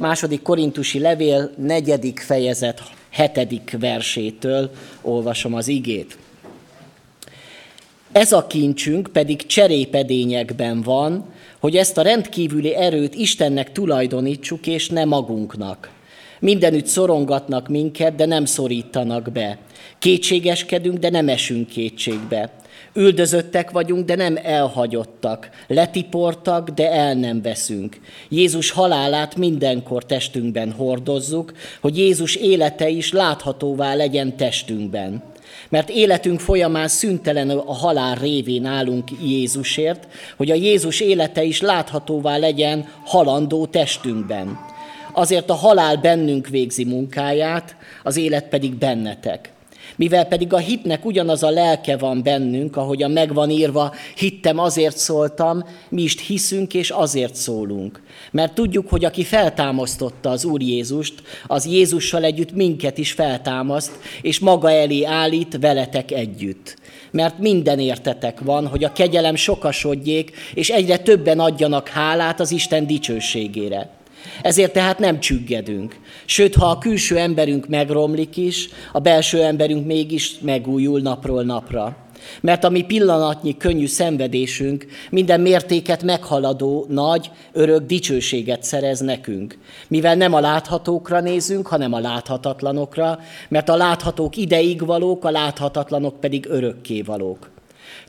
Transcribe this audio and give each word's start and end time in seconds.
Második 0.00 0.42
korintusi 0.42 0.98
levél, 0.98 1.50
negyedik 1.56 2.20
fejezet, 2.20 2.82
hetedik 3.10 3.76
versétől 3.80 4.70
olvasom 5.02 5.54
az 5.54 5.68
igét. 5.68 6.18
Ez 8.12 8.32
a 8.32 8.46
kincsünk 8.46 9.08
pedig 9.12 9.46
cserépedényekben 9.46 10.82
van, 10.82 11.24
hogy 11.58 11.76
ezt 11.76 11.98
a 11.98 12.02
rendkívüli 12.02 12.74
erőt 12.74 13.14
Istennek 13.14 13.72
tulajdonítsuk, 13.72 14.66
és 14.66 14.88
ne 14.88 15.04
magunknak. 15.04 15.90
Mindenütt 16.38 16.86
szorongatnak 16.86 17.68
minket, 17.68 18.14
de 18.14 18.26
nem 18.26 18.44
szorítanak 18.44 19.32
be. 19.32 19.58
Kétségeskedünk, 19.98 20.98
de 20.98 21.10
nem 21.10 21.28
esünk 21.28 21.68
kétségbe. 21.68 22.59
Üldözöttek 22.94 23.70
vagyunk, 23.70 24.04
de 24.04 24.14
nem 24.14 24.38
elhagyottak. 24.42 25.50
Letiportak, 25.66 26.68
de 26.68 26.90
el 26.90 27.14
nem 27.14 27.42
veszünk. 27.42 28.00
Jézus 28.28 28.70
halálát 28.70 29.36
mindenkor 29.36 30.04
testünkben 30.04 30.72
hordozzuk, 30.72 31.52
hogy 31.80 31.98
Jézus 31.98 32.34
élete 32.34 32.88
is 32.88 33.12
láthatóvá 33.12 33.94
legyen 33.94 34.36
testünkben. 34.36 35.22
Mert 35.68 35.90
életünk 35.90 36.40
folyamán 36.40 36.88
szüntelen 36.88 37.50
a 37.50 37.72
halál 37.72 38.14
révén 38.14 38.64
állunk 38.64 39.08
Jézusért, 39.22 40.08
hogy 40.36 40.50
a 40.50 40.54
Jézus 40.54 41.00
élete 41.00 41.42
is 41.42 41.60
láthatóvá 41.60 42.36
legyen 42.36 42.88
halandó 43.04 43.66
testünkben. 43.66 44.58
Azért 45.12 45.50
a 45.50 45.54
halál 45.54 45.96
bennünk 45.96 46.48
végzi 46.48 46.84
munkáját, 46.84 47.76
az 48.02 48.16
élet 48.16 48.48
pedig 48.48 48.74
bennetek. 48.74 49.52
Mivel 50.00 50.24
pedig 50.24 50.52
a 50.52 50.58
hitnek 50.58 51.04
ugyanaz 51.04 51.42
a 51.42 51.50
lelke 51.50 51.96
van 51.96 52.22
bennünk, 52.22 52.76
a 52.76 53.08
megvan 53.08 53.50
írva, 53.50 53.94
hittem, 54.16 54.58
azért 54.58 54.96
szóltam, 54.96 55.64
mi 55.88 56.02
is 56.02 56.26
hiszünk 56.26 56.74
és 56.74 56.90
azért 56.90 57.34
szólunk. 57.34 58.02
Mert 58.30 58.54
tudjuk, 58.54 58.88
hogy 58.88 59.04
aki 59.04 59.24
feltámasztotta 59.24 60.30
az 60.30 60.44
Úr 60.44 60.62
Jézust, 60.62 61.14
az 61.46 61.66
Jézussal 61.66 62.24
együtt 62.24 62.52
minket 62.52 62.98
is 62.98 63.12
feltámaszt, 63.12 63.98
és 64.22 64.38
maga 64.38 64.70
elé 64.70 65.04
állít 65.04 65.58
veletek 65.60 66.10
együtt. 66.10 66.76
Mert 67.10 67.38
minden 67.38 67.78
értetek 67.78 68.40
van, 68.40 68.66
hogy 68.66 68.84
a 68.84 68.92
kegyelem 68.92 69.34
sokasodjék, 69.34 70.32
és 70.54 70.70
egyre 70.70 70.96
többen 70.98 71.40
adjanak 71.40 71.88
hálát 71.88 72.40
az 72.40 72.50
Isten 72.50 72.86
dicsőségére. 72.86 73.99
Ezért 74.42 74.72
tehát 74.72 74.98
nem 74.98 75.20
csüggedünk. 75.20 75.96
Sőt, 76.24 76.54
ha 76.54 76.66
a 76.66 76.78
külső 76.78 77.16
emberünk 77.16 77.68
megromlik 77.68 78.36
is, 78.36 78.68
a 78.92 78.98
belső 78.98 79.42
emberünk 79.42 79.86
mégis 79.86 80.38
megújul 80.40 81.00
napról 81.00 81.42
napra. 81.42 81.96
Mert 82.40 82.64
a 82.64 82.68
mi 82.68 82.82
pillanatnyi 82.82 83.56
könnyű 83.56 83.86
szenvedésünk 83.86 84.86
minden 85.10 85.40
mértéket 85.40 86.02
meghaladó, 86.02 86.86
nagy, 86.88 87.30
örök 87.52 87.86
dicsőséget 87.86 88.62
szerez 88.62 89.00
nekünk. 89.00 89.58
Mivel 89.88 90.14
nem 90.14 90.34
a 90.34 90.40
láthatókra 90.40 91.20
nézünk, 91.20 91.66
hanem 91.66 91.92
a 91.92 91.98
láthatatlanokra, 91.98 93.18
mert 93.48 93.68
a 93.68 93.76
láthatók 93.76 94.36
ideig 94.36 94.86
valók, 94.86 95.24
a 95.24 95.30
láthatatlanok 95.30 96.20
pedig 96.20 96.46
örökké 96.48 97.02
valók. 97.02 97.50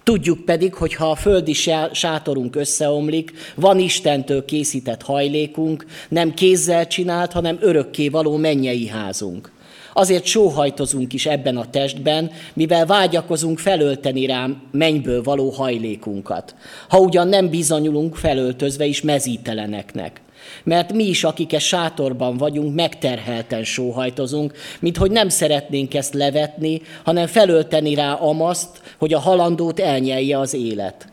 Tudjuk 0.04 0.46
pedig, 0.46 0.74
hogy 0.74 0.94
ha 0.94 1.10
a 1.10 1.16
földi 1.16 1.54
sátorunk 1.92 2.56
összeomlik, 2.56 3.32
van 3.56 3.80
Istentől 3.80 4.46
készített 4.46 5.02
hajlékunk, 5.02 5.86
nem 6.10 6.34
kézzel 6.34 6.88
csinált, 6.88 7.32
hanem 7.32 7.58
örökké 7.62 8.10
való 8.10 8.36
mennyei 8.38 8.88
házunk. 8.88 9.52
Azért 9.94 10.26
sóhajtozunk 10.26 11.14
is 11.14 11.26
ebben 11.26 11.58
a 11.58 11.70
testben, 11.70 12.32
mivel 12.54 12.86
vágyakozunk 12.86 13.60
felölteni 13.60 14.26
rám 14.26 14.62
mennyből 14.72 15.24
való 15.24 15.50
hajlékunkat. 15.50 16.56
Ha 16.90 17.00
ugyan 17.00 17.28
nem 17.28 17.50
bizonyulunk 17.50 18.16
felöltözve 18.16 18.86
is 18.86 19.02
mezíteleneknek. 19.02 20.22
Mert 20.64 20.94
mi 20.94 21.04
is, 21.04 21.24
akik 21.24 21.54
e 21.54 21.60
sátorban 21.60 22.38
vagyunk, 22.38 22.76
megterhelten 22.76 23.64
sóhajtozunk, 23.64 24.54
mint 24.80 24.98
hogy 24.98 25.12
nem 25.12 25.30
szeretnénk 25.30 25.94
ezt 25.94 26.14
levetni, 26.14 26.82
hanem 27.04 27.28
felölteni 27.28 27.94
rá 27.94 28.14
amaszt, 28.14 28.82
hogy 28.98 29.14
a 29.14 29.20
halandót 29.20 29.80
elnyelje 29.80 30.40
az 30.40 30.54
élet. 30.54 31.08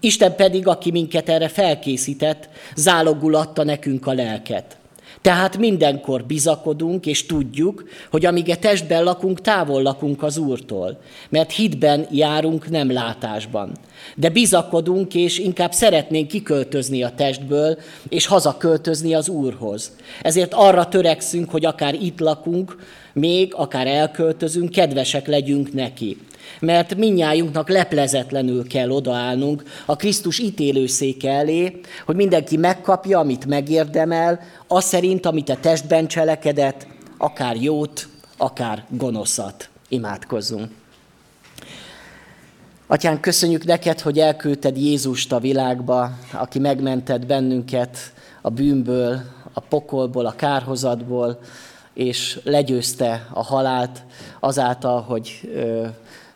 Isten 0.00 0.34
pedig, 0.36 0.66
aki 0.66 0.90
minket 0.90 1.28
erre 1.28 1.48
felkészített, 1.48 2.48
zálogul 2.76 3.34
adta 3.34 3.64
nekünk 3.64 4.06
a 4.06 4.12
lelket. 4.12 4.76
Tehát 5.24 5.56
mindenkor 5.56 6.24
bizakodunk, 6.24 7.06
és 7.06 7.26
tudjuk, 7.26 7.88
hogy 8.10 8.26
amíg 8.26 8.50
a 8.50 8.56
testben 8.56 9.04
lakunk, 9.04 9.40
távol 9.40 9.82
lakunk 9.82 10.22
az 10.22 10.36
Úrtól, 10.36 11.00
mert 11.28 11.52
hitben 11.52 12.06
járunk, 12.10 12.70
nem 12.70 12.92
látásban. 12.92 13.72
De 14.16 14.28
bizakodunk, 14.28 15.14
és 15.14 15.38
inkább 15.38 15.72
szeretnénk 15.72 16.28
kiköltözni 16.28 17.02
a 17.02 17.12
testből, 17.16 17.78
és 18.08 18.26
hazaköltözni 18.26 19.14
az 19.14 19.28
Úrhoz. 19.28 19.92
Ezért 20.22 20.54
arra 20.54 20.88
törekszünk, 20.88 21.50
hogy 21.50 21.64
akár 21.64 21.94
itt 21.94 22.20
lakunk, 22.20 22.76
még 23.12 23.54
akár 23.54 23.86
elköltözünk, 23.86 24.70
kedvesek 24.70 25.26
legyünk 25.26 25.72
neki 25.72 26.16
mert 26.60 26.94
minnyájunknak 26.94 27.68
leplezetlenül 27.68 28.66
kell 28.66 28.90
odaállnunk 28.90 29.62
a 29.86 29.96
Krisztus 29.96 30.38
ítélőszéke 30.38 31.30
elé, 31.30 31.80
hogy 32.04 32.16
mindenki 32.16 32.56
megkapja, 32.56 33.18
amit 33.18 33.46
megérdemel, 33.46 34.40
az 34.68 34.84
szerint, 34.84 35.26
amit 35.26 35.48
a 35.48 35.60
testben 35.60 36.06
cselekedett, 36.06 36.86
akár 37.18 37.56
jót, 37.56 38.08
akár 38.36 38.84
gonoszat. 38.88 39.68
Imádkozzunk. 39.88 40.70
Atyán, 42.86 43.20
köszönjük 43.20 43.64
neked, 43.64 44.00
hogy 44.00 44.18
elküldted 44.18 44.76
Jézust 44.76 45.32
a 45.32 45.38
világba, 45.38 46.10
aki 46.32 46.58
megmentett 46.58 47.26
bennünket 47.26 47.98
a 48.42 48.50
bűnből, 48.50 49.20
a 49.52 49.60
pokolból, 49.60 50.26
a 50.26 50.34
kárhozatból, 50.36 51.38
és 51.94 52.40
legyőzte 52.44 53.28
a 53.32 53.42
halált 53.42 54.02
azáltal, 54.40 55.00
hogy 55.00 55.40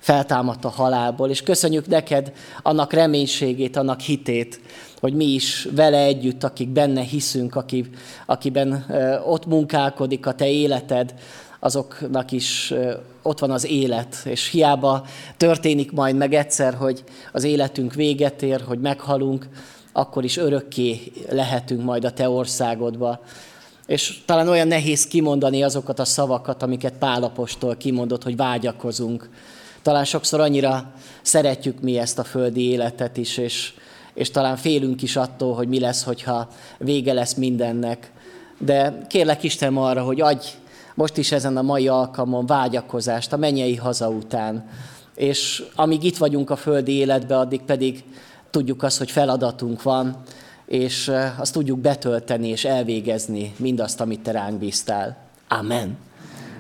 feltámadt 0.09 0.65
a 0.65 0.69
halálból, 0.69 1.31
és 1.31 1.43
köszönjük 1.43 1.87
neked 1.87 2.33
annak 2.63 2.93
reménységét, 2.93 3.77
annak 3.77 4.01
hitét, 4.01 4.61
hogy 5.01 5.15
mi 5.15 5.25
is 5.25 5.69
vele 5.75 5.99
együtt, 5.99 6.45
akik 6.45 6.69
benne 6.69 7.01
hiszünk, 7.01 7.55
akik, 7.55 7.97
akiben 8.27 8.87
ott 9.27 9.47
munkálkodik 9.47 10.27
a 10.27 10.35
te 10.35 10.49
életed, 10.51 11.15
azoknak 11.61 12.33
is 12.33 12.75
ott 13.23 13.39
van 13.39 13.51
az 13.51 13.67
élet, 13.67 14.17
és 14.25 14.51
hiába 14.51 15.07
történik 15.37 15.93
majd 15.93 16.17
meg 16.17 16.35
egyszer, 16.35 16.75
hogy 16.75 17.05
az 17.33 17.45
életünk 17.45 17.95
véget 17.95 18.43
ér, 18.43 18.61
hogy 18.67 18.81
meghalunk, 18.81 19.49
akkor 19.93 20.25
is 20.25 20.37
örökké 20.37 21.13
lehetünk 21.31 21.83
majd 21.83 22.05
a 22.05 22.13
te 22.13 22.29
országodba. 22.29 23.21
És 23.87 24.19
talán 24.27 24.49
olyan 24.49 24.69
nehéz 24.69 25.07
kimondani 25.07 25.63
azokat 25.63 25.99
a 25.99 26.05
szavakat, 26.05 26.63
amiket 26.63 26.93
Pálapostól 26.99 27.77
kimondott, 27.77 28.23
hogy 28.23 28.37
vágyakozunk 28.37 29.29
talán 29.89 30.05
sokszor 30.05 30.41
annyira 30.41 30.93
szeretjük 31.23 31.81
mi 31.81 31.99
ezt 31.99 32.19
a 32.19 32.25
földi 32.25 32.71
életet 32.71 33.17
is, 33.17 33.37
és, 33.37 33.73
és 34.15 34.31
talán 34.31 34.57
félünk 34.57 35.03
is 35.03 35.17
attól, 35.17 35.55
hogy 35.55 35.69
mi 35.69 35.81
lesz, 35.81 36.03
hogyha 36.03 36.49
vége 36.79 37.13
lesz 37.13 37.35
mindennek. 37.35 38.13
De 38.59 38.99
kérlek 39.07 39.43
Isten 39.43 39.77
arra, 39.77 40.03
hogy 40.03 40.21
adj 40.21 40.47
most 40.95 41.17
is 41.17 41.33
ezen 41.33 41.57
a 41.57 41.63
mai 41.63 41.89
alkalmon 41.89 42.47
vágyakozást 42.47 43.33
a 43.33 43.37
mennyei 43.37 43.77
haza 43.77 44.09
után. 44.09 44.69
És 45.15 45.65
amíg 45.75 46.03
itt 46.05 46.17
vagyunk 46.17 46.51
a 46.51 46.57
földi 46.57 46.93
életbe, 46.93 47.39
addig 47.39 47.63
pedig 47.63 48.05
tudjuk 48.51 48.83
azt, 48.83 48.99
hogy 48.99 49.11
feladatunk 49.11 49.83
van, 49.83 50.17
és 50.67 51.09
eh, 51.09 51.41
azt 51.41 51.53
tudjuk 51.53 51.79
betölteni 51.79 52.49
és 52.49 52.65
elvégezni 52.65 53.55
mindazt, 53.57 54.01
amit 54.01 54.21
te 54.21 54.31
ránk 54.31 54.59
bíztál. 54.59 55.17
Amen. 55.49 55.97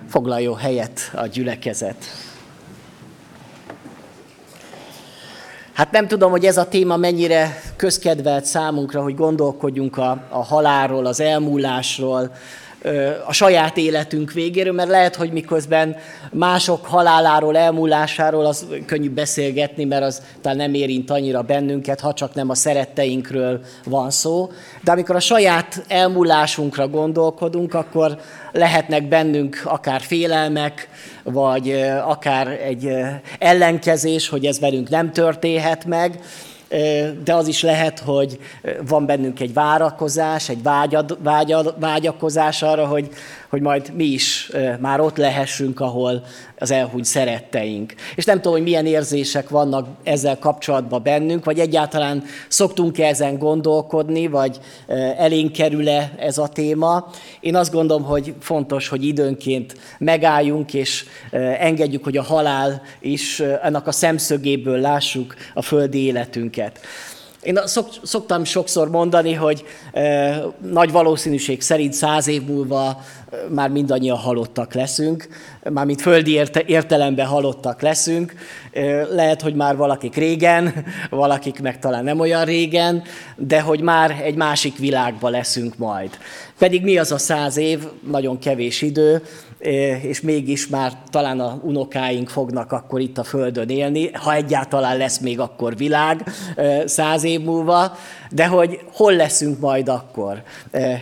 Foglaljon 0.07 0.57
helyet 0.57 1.01
a 1.15 1.27
gyülekezet. 1.27 2.05
Hát 5.79 5.91
nem 5.91 6.09
tudom, 6.09 6.31
hogy 6.31 6.45
ez 6.45 6.57
a 6.57 6.69
téma 6.69 6.97
mennyire 6.97 7.61
közkedvelt 7.77 8.45
számunkra, 8.45 9.03
hogy 9.03 9.15
gondolkodjunk 9.15 9.97
a, 9.97 10.27
a 10.29 10.45
halálról, 10.45 11.07
az 11.07 11.21
elmúlásról, 11.21 12.33
a 13.27 13.33
saját 13.33 13.77
életünk 13.77 14.33
végéről, 14.33 14.73
mert 14.73 14.89
lehet, 14.89 15.17
hogy 15.17 15.33
miközben 15.33 15.97
mások 16.33 16.87
haláláról, 16.87 17.57
elmúlásáról 17.57 18.47
az 18.47 18.67
könnyű 18.87 19.11
beszélgetni, 19.11 19.85
mert 19.85 20.03
az 20.03 20.23
talán 20.41 20.57
nem 20.57 20.75
érint 20.75 21.11
annyira 21.11 21.43
bennünket, 21.43 22.01
ha 22.01 22.13
csak 22.13 22.35
nem 22.35 22.51
a 22.51 22.55
szeretteinkről 22.55 23.61
van 23.85 24.11
szó. 24.11 24.51
De 24.85 24.93
amikor 24.93 25.17
a 25.17 25.21
saját 25.21 25.85
elmúlásunkra 25.89 26.89
gondolkodunk, 26.89 27.75
akkor 27.75 28.19
lehetnek 28.53 29.09
bennünk 29.09 29.63
akár 29.65 30.01
félelmek, 30.01 30.89
vagy 31.23 31.85
akár 32.05 32.47
egy 32.49 32.91
ellenkezés, 33.39 34.29
hogy 34.29 34.45
ez 34.45 34.61
velünk 34.61 34.89
nem 34.89 35.13
történhet 35.13 35.85
meg, 35.85 36.21
de 37.25 37.35
az 37.35 37.49
is 37.49 37.63
lehet, 37.63 37.99
hogy 37.99 38.39
van 38.87 39.07
bennünk 39.07 39.41
egy 39.41 39.53
várakozás, 39.53 40.49
egy 40.49 40.63
vágyad, 40.63 41.19
vágyad, 41.23 41.75
vágyakozás 41.79 42.63
arra, 42.63 42.87
hogy, 42.87 43.09
hogy 43.49 43.61
majd 43.61 43.93
mi 43.95 44.05
is 44.05 44.51
már 44.81 45.01
ott 45.01 45.17
lehessünk, 45.17 45.81
ahol 45.81 46.25
az 46.59 46.71
elhúny 46.71 47.03
szeretteink. 47.03 47.95
És 48.15 48.25
nem 48.25 48.37
tudom, 48.37 48.53
hogy 48.53 48.63
milyen 48.63 48.87
érzések 48.87 49.49
vannak 49.49 49.87
ezzel 50.03 50.39
kapcsolatban 50.39 51.03
bennünk, 51.03 51.45
vagy 51.45 51.59
egyáltalán 51.59 52.25
szoktunk-e 52.49 53.07
ezen 53.07 53.39
gondolkodni, 53.39 54.27
vagy 54.27 54.59
elénk 55.17 55.53
kerül-e 55.53 56.13
ez 56.19 56.39
a 56.39 56.49
téma. 56.49 57.11
Én 57.41 57.57
azt 57.57 57.73
gondolom, 57.73 58.03
hogy 58.03 58.35
fontos, 58.41 58.89
hogy 58.89 59.05
időnként 59.05 59.75
megálljunk, 59.99 60.75
és 60.75 61.05
engedjük, 61.59 62.05
hogy 62.05 62.17
a 62.17 62.23
halál 62.23 62.83
is 63.01 63.41
ennek 63.41 63.87
a 63.87 63.93
szemszögéből 63.93 64.81
lássuk 64.81 65.35
a 65.55 65.63
földi 65.63 66.05
életünket. 66.05 66.81
Én 67.43 67.61
szok, 67.65 67.89
szoktam 68.03 68.45
sokszor 68.45 68.91
mondani, 68.91 69.33
hogy 69.33 69.65
nagy 70.73 70.93
valószínűség 70.93 71.61
szerint 71.61 71.93
száz 71.93 72.27
év 72.27 72.43
múlva 72.43 73.05
már 73.49 73.71
mindannyian 73.71 74.17
halottak 74.17 74.75
leszünk, 74.75 75.29
mármint 75.63 76.01
földi 76.01 76.33
érte, 76.33 76.63
értelemben 76.67 77.27
halottak 77.27 77.83
leszünk. 77.83 78.35
Lehet, 79.11 79.43
hogy 79.43 79.55
már 79.55 79.77
valakik 79.77 80.15
régen, 80.15 80.85
valakik 81.11 81.61
meg 81.61 81.79
talán 81.79 82.05
nem 82.05 82.21
olyan 82.21 82.45
régen, 82.45 83.03
de 83.37 83.61
hogy 83.61 83.81
már 83.81 84.21
egy 84.23 84.35
másik 84.35 84.79
világba 84.79 85.29
leszünk 85.29 85.77
majd. 85.77 86.11
Pedig 86.59 86.83
mi 86.83 86.99
az 86.99 87.13
a 87.13 87.19
száz 87.19 87.57
év? 87.57 87.83
Nagyon 88.11 88.39
kevés 88.39 88.83
idő, 88.83 89.23
és 90.03 90.21
mégis 90.21 90.69
már 90.69 90.93
talán 91.11 91.41
a 91.41 91.61
unokáink 91.63 92.29
fognak 92.29 92.73
akkor 92.73 93.01
itt 93.01 93.19
a 93.19 93.25
Földön 93.25 93.69
élni, 93.69 94.11
ha 94.13 94.35
egyáltalán 94.35 94.97
lesz 94.97 95.19
még 95.19 95.41
akkor 95.41 95.77
világ 95.77 96.33
száz 96.85 97.25
év 97.25 97.41
múlva, 97.41 97.97
de 98.31 98.47
hogy 98.47 98.81
hol 98.93 99.13
leszünk 99.13 99.61
majd 99.61 99.89
akkor? 99.89 100.43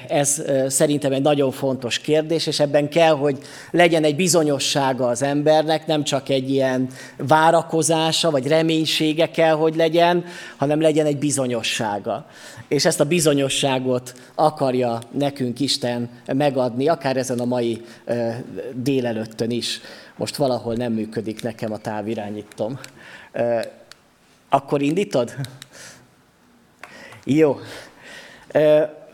Ez 0.08 0.42
szerintem 0.68 1.12
egy 1.12 1.22
nagyon 1.22 1.50
fontos 1.50 1.98
kérdés, 1.98 2.46
és 2.46 2.60
ebben 2.60 2.88
kell, 2.88 3.12
hogy 3.12 3.38
legyen 3.70 4.04
egy 4.04 4.16
bizonyossága 4.16 5.06
az 5.06 5.22
embernek, 5.22 5.86
nem 5.86 6.04
csak 6.04 6.28
egy 6.28 6.50
ilyen 6.50 6.88
várakozása, 7.16 8.30
vagy 8.30 8.46
reménysége 8.46 9.30
kell, 9.30 9.54
hogy 9.54 9.76
legyen, 9.76 10.24
hanem 10.56 10.80
legyen 10.80 11.06
egy 11.06 11.18
bizonyossága. 11.18 12.26
És 12.68 12.84
ezt 12.84 13.00
a 13.00 13.04
bizonyosságot 13.04 14.14
akarja 14.34 14.98
nekünk 15.10 15.60
Isten 15.60 16.10
megadni, 16.26 16.88
akár 16.88 17.16
ezen 17.16 17.38
a 17.38 17.44
mai 17.44 17.84
délelőttön 18.72 19.50
is. 19.50 19.80
Most 20.16 20.36
valahol 20.36 20.74
nem 20.74 20.92
működik 20.92 21.42
nekem 21.42 21.72
a 21.72 21.78
távirányítom. 21.78 22.78
Akkor 24.48 24.82
indítod? 24.82 25.34
Jó. 27.28 27.58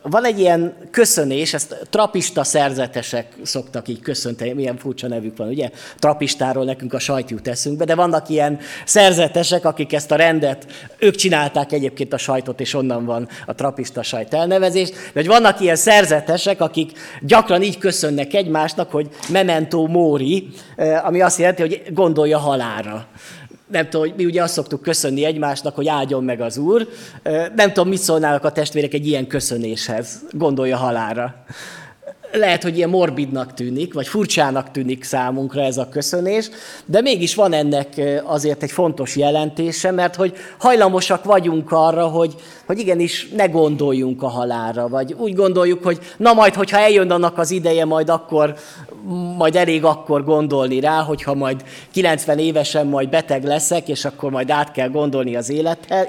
Van 0.03 0.25
egy 0.25 0.39
ilyen 0.39 0.75
köszönés, 0.91 1.55
ezt 1.55 1.77
trapista 1.91 2.45
szerzetesek 2.45 3.27
szoktak 3.43 3.89
így 3.89 4.01
köszönteni, 4.01 4.53
milyen 4.53 4.77
furcsa 4.77 5.09
nevük 5.09 5.37
van, 5.37 5.49
ugye? 5.49 5.71
Trapistáról 5.99 6.65
nekünk 6.65 6.95
a 6.95 6.99
sajt 6.99 7.31
jut 7.31 7.49
eszünkbe, 7.49 7.85
de 7.85 7.95
vannak 7.95 8.29
ilyen 8.29 8.59
szerzetesek, 8.85 9.65
akik 9.65 9.93
ezt 9.93 10.11
a 10.11 10.17
rendet, 10.17 10.67
ők 10.99 11.15
csinálták 11.15 11.73
egyébként 11.73 12.13
a 12.13 12.19
sajtot, 12.19 12.61
és 12.61 12.75
onnan 12.75 13.05
van 13.05 13.29
a 13.47 13.55
trapista 13.55 14.03
sajt 14.03 14.35
elnevezés, 14.35 14.91
de 14.91 14.97
hogy 15.13 15.27
vannak 15.27 15.61
ilyen 15.61 15.77
szerzetesek, 15.77 16.61
akik 16.61 16.93
gyakran 17.21 17.63
így 17.63 17.79
köszönnek 17.79 18.35
egymásnak, 18.35 18.91
hogy 18.91 19.09
memento 19.29 19.87
mori, 19.87 20.49
ami 21.03 21.21
azt 21.21 21.39
jelenti, 21.39 21.63
hogy 21.63 21.83
gondolja 21.91 22.39
halára 22.39 23.07
nem 23.73 23.89
tudom, 23.89 24.13
mi 24.17 24.25
ugye 24.25 24.43
azt 24.43 24.53
szoktuk 24.53 24.83
köszönni 24.83 25.25
egymásnak, 25.25 25.75
hogy 25.75 25.89
áldjon 25.89 26.25
meg 26.25 26.41
az 26.41 26.57
Úr. 26.57 26.89
Nem 27.55 27.73
tudom, 27.73 27.89
mit 27.89 27.99
szólnának 27.99 28.45
a 28.45 28.53
testvérek 28.53 28.95
egy 28.95 29.07
ilyen 29.07 29.27
köszönéshez. 29.27 30.25
Gondolja 30.31 30.77
halára 30.77 31.45
lehet, 32.33 32.63
hogy 32.63 32.77
ilyen 32.77 32.89
morbidnak 32.89 33.55
tűnik, 33.55 33.95
vagy 33.95 34.07
furcsának 34.07 34.71
tűnik 34.71 35.05
számunkra 35.05 35.63
ez 35.63 35.77
a 35.77 35.89
köszönés, 35.89 36.51
de 36.87 37.01
mégis 37.01 37.35
van 37.35 37.53
ennek 37.53 38.01
azért 38.25 38.63
egy 38.63 38.71
fontos 38.71 39.17
jelentése, 39.17 39.91
mert 39.91 40.15
hogy 40.15 40.35
hajlamosak 40.59 41.25
vagyunk 41.25 41.73
arra, 41.73 42.07
hogy, 42.07 42.35
hogy 42.67 42.79
igenis 42.79 43.29
ne 43.37 43.47
gondoljunk 43.47 44.23
a 44.23 44.29
halálra, 44.29 44.89
vagy 44.89 45.13
úgy 45.13 45.35
gondoljuk, 45.35 45.85
hogy 45.85 45.99
na 46.17 46.33
majd, 46.33 46.55
hogyha 46.55 46.79
eljön 46.79 47.11
annak 47.11 47.39
az 47.39 47.51
ideje, 47.51 47.85
majd 47.85 48.09
akkor, 48.09 48.55
majd 49.37 49.57
elég 49.57 49.85
akkor 49.85 50.25
gondolni 50.25 50.81
rá, 50.81 51.01
hogyha 51.01 51.35
majd 51.35 51.65
90 51.93 52.39
évesen 52.39 52.87
majd 52.87 53.09
beteg 53.09 53.45
leszek, 53.45 53.89
és 53.89 54.05
akkor 54.05 54.31
majd 54.31 54.51
át 54.51 54.73
kell 54.73 54.89
gondolni 54.89 55.37
az 55.37 55.53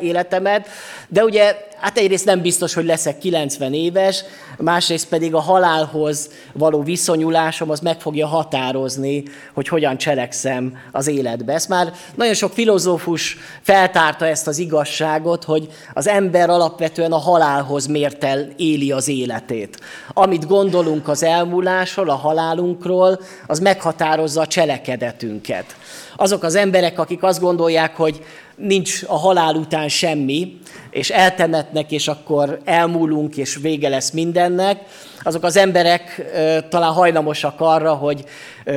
életemet. 0.01 0.67
De 1.07 1.23
ugye 1.23 1.55
hát 1.83 1.97
egyrészt 1.97 2.25
nem 2.25 2.41
biztos, 2.41 2.73
hogy 2.73 2.85
leszek 2.85 3.17
90 3.17 3.73
éves, 3.73 4.23
másrészt 4.57 5.07
pedig 5.07 5.33
a 5.33 5.39
halálhoz 5.39 6.12
való 6.53 6.83
viszonyulásom 6.83 7.69
az 7.69 7.79
meg 7.79 8.01
fogja 8.01 8.27
határozni, 8.27 9.23
hogy 9.53 9.67
hogyan 9.67 9.97
cselekszem 9.97 10.77
az 10.91 11.07
életbe. 11.07 11.53
Ezt 11.53 11.69
már 11.69 11.93
nagyon 12.15 12.33
sok 12.33 12.51
filozófus 12.53 13.37
feltárta 13.61 14.25
ezt 14.25 14.47
az 14.47 14.57
igazságot, 14.57 15.43
hogy 15.43 15.67
az 15.93 16.07
ember 16.07 16.49
alapvetően 16.49 17.11
a 17.11 17.17
halálhoz 17.17 17.85
mértel 17.85 18.47
éli 18.57 18.91
az 18.91 19.07
életét. 19.07 19.79
Amit 20.13 20.47
gondolunk 20.47 21.07
az 21.07 21.23
elmúlásról, 21.23 22.09
a 22.09 22.15
halálunkról, 22.15 23.19
az 23.47 23.59
meghatározza 23.59 24.41
a 24.41 24.47
cselekedetünket. 24.47 25.75
Azok 26.23 26.43
az 26.43 26.55
emberek, 26.55 26.99
akik 26.99 27.23
azt 27.23 27.39
gondolják, 27.39 27.95
hogy 27.95 28.23
nincs 28.55 29.03
a 29.07 29.17
halál 29.17 29.55
után 29.55 29.89
semmi, 29.89 30.57
és 30.91 31.09
eltemetnek, 31.09 31.91
és 31.91 32.07
akkor 32.07 32.59
elmúlunk, 32.63 33.37
és 33.37 33.55
vége 33.55 33.89
lesz 33.89 34.11
mindennek, 34.11 34.79
azok 35.23 35.43
az 35.43 35.57
emberek 35.57 36.31
talán 36.69 36.91
hajlamosak 36.91 37.55
arra, 37.57 37.93
hogy 37.93 38.23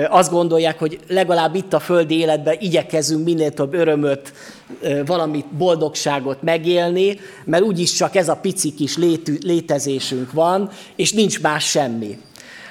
azt 0.08 0.30
gondolják, 0.30 0.78
hogy 0.78 0.98
legalább 1.08 1.54
itt 1.54 1.72
a 1.72 1.80
földi 1.80 2.18
életben 2.18 2.56
igyekezünk 2.58 3.24
minél 3.24 3.50
több 3.50 3.74
örömöt, 3.74 4.32
valamit 5.04 5.46
boldogságot 5.46 6.42
megélni, 6.42 7.18
mert 7.44 7.62
úgyis 7.62 7.92
csak 7.92 8.16
ez 8.16 8.28
a 8.28 8.36
pici 8.36 8.74
kis 8.74 8.96
létezésünk 9.40 10.32
van, 10.32 10.70
és 10.96 11.12
nincs 11.12 11.40
más 11.40 11.64
semmi. 11.68 12.18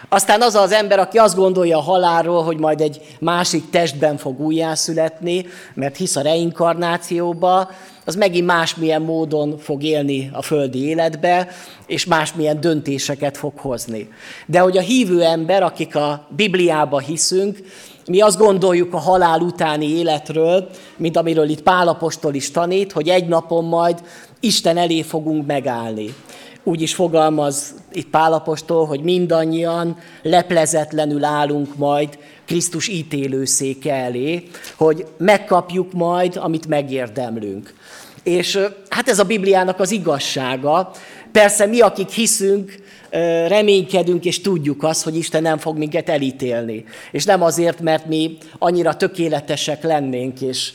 Aztán 0.09 0.41
az 0.41 0.55
az 0.55 0.71
ember, 0.71 0.99
aki 0.99 1.17
azt 1.17 1.35
gondolja 1.35 1.77
a 1.77 1.81
halálról, 1.81 2.43
hogy 2.43 2.57
majd 2.57 2.81
egy 2.81 3.01
másik 3.19 3.69
testben 3.69 4.17
fog 4.17 4.39
újjászületni, 4.39 5.45
mert 5.73 5.97
hisz 5.97 6.15
a 6.15 6.21
reinkarnációba, 6.21 7.69
az 8.05 8.15
megint 8.15 8.45
másmilyen 8.45 9.01
módon 9.01 9.57
fog 9.57 9.83
élni 9.83 10.29
a 10.33 10.41
földi 10.41 10.87
életbe, 10.87 11.47
és 11.87 12.05
másmilyen 12.05 12.59
döntéseket 12.59 13.37
fog 13.37 13.53
hozni. 13.57 14.09
De 14.45 14.59
hogy 14.59 14.77
a 14.77 14.81
hívő 14.81 15.23
ember, 15.23 15.63
akik 15.63 15.95
a 15.95 16.27
Bibliába 16.35 16.99
hiszünk, 16.99 17.59
mi 18.07 18.21
azt 18.21 18.37
gondoljuk 18.37 18.93
a 18.93 18.97
halál 18.97 19.39
utáni 19.39 19.89
életről, 19.89 20.69
mint 20.97 21.17
amiről 21.17 21.49
itt 21.49 21.61
Pálapostól 21.61 22.33
is 22.33 22.51
tanít, 22.51 22.91
hogy 22.91 23.09
egy 23.09 23.27
napon 23.27 23.65
majd 23.65 24.03
Isten 24.39 24.77
elé 24.77 25.01
fogunk 25.01 25.45
megállni 25.45 26.13
úgy 26.67 26.81
is 26.81 26.95
fogalmaz 26.95 27.73
itt 27.91 28.09
Pálapostól, 28.09 28.85
hogy 28.85 29.01
mindannyian 29.01 29.97
leplezetlenül 30.21 31.23
állunk 31.23 31.75
majd 31.75 32.17
Krisztus 32.45 32.87
ítélőszéke 32.87 33.93
elé, 33.93 34.43
hogy 34.77 35.05
megkapjuk 35.17 35.93
majd, 35.93 36.35
amit 36.35 36.67
megérdemlünk. 36.67 37.73
És 38.23 38.59
hát 38.89 39.09
ez 39.09 39.19
a 39.19 39.23
Bibliának 39.23 39.79
az 39.79 39.91
igazsága. 39.91 40.91
Persze 41.31 41.65
mi, 41.65 41.79
akik 41.79 42.09
hiszünk, 42.09 42.83
reménykedünk 43.47 44.25
és 44.25 44.41
tudjuk 44.41 44.83
azt, 44.83 45.03
hogy 45.03 45.15
Isten 45.15 45.41
nem 45.41 45.57
fog 45.57 45.77
minket 45.77 46.09
elítélni. 46.09 46.85
És 47.11 47.25
nem 47.25 47.41
azért, 47.41 47.79
mert 47.79 48.05
mi 48.05 48.37
annyira 48.59 48.95
tökéletesek 48.95 49.83
lennénk, 49.83 50.41
és 50.41 50.71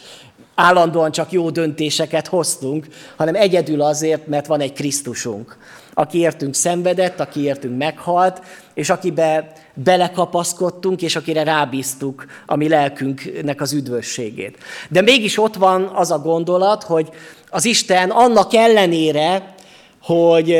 állandóan 0.54 1.10
csak 1.12 1.32
jó 1.32 1.50
döntéseket 1.50 2.26
hoztunk, 2.26 2.86
hanem 3.16 3.34
egyedül 3.34 3.82
azért, 3.82 4.26
mert 4.26 4.46
van 4.46 4.60
egy 4.60 4.72
Krisztusunk, 4.72 5.56
aki 5.94 6.18
értünk 6.18 6.54
szenvedett, 6.54 7.20
aki 7.20 7.40
értünk 7.40 7.78
meghalt, 7.78 8.42
és 8.74 8.90
akibe 8.90 9.52
belekapaszkodtunk, 9.74 11.02
és 11.02 11.16
akire 11.16 11.42
rábíztuk 11.42 12.26
a 12.46 12.56
mi 12.56 12.68
lelkünknek 12.68 13.60
az 13.60 13.72
üdvösségét. 13.72 14.58
De 14.88 15.00
mégis 15.00 15.38
ott 15.38 15.54
van 15.54 15.90
az 15.94 16.10
a 16.10 16.18
gondolat, 16.18 16.82
hogy 16.82 17.08
az 17.50 17.64
Isten 17.64 18.10
annak 18.10 18.54
ellenére, 18.54 19.54
hogy 20.02 20.56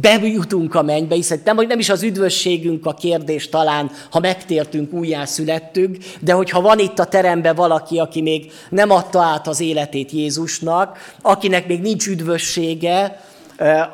bejutunk 0.00 0.74
a 0.74 0.82
mennybe, 0.82 1.14
hiszen 1.14 1.40
nem, 1.44 1.56
nem 1.56 1.78
is 1.78 1.88
az 1.88 2.02
üdvösségünk 2.02 2.86
a 2.86 2.94
kérdés 2.94 3.48
talán, 3.48 3.90
ha 4.10 4.20
megtértünk, 4.20 4.92
újjászülettünk, 4.92 5.96
de 6.20 6.32
hogyha 6.32 6.60
van 6.60 6.78
itt 6.78 6.98
a 6.98 7.04
teremben 7.04 7.54
valaki, 7.54 7.98
aki 7.98 8.22
még 8.22 8.52
nem 8.68 8.90
adta 8.90 9.20
át 9.20 9.46
az 9.46 9.60
életét 9.60 10.10
Jézusnak, 10.10 11.14
akinek 11.22 11.66
még 11.66 11.80
nincs 11.80 12.06
üdvössége, 12.06 13.20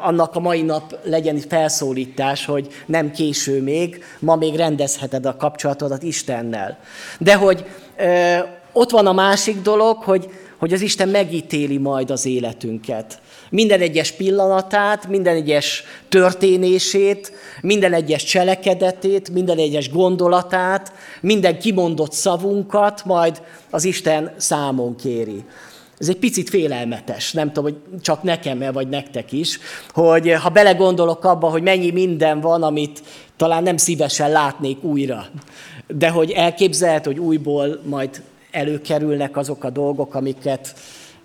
annak 0.01 0.35
a 0.35 0.41
mai 0.41 0.63
nap 0.63 0.99
legyen 1.05 1.39
felszólítás, 1.49 2.45
hogy 2.45 2.69
nem 2.87 3.11
késő 3.11 3.63
még, 3.63 4.05
ma 4.19 4.37
még 4.37 4.57
rendezheted 4.57 5.27
a 5.27 5.37
kapcsolatodat 5.37 6.03
Istennel. 6.03 6.79
De 7.19 7.35
hogy 7.35 7.65
ott 8.73 8.91
van 8.91 9.07
a 9.07 9.13
másik 9.13 9.63
dolog, 9.63 9.97
hogy 9.97 10.31
hogy 10.63 10.73
az 10.73 10.81
Isten 10.81 11.09
megítéli 11.09 11.79
majd 11.79 12.11
az 12.11 12.27
életünket. 12.27 13.21
Minden 13.51 13.81
egyes 13.81 14.11
pillanatát, 14.13 15.09
minden 15.09 15.35
egyes 15.35 15.85
történését, 16.09 17.33
minden 17.61 17.93
egyes 17.93 18.25
cselekedetét, 18.25 19.31
minden 19.31 19.59
egyes 19.59 19.91
gondolatát, 19.91 20.93
minden 21.21 21.59
kimondott 21.59 22.13
szavunkat 22.13 23.05
majd 23.05 23.43
az 23.71 23.85
Isten 23.85 24.35
számon 24.37 24.97
kéri. 24.97 25.45
Ez 26.03 26.09
egy 26.09 26.19
picit 26.19 26.49
félelmetes, 26.49 27.33
nem 27.33 27.53
tudom, 27.53 27.65
hogy 27.65 28.01
csak 28.01 28.23
nekem-e, 28.23 28.73
vagy 28.73 28.89
nektek 28.89 29.33
is, 29.33 29.59
hogy 29.93 30.33
ha 30.33 30.49
belegondolok 30.49 31.25
abba, 31.25 31.51
hogy 31.51 31.63
mennyi 31.63 31.91
minden 31.91 32.41
van, 32.41 32.63
amit 32.63 33.03
talán 33.37 33.63
nem 33.63 33.77
szívesen 33.77 34.31
látnék 34.31 34.83
újra, 34.83 35.27
de 35.89 36.09
hogy 36.09 36.31
elképzelhet, 36.31 37.05
hogy 37.05 37.19
újból 37.19 37.81
majd 37.85 38.23
előkerülnek 38.51 39.37
azok 39.37 39.65
a 39.65 39.71
dolgok, 39.71 40.15
amiket 40.15 40.75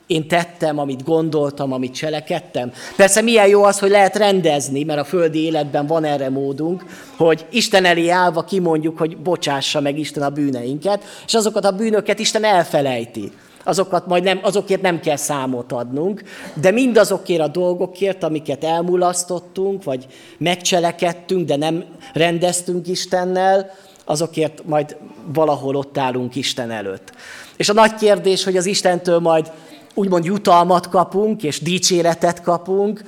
én 0.08 0.28
tettem, 0.28 0.80
amit 0.80 1.04
gondoltam, 1.04 1.72
amit 1.72 1.96
cselekedtem. 1.96 2.72
Persze 2.96 3.22
milyen 3.22 3.48
jó 3.48 3.64
az, 3.64 3.80
hogy 3.80 3.90
lehet 3.90 4.16
rendezni, 4.16 4.84
mert 4.84 5.00
a 5.00 5.04
földi 5.04 5.44
életben 5.44 5.88
van 5.88 6.04
erre 6.04 6.30
módunk, 6.30 6.86
hogy 7.16 7.46
Isten 7.52 7.86
elé 7.86 8.10
állva 8.10 8.44
kimondjuk, 8.44 8.98
hogy 8.98 9.18
bocsássa 9.18 9.82
meg 9.82 10.00
Isten 10.00 10.24
a 10.24 10.30
bűneinket, 10.30 11.04
és 11.26 11.34
azokat 11.34 11.66
a 11.66 11.72
bűnöket 11.72 12.20
Isten 12.20 12.44
elfelejti. 12.44 13.32
Azokat 13.68 14.08
majd 14.08 14.24
nem, 14.24 14.40
azokért 14.42 14.82
nem 14.82 15.00
kell 15.00 15.16
számot 15.16 15.72
adnunk, 15.72 16.24
de 16.54 16.72
mindazokért 16.72 17.42
a 17.42 17.48
dolgokért, 17.48 18.24
amiket 18.24 18.64
elmulasztottunk, 18.64 19.84
vagy 19.84 20.08
megcselekedtünk, 20.38 21.48
de 21.48 21.56
nem 21.56 21.84
rendeztünk 22.14 22.88
Istennel, 22.88 23.70
azokért 24.06 24.66
majd 24.66 24.98
valahol 25.34 25.76
ott 25.76 25.98
állunk 25.98 26.36
Isten 26.36 26.72
előtt. 26.72 27.12
És 27.58 27.70
a 27.70 27.74
nagy 27.74 27.96
kérdés, 27.96 28.44
hogy 28.44 28.58
az 28.58 28.66
Istentől 28.66 29.20
majd 29.20 29.52
úgymond 29.94 30.26
jutalmat 30.26 30.90
kapunk, 30.90 31.44
és 31.44 31.60
dicséretet 31.60 32.42
kapunk, 32.42 33.04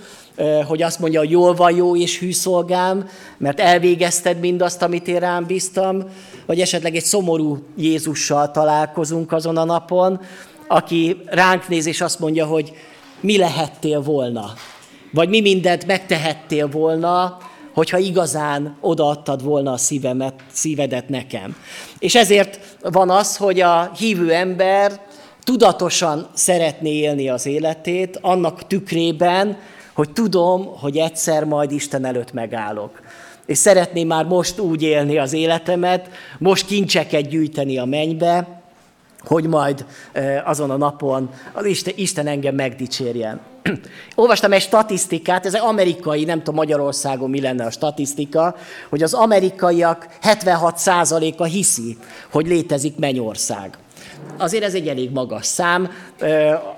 hogy 0.68 0.82
azt 0.82 1.00
mondja, 1.00 1.20
hogy 1.20 1.32
jól 1.32 1.54
van 1.54 1.76
jó 1.76 1.96
és 1.96 2.20
hű 2.20 2.32
szolgám, 2.32 3.08
mert 3.38 3.60
elvégezted 3.60 4.40
mindazt, 4.40 4.82
amit 4.82 5.08
én 5.08 5.20
rám 5.20 5.46
bíztam, 5.46 6.04
vagy 6.46 6.60
esetleg 6.60 6.96
egy 6.96 7.04
szomorú 7.04 7.58
Jézussal 7.78 8.52
találkozunk 8.52 9.32
azon 9.32 9.58
a 9.58 9.64
napon, 9.64 10.22
aki 10.72 11.22
ránk 11.26 11.68
néz 11.68 11.86
és 11.86 12.02
azt 12.02 12.20
mondja, 12.20 12.46
hogy 12.46 12.74
mi 13.20 13.38
lehettél 13.38 14.02
volna, 14.02 14.54
vagy 15.12 15.30
mi 15.30 15.42
mindent 15.42 15.86
megtehettél 15.86 16.68
volna, 16.68 17.38
hogyha 17.74 17.98
igazán 17.98 18.78
odaadtad 18.82 19.44
volna 19.44 19.72
a 19.72 19.78
szívemet, 19.78 20.34
szívedet 20.52 21.10
nekem. 21.10 21.56
És 22.00 22.16
ezért 22.16 22.78
van 22.82 23.10
az, 23.10 23.38
hogy 23.38 23.60
a 23.60 23.92
hívő 23.98 24.34
ember 24.34 25.00
tudatosan 25.44 26.28
szeretné 26.34 26.92
élni 26.92 27.30
az 27.30 27.46
életét, 27.46 28.20
annak 28.22 28.68
tükrében, 28.68 29.58
hogy 29.94 30.12
tudom, 30.12 30.66
hogy 30.66 30.98
egyszer 30.98 31.44
majd 31.44 31.72
Isten 31.72 32.06
előtt 32.06 32.34
megállok. 32.34 33.02
És 33.46 33.58
szeretném 33.58 34.08
már 34.08 34.26
most 34.26 34.60
úgy 34.60 34.84
élni 34.84 35.18
az 35.18 35.34
életemet, 35.34 36.10
most 36.40 36.66
kincseket 36.66 37.28
gyűjteni 37.28 37.78
a 37.78 37.86
mennybe, 37.86 38.59
hogy 39.26 39.48
majd 39.48 39.86
azon 40.46 40.70
a 40.70 40.78
napon 40.78 41.30
az 41.54 41.66
Isten, 41.66 41.94
Isten 41.98 42.28
engem 42.28 42.56
megdicsérjen. 42.56 43.40
Olvastam 44.16 44.54
egy 44.54 44.62
statisztikát, 44.62 45.46
ez 45.46 45.54
egy 45.54 45.62
amerikai, 45.64 46.24
nem 46.24 46.38
tudom 46.38 46.56
Magyarországon 46.56 47.30
mi 47.30 47.42
lenne 47.42 47.66
a 47.66 47.72
statisztika, 47.72 48.56
hogy 48.90 49.04
az 49.04 49.14
amerikaiak 49.14 50.08
76%-a 50.22 51.44
hiszi, 51.44 51.98
hogy 52.32 52.48
létezik 52.48 52.98
mennyország 52.98 53.78
azért 54.38 54.64
ez 54.64 54.74
egy 54.74 54.88
elég 54.88 55.12
magas 55.12 55.46
szám, 55.46 55.92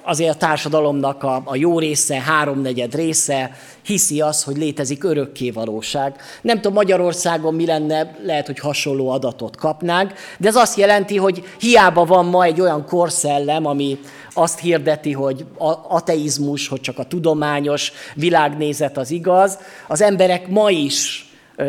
azért 0.04 0.34
a 0.34 0.38
társadalomnak 0.38 1.24
a, 1.24 1.44
jó 1.54 1.80
része, 1.80 2.20
háromnegyed 2.20 2.96
része 2.96 3.52
hiszi 3.82 4.22
azt, 4.22 4.44
hogy 4.44 4.58
létezik 4.58 5.04
örökké 5.04 5.52
valóság. 5.52 6.16
Nem 6.42 6.56
tudom, 6.56 6.74
Magyarországon 6.74 7.54
mi 7.54 7.66
lenne, 7.66 8.16
lehet, 8.24 8.46
hogy 8.46 8.60
hasonló 8.60 9.10
adatot 9.10 9.56
kapnánk, 9.56 10.14
de 10.38 10.48
ez 10.48 10.56
azt 10.56 10.78
jelenti, 10.78 11.18
hogy 11.18 11.44
hiába 11.60 12.06
van 12.06 12.26
ma 12.26 12.44
egy 12.44 12.62
olyan 12.62 12.86
korszellem, 12.86 13.66
ami 13.66 14.00
azt 14.34 14.60
hirdeti, 14.60 15.12
hogy 15.12 15.46
ateizmus, 15.88 16.68
hogy 16.68 16.82
csak 16.82 17.00
a 17.00 17.04
tudományos 17.04 17.92
világnézet 18.16 18.98
az 18.98 19.12
igaz, 19.12 19.58
az 19.88 20.02
emberek 20.02 20.48
ma 20.48 20.70
is 20.70 21.26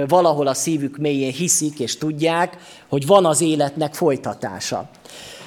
valahol 0.08 0.46
a 0.46 0.54
szívük 0.54 0.96
mélyén 0.96 1.32
hiszik 1.32 1.80
és 1.80 1.98
tudják, 1.98 2.56
hogy 2.88 3.06
van 3.06 3.26
az 3.26 3.40
életnek 3.40 3.94
folytatása. 3.94 4.90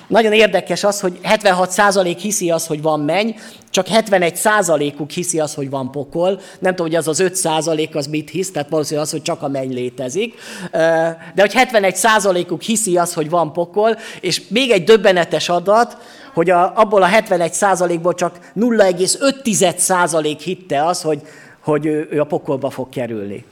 Nagyon 0.08 0.34
érdekes 0.34 0.84
az, 0.84 1.00
hogy 1.00 1.20
76% 1.24 2.18
hiszi 2.20 2.52
az, 2.52 2.68
hogy 2.68 2.82
van 2.82 3.00
menny, 3.00 3.30
csak 3.70 3.86
71%-uk 3.90 5.10
hiszi 5.10 5.40
az, 5.40 5.54
hogy 5.54 5.70
van 5.70 5.92
pokol. 5.92 6.40
Nem 6.60 6.76
tudom, 6.76 6.92
hogy 6.92 6.96
az 6.96 7.08
az 7.08 7.22
5% 7.24 7.96
az 7.96 8.08
mit 8.08 8.30
hisz, 8.30 8.52
tehát 8.52 8.70
valószínűleg 8.70 9.06
az, 9.06 9.12
hogy 9.12 9.22
csak 9.22 9.42
a 9.42 9.48
menny 9.48 9.74
létezik. 9.74 10.34
De 10.72 11.36
hogy 11.36 11.54
71%-uk 11.56 12.62
hiszi 12.62 12.98
az, 12.98 13.14
hogy 13.14 13.30
van 13.30 13.54
pokol, 13.54 13.98
és 14.20 14.42
még 14.48 14.72
egy 14.72 14.84
döbbenetes 14.84 15.50
adat, 15.50 15.98
hogy 16.34 16.50
a, 16.50 16.72
abból 16.76 17.04
a 17.04 17.10
71%-ból 17.10 18.14
csak 18.14 18.40
0,5% 18.56 20.40
hitte 20.44 20.86
az, 20.86 21.02
hogy, 21.02 21.22
hogy 21.60 21.86
ő, 21.86 22.08
ő 22.12 22.20
a 22.20 22.26
pokolba 22.26 22.70
fog 22.70 22.90
kerülni. 22.90 23.46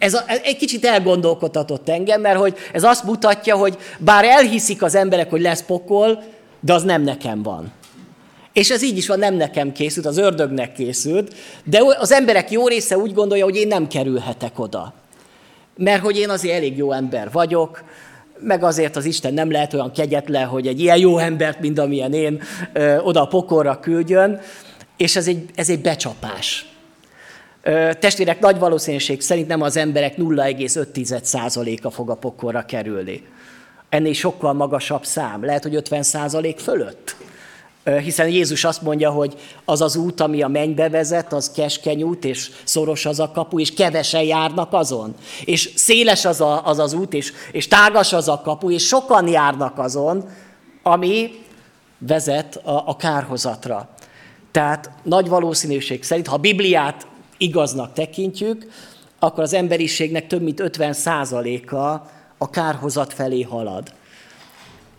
Ez, 0.00 0.14
a, 0.14 0.24
egy 0.42 0.56
kicsit 0.56 0.84
elgondolkodhatott 0.84 1.88
engem, 1.88 2.20
mert 2.20 2.38
hogy 2.38 2.56
ez 2.72 2.84
azt 2.84 3.04
mutatja, 3.04 3.56
hogy 3.56 3.76
bár 3.98 4.24
elhiszik 4.24 4.82
az 4.82 4.94
emberek, 4.94 5.30
hogy 5.30 5.40
lesz 5.40 5.62
pokol, 5.62 6.22
de 6.60 6.72
az 6.72 6.82
nem 6.82 7.02
nekem 7.02 7.42
van. 7.42 7.72
És 8.52 8.70
ez 8.70 8.82
így 8.82 8.96
is 8.96 9.06
van, 9.06 9.18
nem 9.18 9.34
nekem 9.34 9.72
készült, 9.72 10.06
az 10.06 10.16
ördögnek 10.16 10.72
készült, 10.72 11.34
de 11.64 11.80
az 11.98 12.12
emberek 12.12 12.50
jó 12.50 12.68
része 12.68 12.98
úgy 12.98 13.14
gondolja, 13.14 13.44
hogy 13.44 13.56
én 13.56 13.66
nem 13.66 13.88
kerülhetek 13.88 14.58
oda. 14.58 14.94
Mert 15.76 16.02
hogy 16.02 16.18
én 16.18 16.28
azért 16.28 16.54
elég 16.54 16.76
jó 16.76 16.92
ember 16.92 17.30
vagyok, 17.30 17.84
meg 18.38 18.62
azért 18.62 18.96
az 18.96 19.04
Isten 19.04 19.34
nem 19.34 19.50
lehet 19.50 19.74
olyan 19.74 19.92
kegyetlen, 19.92 20.46
hogy 20.46 20.66
egy 20.66 20.80
ilyen 20.80 20.98
jó 20.98 21.18
embert, 21.18 21.60
mint 21.60 21.78
amilyen 21.78 22.12
én, 22.12 22.42
ö, 22.72 22.98
oda 22.98 23.22
a 23.22 23.26
pokorra 23.26 23.80
küldjön, 23.80 24.40
és 24.96 25.16
ez 25.16 25.26
egy, 25.26 25.44
ez 25.54 25.68
egy 25.70 25.80
becsapás. 25.80 26.69
Testvérek, 27.98 28.40
nagy 28.40 28.58
valószínűség 28.58 29.20
szerint 29.20 29.48
nem 29.48 29.62
az 29.62 29.76
emberek 29.76 30.14
0,5%-a 30.16 31.90
fog 31.90 32.10
a 32.10 32.14
pokorra 32.14 32.64
kerülni. 32.64 33.26
Ennél 33.88 34.12
sokkal 34.12 34.52
magasabb 34.52 35.04
szám, 35.04 35.44
lehet, 35.44 35.62
hogy 35.62 35.82
50% 35.88 36.56
fölött. 36.58 37.16
Hiszen 37.84 38.28
Jézus 38.28 38.64
azt 38.64 38.82
mondja, 38.82 39.10
hogy 39.10 39.34
az 39.64 39.80
az 39.80 39.96
út, 39.96 40.20
ami 40.20 40.42
a 40.42 40.48
mennybe 40.48 40.88
vezet, 40.88 41.32
az 41.32 41.50
keskeny 41.50 42.02
út, 42.02 42.24
és 42.24 42.50
szoros 42.64 43.06
az 43.06 43.20
a 43.20 43.30
kapu, 43.30 43.60
és 43.60 43.74
kevesen 43.74 44.22
járnak 44.22 44.72
azon. 44.72 45.14
És 45.44 45.70
széles 45.74 46.24
az 46.24 46.40
a, 46.40 46.66
az, 46.66 46.78
az 46.78 46.92
út, 46.92 47.14
és, 47.14 47.32
és 47.52 47.68
tágas 47.68 48.12
az 48.12 48.28
a 48.28 48.40
kapu, 48.44 48.70
és 48.70 48.86
sokan 48.86 49.28
járnak 49.28 49.78
azon, 49.78 50.28
ami 50.82 51.30
vezet 51.98 52.56
a, 52.56 52.82
a 52.86 52.96
kárhozatra. 52.96 53.88
Tehát 54.50 54.90
nagy 55.02 55.28
valószínűség 55.28 56.02
szerint, 56.02 56.26
ha 56.26 56.36
Bibliát 56.36 57.06
igaznak 57.40 57.92
tekintjük, 57.92 58.66
akkor 59.18 59.42
az 59.42 59.54
emberiségnek 59.54 60.26
több 60.26 60.42
mint 60.42 60.60
50 60.60 60.94
a 61.70 62.08
a 62.38 62.50
kárhozat 62.50 63.12
felé 63.12 63.42
halad. 63.42 63.92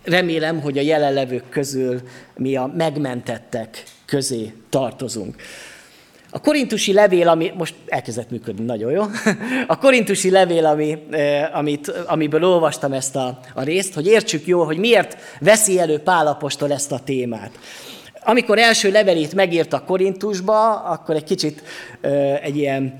Remélem, 0.04 0.62
hogy 0.62 0.78
a 0.78 0.82
jelenlevők 0.82 1.50
közül 1.50 2.02
mi 2.36 2.56
a 2.56 2.72
megmentettek 2.78 3.84
közé 4.06 4.54
tartozunk. 4.70 5.36
A 6.30 6.40
korintusi 6.40 6.94
levél, 6.94 7.28
ami 7.28 7.52
most 7.58 7.76
elkezdett 7.88 8.30
működni, 8.30 8.66
nagyon 8.66 8.92
jó. 8.92 9.04
A 9.68 9.78
korintusi 9.78 10.30
levél, 10.30 10.66
ami, 10.66 10.98
eh, 11.10 11.58
amit, 11.58 11.88
amiből 11.88 12.44
olvastam 12.44 12.94
ezt 12.94 13.16
a, 13.16 13.40
a 13.54 13.64
részt, 13.64 13.94
hogy 13.94 14.08
értsük 14.08 14.46
jól, 14.46 14.66
hogy 14.66 14.78
miért 14.78 15.18
veszi 15.40 15.80
elő 15.80 16.00
Pálapostól 16.00 16.72
ezt 16.72 16.92
a 16.92 17.00
témát 17.00 17.52
amikor 18.24 18.58
első 18.60 18.92
levelét 18.92 19.34
megírta 19.34 19.84
Korintusba, 19.84 20.76
akkor 20.76 21.16
egy 21.16 21.24
kicsit 21.24 21.64
egy 22.42 22.58
ilyen 22.58 22.98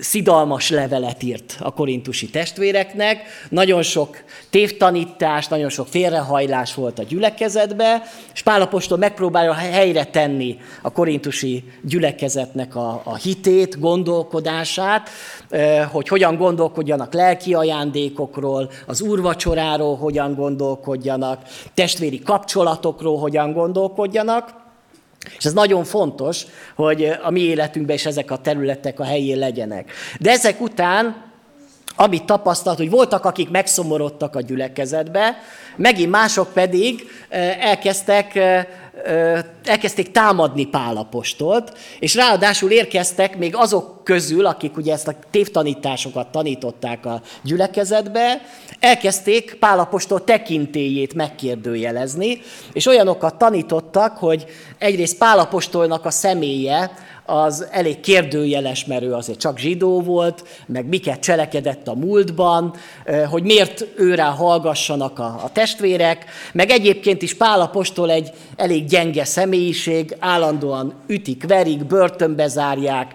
szidalmas 0.00 0.70
levelet 0.70 1.22
írt 1.22 1.56
a 1.60 1.72
korintusi 1.72 2.30
testvéreknek. 2.30 3.22
Nagyon 3.48 3.82
sok 3.82 4.16
tévtanítás, 4.50 5.48
nagyon 5.48 5.68
sok 5.68 5.86
félrehajlás 5.86 6.74
volt 6.74 6.98
a 6.98 7.02
gyülekezetbe, 7.02 8.02
és 8.34 8.42
Pálapostól 8.42 8.98
megpróbálja 8.98 9.52
helyre 9.52 10.04
tenni 10.04 10.58
a 10.82 10.92
korintusi 10.92 11.64
gyülekezetnek 11.82 12.76
a, 12.76 13.00
a 13.04 13.16
hitét, 13.16 13.78
gondolkodását, 13.80 15.10
hogy 15.92 16.08
hogyan 16.08 16.36
gondolkodjanak 16.36 17.12
lelki 17.14 17.54
ajándékokról, 17.54 18.70
az 18.86 19.00
úrvacsoráról 19.00 19.96
hogyan 19.96 20.34
gondolkodjanak, 20.34 21.42
testvéri 21.74 22.20
kapcsolatokról 22.20 23.18
hogyan 23.18 23.52
gondolkodjanak, 23.52 24.39
és 25.38 25.44
ez 25.44 25.52
nagyon 25.52 25.84
fontos, 25.84 26.46
hogy 26.74 27.12
a 27.22 27.30
mi 27.30 27.40
életünkben 27.40 27.96
is 27.96 28.06
ezek 28.06 28.30
a 28.30 28.38
területek 28.38 29.00
a 29.00 29.04
helyén 29.04 29.38
legyenek. 29.38 29.92
De 30.18 30.30
ezek 30.30 30.60
után 30.60 31.28
amit 31.96 32.24
tapasztalt, 32.24 32.76
hogy 32.76 32.90
voltak, 32.90 33.24
akik 33.24 33.50
megszomorodtak 33.50 34.36
a 34.36 34.40
gyülekezetbe, 34.40 35.38
megint 35.76 36.10
mások 36.10 36.52
pedig 36.52 37.10
elkezdtek 37.60 38.38
elkezdték 39.64 40.10
támadni 40.10 40.64
Pálapostolt, 40.64 41.78
és 41.98 42.14
ráadásul 42.14 42.70
érkeztek 42.70 43.38
még 43.38 43.56
azok 43.56 44.04
közül, 44.04 44.46
akik 44.46 44.76
ugye 44.76 44.92
ezt 44.92 45.08
a 45.08 45.14
tévtanításokat 45.30 46.28
tanították 46.28 47.06
a 47.06 47.22
gyülekezetbe, 47.42 48.42
elkezdték 48.80 49.54
Pálapostól 49.54 50.24
tekintélyét 50.24 51.14
megkérdőjelezni, 51.14 52.40
és 52.72 52.86
olyanokat 52.86 53.34
tanítottak, 53.34 54.16
hogy 54.16 54.46
egyrészt 54.78 55.18
Pálapostolnak 55.18 56.04
a 56.04 56.10
személye 56.10 56.90
az 57.30 57.66
elég 57.70 58.00
kérdőjeles, 58.00 58.84
mert 58.84 59.02
ő 59.02 59.14
azért 59.14 59.38
csak 59.38 59.58
zsidó 59.58 60.00
volt, 60.00 60.44
meg 60.66 60.86
miket 60.86 61.20
cselekedett 61.20 61.88
a 61.88 61.94
múltban, 61.94 62.74
hogy 63.28 63.42
miért 63.42 63.86
őrá 63.96 64.28
hallgassanak 64.28 65.18
a, 65.18 65.24
a 65.24 65.50
testvérek, 65.52 66.24
meg 66.52 66.70
egyébként 66.70 67.22
is 67.22 67.34
Pálapostól 67.34 68.10
egy 68.10 68.30
elég 68.56 68.84
gyenge 68.84 69.24
személyiség, 69.24 70.16
állandóan 70.18 70.94
ütik, 71.06 71.46
verik, 71.46 71.86
börtönbe 71.86 72.48
zárják. 72.48 73.14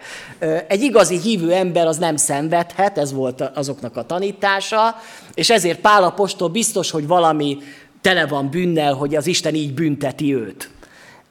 Egy 0.67 0.82
igazi 0.82 1.19
hívő 1.19 1.51
ember 1.51 1.88
az 1.88 1.97
nem 1.97 2.15
szenvedhet, 2.15 2.97
ez 2.97 3.13
volt 3.13 3.41
azoknak 3.41 3.97
a 3.97 4.06
tanítása, 4.06 4.95
és 5.34 5.49
ezért 5.49 5.80
Pálapostól 5.80 6.49
biztos, 6.49 6.91
hogy 6.91 7.08
valami 7.08 7.58
tele 8.01 8.25
van 8.25 8.49
bűnnel, 8.49 8.93
hogy 8.93 9.15
az 9.15 9.28
Isten 9.28 9.56
így 9.56 9.73
bünteti 9.73 10.36
őt. 10.36 10.69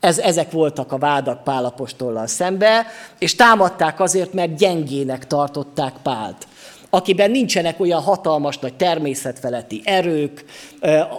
Ez, 0.04 0.18
ezek 0.18 0.50
voltak 0.50 0.92
a 0.92 0.98
vádak 0.98 1.42
Pálapostollal 1.44 2.26
szembe, 2.26 2.86
és 3.18 3.34
támadták 3.34 4.00
azért, 4.00 4.32
mert 4.32 4.56
gyengének 4.56 5.26
tartották 5.26 5.94
Pált 6.02 6.46
akiben 6.94 7.30
nincsenek 7.30 7.80
olyan 7.80 8.00
hatalmas 8.00 8.58
nagy 8.58 8.74
természetfeletti 8.74 9.80
erők, 9.84 10.44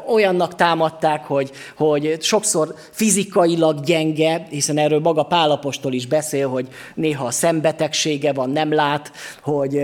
olyannak 0.08 0.56
támadták, 0.56 1.26
hogy, 1.26 1.52
hogy 1.78 2.18
sokszor 2.22 2.76
fizikailag 2.92 3.84
gyenge, 3.84 4.48
hiszen 4.50 4.78
erről 4.78 5.00
maga 5.00 5.24
Pálapostól 5.24 5.94
is 5.94 6.08
beszél, 6.08 6.50
hogy 6.50 6.68
néha 6.94 7.32
szembetegsége 7.32 8.34
van, 8.34 8.50
nem 8.50 8.74
lát, 8.74 9.12
hogy 9.42 9.82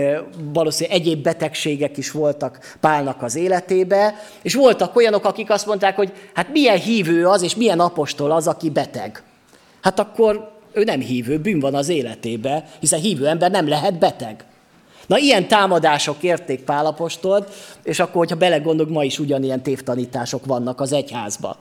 valószínűleg 0.52 1.00
egyéb 1.00 1.22
betegségek 1.22 1.96
is 1.96 2.10
voltak 2.10 2.76
Pálnak 2.80 3.22
az 3.22 3.36
életébe, 3.36 4.14
és 4.42 4.54
voltak 4.54 4.96
olyanok, 4.96 5.24
akik 5.24 5.50
azt 5.50 5.66
mondták, 5.66 5.96
hogy 5.96 6.12
hát 6.34 6.52
milyen 6.52 6.78
hívő 6.78 7.26
az, 7.26 7.42
és 7.42 7.56
milyen 7.56 7.80
apostol 7.80 8.30
az, 8.30 8.46
aki 8.46 8.70
beteg. 8.70 9.22
Hát 9.80 9.98
akkor 9.98 10.50
ő 10.72 10.84
nem 10.84 11.00
hívő, 11.00 11.38
bűn 11.38 11.60
van 11.60 11.74
az 11.74 11.88
életébe, 11.88 12.64
hiszen 12.80 13.00
hívő 13.00 13.26
ember 13.26 13.50
nem 13.50 13.68
lehet 13.68 13.98
beteg. 13.98 14.44
Na, 15.06 15.18
ilyen 15.18 15.48
támadások 15.48 16.22
érték 16.22 16.60
Pálapostolt, 16.60 17.52
és 17.82 17.98
akkor, 18.00 18.16
hogyha 18.16 18.36
belegondolunk, 18.36 18.94
ma 18.94 19.04
is 19.04 19.18
ugyanilyen 19.18 19.62
tévtanítások 19.62 20.46
vannak 20.46 20.80
az 20.80 20.92
egyházba. 20.92 21.56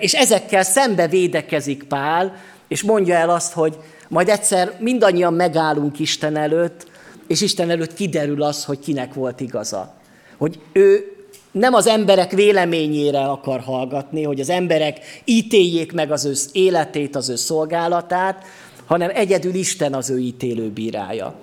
És 0.00 0.14
ezekkel 0.14 0.62
szembe 0.62 1.08
védekezik 1.08 1.82
Pál, 1.82 2.36
és 2.68 2.82
mondja 2.82 3.14
el 3.14 3.30
azt, 3.30 3.52
hogy 3.52 3.76
majd 4.08 4.28
egyszer 4.28 4.72
mindannyian 4.78 5.34
megállunk 5.34 5.98
Isten 5.98 6.36
előtt, 6.36 6.86
és 7.26 7.40
Isten 7.40 7.70
előtt 7.70 7.94
kiderül 7.94 8.42
az, 8.42 8.64
hogy 8.64 8.78
kinek 8.78 9.14
volt 9.14 9.40
igaza. 9.40 9.94
Hogy 10.36 10.60
ő 10.72 11.12
nem 11.50 11.74
az 11.74 11.86
emberek 11.86 12.30
véleményére 12.30 13.20
akar 13.20 13.60
hallgatni, 13.60 14.22
hogy 14.22 14.40
az 14.40 14.50
emberek 14.50 15.22
ítéljék 15.24 15.92
meg 15.92 16.12
az 16.12 16.24
ő 16.24 16.32
életét, 16.52 17.16
az 17.16 17.28
ő 17.28 17.36
szolgálatát, 17.36 18.44
hanem 18.86 19.10
egyedül 19.14 19.54
Isten 19.54 19.94
az 19.94 20.10
ő 20.10 20.18
ítélő 20.18 20.70
bírája. 20.70 21.34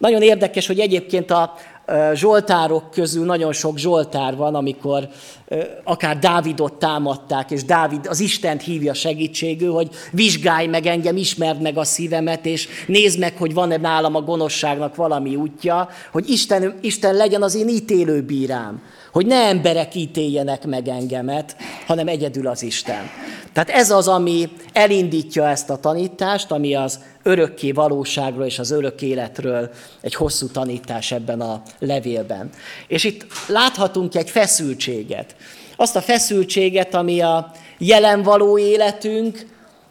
Nagyon 0.00 0.22
érdekes, 0.22 0.66
hogy 0.66 0.78
egyébként 0.78 1.30
a 1.30 1.54
zsoltárok 2.14 2.90
közül 2.90 3.24
nagyon 3.24 3.52
sok 3.52 3.78
zsoltár 3.78 4.36
van, 4.36 4.54
amikor 4.54 5.08
akár 5.84 6.18
Dávidot 6.18 6.72
támadták, 6.72 7.50
és 7.50 7.64
Dávid 7.64 8.06
az 8.06 8.20
Istent 8.20 8.62
hívja 8.62 8.94
segítségül, 8.94 9.72
hogy 9.72 9.88
vizsgálj 10.12 10.66
meg 10.66 10.86
engem, 10.86 11.16
ismerd 11.16 11.60
meg 11.60 11.76
a 11.76 11.84
szívemet, 11.84 12.46
és 12.46 12.68
nézd 12.86 13.18
meg, 13.18 13.36
hogy 13.36 13.54
van-e 13.54 13.76
nálam 13.76 14.14
a 14.14 14.20
gonoszságnak 14.20 14.94
valami 14.94 15.36
útja, 15.36 15.88
hogy 16.12 16.28
Isten, 16.28 16.78
Isten 16.80 17.14
legyen 17.14 17.42
az 17.42 17.54
én 17.54 17.68
ítélő 17.68 18.22
bírám, 18.22 18.82
hogy 19.12 19.26
ne 19.26 19.36
emberek 19.36 19.94
ítéljenek 19.94 20.66
meg 20.66 20.88
engemet, 20.88 21.56
hanem 21.86 22.08
egyedül 22.08 22.46
az 22.46 22.62
Isten. 22.62 23.10
Tehát 23.52 23.70
ez 23.70 23.90
az, 23.90 24.08
ami 24.08 24.48
elindítja 24.72 25.48
ezt 25.48 25.70
a 25.70 25.76
tanítást, 25.76 26.50
ami 26.50 26.74
az 26.74 27.00
örökké 27.22 27.72
valóságról 27.72 28.44
és 28.44 28.58
az 28.58 28.70
örök 28.70 29.02
életről 29.02 29.70
egy 30.00 30.14
hosszú 30.14 30.46
tanítás 30.46 31.12
ebben 31.12 31.40
a 31.40 31.62
levélben. 31.78 32.50
És 32.86 33.04
itt 33.04 33.26
láthatunk 33.46 34.14
egy 34.14 34.30
feszültséget. 34.30 35.36
Azt 35.76 35.96
a 35.96 36.00
feszültséget, 36.00 36.94
ami 36.94 37.20
a 37.20 37.52
jelen 37.78 38.22
való 38.22 38.58
életünk 38.58 39.46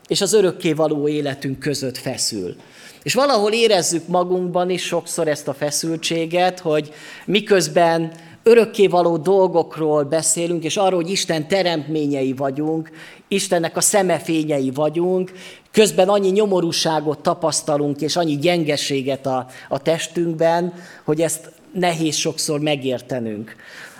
és 0.08 0.22
az 0.22 0.34
örökké 0.34 0.74
való 0.74 1.08
életünk 1.08 1.60
között 1.60 1.98
feszül. 1.98 2.56
És 3.04 3.14
valahol 3.14 3.52
érezzük 3.52 4.08
magunkban 4.08 4.70
is 4.70 4.84
sokszor 4.84 5.28
ezt 5.28 5.48
a 5.48 5.54
feszültséget, 5.54 6.60
hogy 6.60 6.94
miközben 7.26 8.12
örökkévaló 8.44 9.18
dolgokról 9.18 10.04
beszélünk, 10.04 10.64
és 10.64 10.78
arról, 10.78 11.02
hogy 11.02 11.12
Isten 11.12 11.48
teremtményei 11.48 12.34
vagyunk, 12.34 12.92
Istennek 13.28 13.78
a 13.78 13.82
szemefényei 13.82 14.72
vagyunk, 14.72 15.32
közben 15.72 16.10
annyi 16.10 16.30
nyomorúságot 16.30 17.20
tapasztalunk, 17.20 18.02
és 18.02 18.16
annyi 18.16 18.38
gyengeséget 18.38 19.26
a, 19.26 19.48
a 19.70 19.82
testünkben, 19.82 20.74
hogy 21.04 21.22
ezt 21.22 21.52
nehéz 21.74 22.16
sokszor 22.16 22.60
megértenünk. 22.60 23.56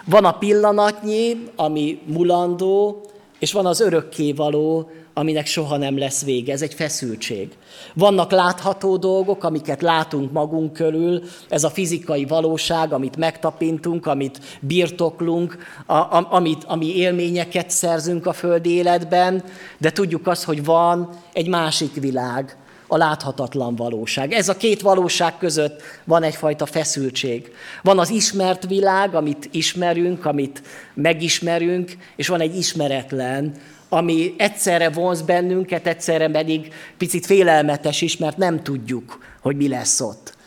Van 0.06 0.26
a 0.26 0.38
pillanatnyi, 0.38 1.44
ami 1.56 2.00
mulandó, 2.06 3.02
és 3.40 3.52
van 3.52 3.66
az 3.66 3.80
örökkévaló, 3.80 4.90
aminek 5.14 5.46
soha 5.46 5.78
nem 5.78 5.98
lesz 5.98 6.24
vége. 6.24 6.54
Ez 6.54 6.62
egy 6.62 6.74
feszültség. 6.74 7.48
Vannak 7.94 8.32
látható 8.32 8.98
dolgok, 8.98 9.44
amiket 9.44 9.82
látunk 9.82 10.32
magunk 10.32 10.74
körül, 10.74 11.22
ez 11.50 11.64
a 11.64 11.70
fizikai 11.70 12.26
valóság, 12.26 12.94
amit 12.94 13.18
megtapintunk, 13.18 14.06
amit 14.06 14.40
birtoklunk, 14.60 15.58
a, 15.86 15.94
a, 15.94 16.28
amit, 16.30 16.64
ami 16.64 16.96
élményeket 16.96 17.70
szerzünk 17.70 18.26
a 18.26 18.34
földi 18.34 18.70
életben, 18.70 19.44
de 19.78 19.92
tudjuk 19.92 20.28
azt, 20.28 20.44
hogy 20.44 20.66
van 20.66 21.10
egy 21.34 21.48
másik 21.48 21.94
világ, 21.94 22.58
a 22.92 22.98
láthatatlan 22.98 23.76
valóság. 23.76 24.32
Ez 24.32 24.50
a 24.50 24.58
két 24.58 24.82
valóság 24.82 25.38
között 25.38 25.82
van 26.04 26.24
egyfajta 26.24 26.66
feszültség. 26.66 27.54
Van 27.82 28.00
az 28.00 28.10
ismert 28.10 28.66
világ, 28.68 29.16
amit 29.16 29.50
ismerünk, 29.52 30.26
amit 30.26 30.62
megismerünk, 30.94 31.98
és 32.16 32.28
van 32.28 32.42
egy 32.42 32.58
ismeretlen, 32.58 33.54
ami 33.90 34.34
egyszerre 34.38 34.90
vonz 34.90 35.22
bennünket, 35.22 35.88
egyszerre 35.88 36.30
pedig 36.30 36.74
picit 36.98 37.26
félelmetes 37.26 38.02
is, 38.02 38.18
mert 38.18 38.38
nem 38.38 38.64
tudjuk, 38.64 39.20
hogy 39.42 39.56
mi 39.56 39.68
lesz 39.68 40.02
ott. 40.02 40.38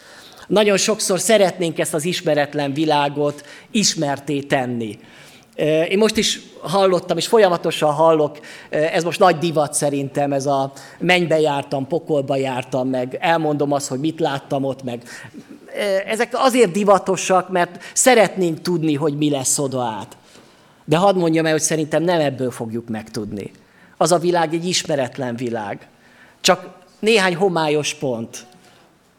Nagyon 0.47 0.77
sokszor 0.77 1.21
szeretnénk 1.21 1.79
ezt 1.79 1.95
az 1.95 2.05
ismeretlen 2.05 2.73
világot 2.73 3.47
ismerté 3.71 4.41
tenni. 4.41 4.99
Én 5.89 5.99
most 5.99 6.17
is 6.17 6.41
hallottam, 6.61 7.17
és 7.17 7.27
folyamatosan 7.27 7.93
hallok, 7.93 8.39
ez 8.71 9.05
most 9.05 9.19
nagy 9.19 9.39
divat 9.39 9.75
szerintem, 9.75 10.33
ez 10.33 10.47
a 10.47 10.73
mennybe 10.99 11.41
jártam, 11.41 11.87
pokolba 11.87 12.37
jártam, 12.37 12.89
meg 12.89 13.17
elmondom 13.21 13.73
azt, 13.73 13.89
hogy 13.89 14.01
mit 14.01 14.21
láttam 14.21 14.65
ott, 14.65 14.83
meg 14.83 15.03
ezek 16.07 16.31
azért 16.33 16.73
divatosak, 16.73 17.49
mert 17.51 17.83
szeretnénk 17.95 18.61
tudni, 18.61 18.95
hogy 18.95 19.17
mi 19.17 19.31
lesz 19.31 19.59
oda 19.59 19.83
át. 19.83 20.17
De 20.85 20.97
hadd 20.97 21.17
mondjam 21.17 21.47
el, 21.47 21.53
hogy 21.53 21.61
szerintem 21.61 22.03
nem 22.03 22.21
ebből 22.21 22.51
fogjuk 22.51 22.89
megtudni. 22.89 23.51
Az 23.97 24.13
a 24.13 24.19
világ 24.19 24.55
egy 24.55 24.67
ismeretlen 24.67 25.37
világ. 25.37 25.89
Csak 26.41 26.69
néhány 26.99 27.35
homályos 27.35 27.95
pont, 27.95 28.47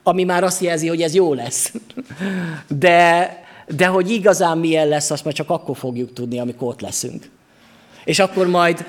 ami 0.04 0.24
már 0.24 0.44
azt 0.44 0.62
jelzi, 0.62 0.88
hogy 0.88 1.02
ez 1.02 1.14
jó 1.14 1.34
lesz. 1.34 1.74
De, 2.68 3.38
de 3.68 3.88
hogy 3.88 4.12
igazán 4.12 4.58
milyen 4.58 4.88
lesz, 4.88 5.12
azt 5.12 5.24
majd 5.24 5.36
csak 5.36 5.50
akkor 5.50 5.78
fogjuk 5.78 6.14
tudni, 6.14 6.40
amikor 6.40 6.68
ott 6.68 6.82
leszünk. 6.82 7.30
És 8.04 8.20
akkor 8.20 8.48
majd 8.48 8.86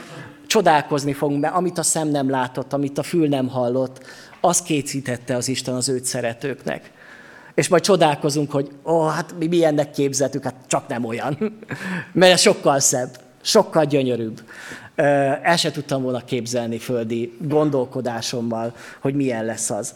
csodálkozni 0.46 1.12
fogunk, 1.12 1.40
mert 1.40 1.54
amit 1.54 1.78
a 1.78 1.82
szem 1.82 2.08
nem 2.08 2.30
látott, 2.30 2.72
amit 2.72 2.98
a 2.98 3.02
fül 3.02 3.28
nem 3.28 3.48
hallott, 3.48 4.04
az 4.40 4.62
készítette 4.62 5.37
az 5.37 5.48
Isten 5.48 5.74
az 5.74 5.88
őt 5.88 6.04
szeretőknek. 6.04 6.90
És 7.54 7.68
majd 7.68 7.82
csodálkozunk, 7.82 8.50
hogy 8.50 8.70
ó, 8.86 9.06
hát 9.06 9.34
mi 9.38 9.46
milyennek 9.46 9.90
képzeltük, 9.90 10.44
hát 10.44 10.54
csak 10.66 10.88
nem 10.88 11.04
olyan. 11.04 11.60
Mert 12.12 12.32
ez 12.32 12.40
sokkal 12.40 12.80
szebb, 12.80 13.20
sokkal 13.42 13.84
gyönyörűbb. 13.84 14.42
El 15.42 15.56
se 15.56 15.70
tudtam 15.70 16.02
volna 16.02 16.24
képzelni 16.24 16.78
földi 16.78 17.36
gondolkodásommal, 17.40 18.74
hogy 19.00 19.14
milyen 19.14 19.44
lesz 19.44 19.70
az. 19.70 19.94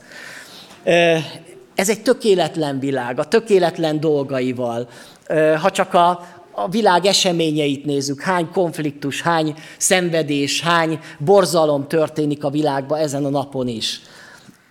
Ez 1.74 1.88
egy 1.88 2.02
tökéletlen 2.02 2.78
világ, 2.78 3.18
a 3.18 3.24
tökéletlen 3.24 4.00
dolgaival. 4.00 4.88
Ha 5.60 5.70
csak 5.70 5.94
a, 5.94 6.26
a 6.52 6.68
világ 6.68 7.04
eseményeit 7.04 7.84
nézzük, 7.84 8.20
hány 8.20 8.50
konfliktus, 8.50 9.22
hány 9.22 9.54
szenvedés, 9.76 10.60
hány 10.60 10.98
borzalom 11.18 11.88
történik 11.88 12.44
a 12.44 12.50
világban 12.50 12.98
ezen 12.98 13.24
a 13.24 13.28
napon 13.28 13.68
is. 13.68 14.00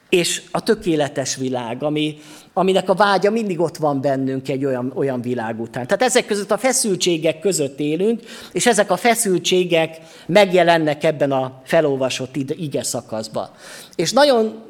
és 0.09 0.41
a 0.51 0.63
tökéletes 0.63 1.35
világ, 1.35 1.83
ami, 1.83 2.17
aminek 2.57 2.89
a 2.89 2.93
vágya 2.93 3.31
mindig 3.31 3.59
ott 3.59 3.77
van 3.77 4.01
bennünk 4.01 4.49
egy 4.49 4.65
olyan, 4.65 4.91
olyan 4.95 5.21
világ 5.21 5.59
után. 5.59 5.87
Tehát 5.87 6.03
ezek 6.03 6.25
között 6.25 6.51
a 6.51 6.57
feszültségek 6.57 7.39
között 7.39 7.79
élünk, 7.79 8.21
és 8.51 8.65
ezek 8.65 8.91
a 8.91 8.97
feszültségek 8.97 9.97
megjelennek 10.25 11.03
ebben 11.03 11.31
a 11.31 11.61
felolvasott 11.63 12.35
ige 12.35 12.83
szakaszban. 12.83 13.49
És 13.95 14.11
nagyon 14.11 14.63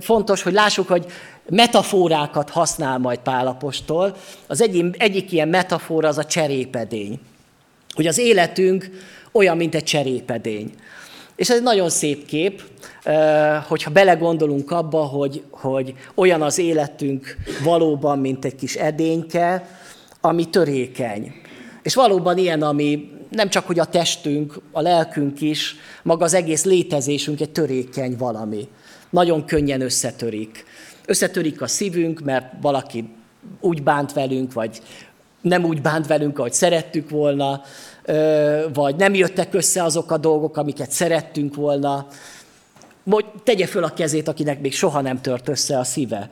fontos, 0.00 0.42
hogy 0.42 0.52
lássuk, 0.52 0.88
hogy 0.88 1.06
metaforákat 1.48 2.50
használ 2.50 2.98
majd 2.98 3.18
Pálapostól. 3.18 4.16
Az 4.46 4.62
egyik, 4.62 5.02
egyik 5.02 5.32
ilyen 5.32 5.48
metafora 5.48 6.08
az 6.08 6.18
a 6.18 6.24
cserépedény. 6.24 7.20
Hogy 7.94 8.06
az 8.06 8.18
életünk 8.18 8.90
olyan, 9.32 9.56
mint 9.56 9.74
egy 9.74 9.84
cserépedény. 9.84 10.74
És 11.36 11.50
ez 11.50 11.56
egy 11.56 11.62
nagyon 11.62 11.90
szép 11.90 12.24
kép, 12.24 12.62
hogyha 13.68 13.90
belegondolunk 13.90 14.70
abba, 14.70 15.02
hogy, 15.02 15.42
hogy 15.50 15.94
olyan 16.14 16.42
az 16.42 16.58
életünk 16.58 17.36
valóban, 17.64 18.18
mint 18.18 18.44
egy 18.44 18.54
kis 18.54 18.74
edényke, 18.74 19.68
ami 20.20 20.48
törékeny. 20.48 21.32
És 21.82 21.94
valóban 21.94 22.38
ilyen, 22.38 22.62
ami 22.62 23.10
nem 23.30 23.48
csak, 23.48 23.66
hogy 23.66 23.78
a 23.78 23.84
testünk, 23.84 24.60
a 24.72 24.80
lelkünk 24.80 25.40
is, 25.40 25.76
maga 26.02 26.24
az 26.24 26.34
egész 26.34 26.64
létezésünk 26.64 27.40
egy 27.40 27.50
törékeny 27.50 28.16
valami. 28.16 28.68
Nagyon 29.10 29.44
könnyen 29.44 29.80
összetörik. 29.80 30.64
Összetörik 31.06 31.60
a 31.60 31.66
szívünk, 31.66 32.20
mert 32.20 32.52
valaki 32.60 33.08
úgy 33.60 33.82
bánt 33.82 34.12
velünk, 34.12 34.52
vagy 34.52 34.80
nem 35.40 35.64
úgy 35.64 35.82
bánt 35.82 36.06
velünk, 36.06 36.38
ahogy 36.38 36.52
szerettük 36.52 37.10
volna, 37.10 37.62
vagy 38.72 38.96
nem 38.96 39.14
jöttek 39.14 39.54
össze 39.54 39.82
azok 39.82 40.10
a 40.10 40.16
dolgok, 40.16 40.56
amiket 40.56 40.90
szerettünk 40.90 41.54
volna. 41.54 42.06
Tegye 43.44 43.66
föl 43.66 43.84
a 43.84 43.92
kezét, 43.92 44.28
akinek 44.28 44.60
még 44.60 44.72
soha 44.72 45.00
nem 45.00 45.20
tört 45.20 45.48
össze 45.48 45.78
a 45.78 45.84
szíve 45.84 46.30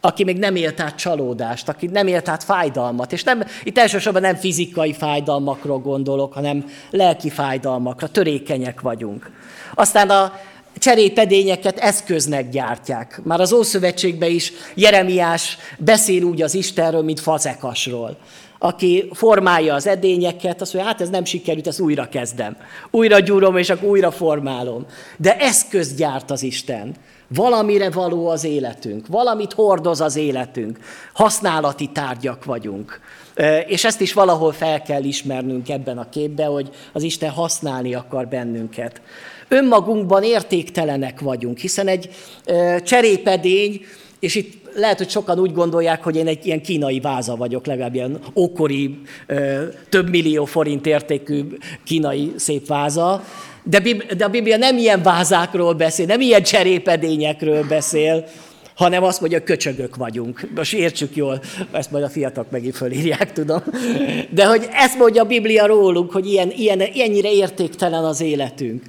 aki 0.00 0.24
még 0.24 0.38
nem 0.38 0.56
élt 0.56 0.80
át 0.80 0.96
csalódást, 0.96 1.68
aki 1.68 1.86
nem 1.86 2.06
élt 2.06 2.28
át 2.28 2.44
fájdalmat. 2.44 3.12
És 3.12 3.22
nem, 3.22 3.44
itt 3.64 3.78
elsősorban 3.78 4.22
nem 4.22 4.34
fizikai 4.34 4.92
fájdalmakról 4.92 5.78
gondolok, 5.78 6.32
hanem 6.32 6.64
lelki 6.90 7.30
fájdalmakra, 7.30 8.08
törékenyek 8.08 8.80
vagyunk. 8.80 9.30
Aztán 9.74 10.10
a 10.10 10.32
cserépedényeket 10.78 11.78
eszköznek 11.78 12.50
gyártják. 12.50 13.20
Már 13.24 13.40
az 13.40 13.52
Ószövetségben 13.52 14.30
is 14.30 14.52
Jeremiás 14.74 15.58
beszél 15.78 16.22
úgy 16.22 16.42
az 16.42 16.54
Istenről, 16.54 17.02
mint 17.02 17.20
fazekasról 17.20 18.16
aki 18.58 19.08
formálja 19.12 19.74
az 19.74 19.86
edényeket, 19.86 20.60
azt 20.60 20.72
mondja, 20.72 20.92
hát 20.92 21.00
ez 21.00 21.08
nem 21.08 21.24
sikerült, 21.24 21.66
ezt 21.66 21.80
újra 21.80 22.08
kezdem. 22.08 22.56
Újra 22.90 23.18
gyúrom, 23.18 23.56
és 23.56 23.70
akkor 23.70 23.88
újra 23.88 24.10
formálom. 24.10 24.86
De 25.16 25.36
eszközt 25.36 25.96
gyárt 25.96 26.30
az 26.30 26.42
Isten. 26.42 26.94
Valamire 27.28 27.90
való 27.90 28.28
az 28.28 28.44
életünk, 28.44 29.06
valamit 29.06 29.52
hordoz 29.52 30.00
az 30.00 30.16
életünk. 30.16 30.78
Használati 31.12 31.86
tárgyak 31.86 32.44
vagyunk. 32.44 33.00
És 33.66 33.84
ezt 33.84 34.00
is 34.00 34.12
valahol 34.12 34.52
fel 34.52 34.82
kell 34.82 35.04
ismernünk 35.04 35.68
ebben 35.68 35.98
a 35.98 36.08
képben, 36.08 36.48
hogy 36.48 36.70
az 36.92 37.02
Isten 37.02 37.30
használni 37.30 37.94
akar 37.94 38.28
bennünket. 38.28 39.00
Önmagunkban 39.48 40.22
értéktelenek 40.22 41.20
vagyunk, 41.20 41.58
hiszen 41.58 41.88
egy 41.88 42.10
cserépedény, 42.84 43.80
és 44.18 44.34
itt 44.34 44.65
lehet, 44.76 44.98
hogy 44.98 45.10
sokan 45.10 45.38
úgy 45.38 45.52
gondolják, 45.52 46.02
hogy 46.02 46.16
én 46.16 46.26
egy 46.26 46.46
ilyen 46.46 46.62
kínai 46.62 47.00
váza 47.00 47.36
vagyok, 47.36 47.66
legalább 47.66 47.94
ilyen 47.94 48.18
ókori, 48.34 48.98
több 49.88 50.10
millió 50.10 50.44
forint 50.44 50.86
értékű 50.86 51.44
kínai 51.84 52.32
szép 52.36 52.66
váza, 52.66 53.24
de, 53.62 53.82
de 54.16 54.24
a 54.24 54.28
Biblia 54.28 54.56
nem 54.56 54.78
ilyen 54.78 55.02
vázákról 55.02 55.74
beszél, 55.74 56.06
nem 56.06 56.20
ilyen 56.20 56.42
cserépedényekről 56.42 57.66
beszél, 57.68 58.24
hanem 58.74 59.02
azt 59.02 59.20
mondja, 59.20 59.42
köcsögök 59.42 59.96
vagyunk. 59.96 60.48
Most 60.54 60.74
értsük 60.74 61.16
jól, 61.16 61.40
ezt 61.72 61.90
majd 61.90 62.04
a 62.04 62.08
fiatalok 62.08 62.50
megint 62.50 62.76
fölírják, 62.76 63.32
tudom. 63.32 63.62
De 64.30 64.46
hogy 64.46 64.68
ezt 64.72 64.98
mondja 64.98 65.22
a 65.22 65.26
Biblia 65.26 65.66
rólunk, 65.66 66.12
hogy 66.12 66.26
ilyen, 66.26 66.50
ilyen, 66.50 66.80
ennyire 66.80 67.32
értéktelen 67.32 68.04
az 68.04 68.20
életünk, 68.20 68.82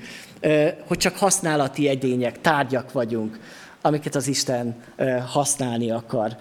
hogy 0.88 0.98
csak 0.98 1.18
használati 1.18 1.90
edények, 1.90 2.42
tárgyak 2.42 2.92
vagyunk 2.92 3.40
amiket 3.88 4.16
az 4.16 4.28
Isten 4.28 4.76
használni 5.26 5.92
akar. 5.92 6.38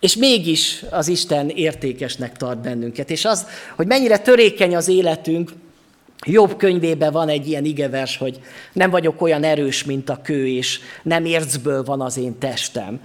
És 0.00 0.16
mégis 0.16 0.84
az 0.90 1.08
Isten 1.08 1.48
értékesnek 1.48 2.36
tart 2.36 2.58
bennünket. 2.58 3.10
És 3.10 3.24
az, 3.24 3.46
hogy 3.76 3.86
mennyire 3.86 4.18
törékeny 4.18 4.76
az 4.76 4.88
életünk, 4.88 5.52
Jobb 6.26 6.56
könyvében 6.56 7.12
van 7.12 7.28
egy 7.28 7.48
ilyen 7.48 7.64
igevers, 7.64 8.16
hogy 8.16 8.40
nem 8.72 8.90
vagyok 8.90 9.22
olyan 9.22 9.44
erős, 9.44 9.84
mint 9.84 10.10
a 10.10 10.20
kő, 10.22 10.48
és 10.48 10.80
nem 11.02 11.24
ércből 11.24 11.82
van 11.82 12.00
az 12.00 12.16
én 12.16 12.38
testem. 12.38 13.00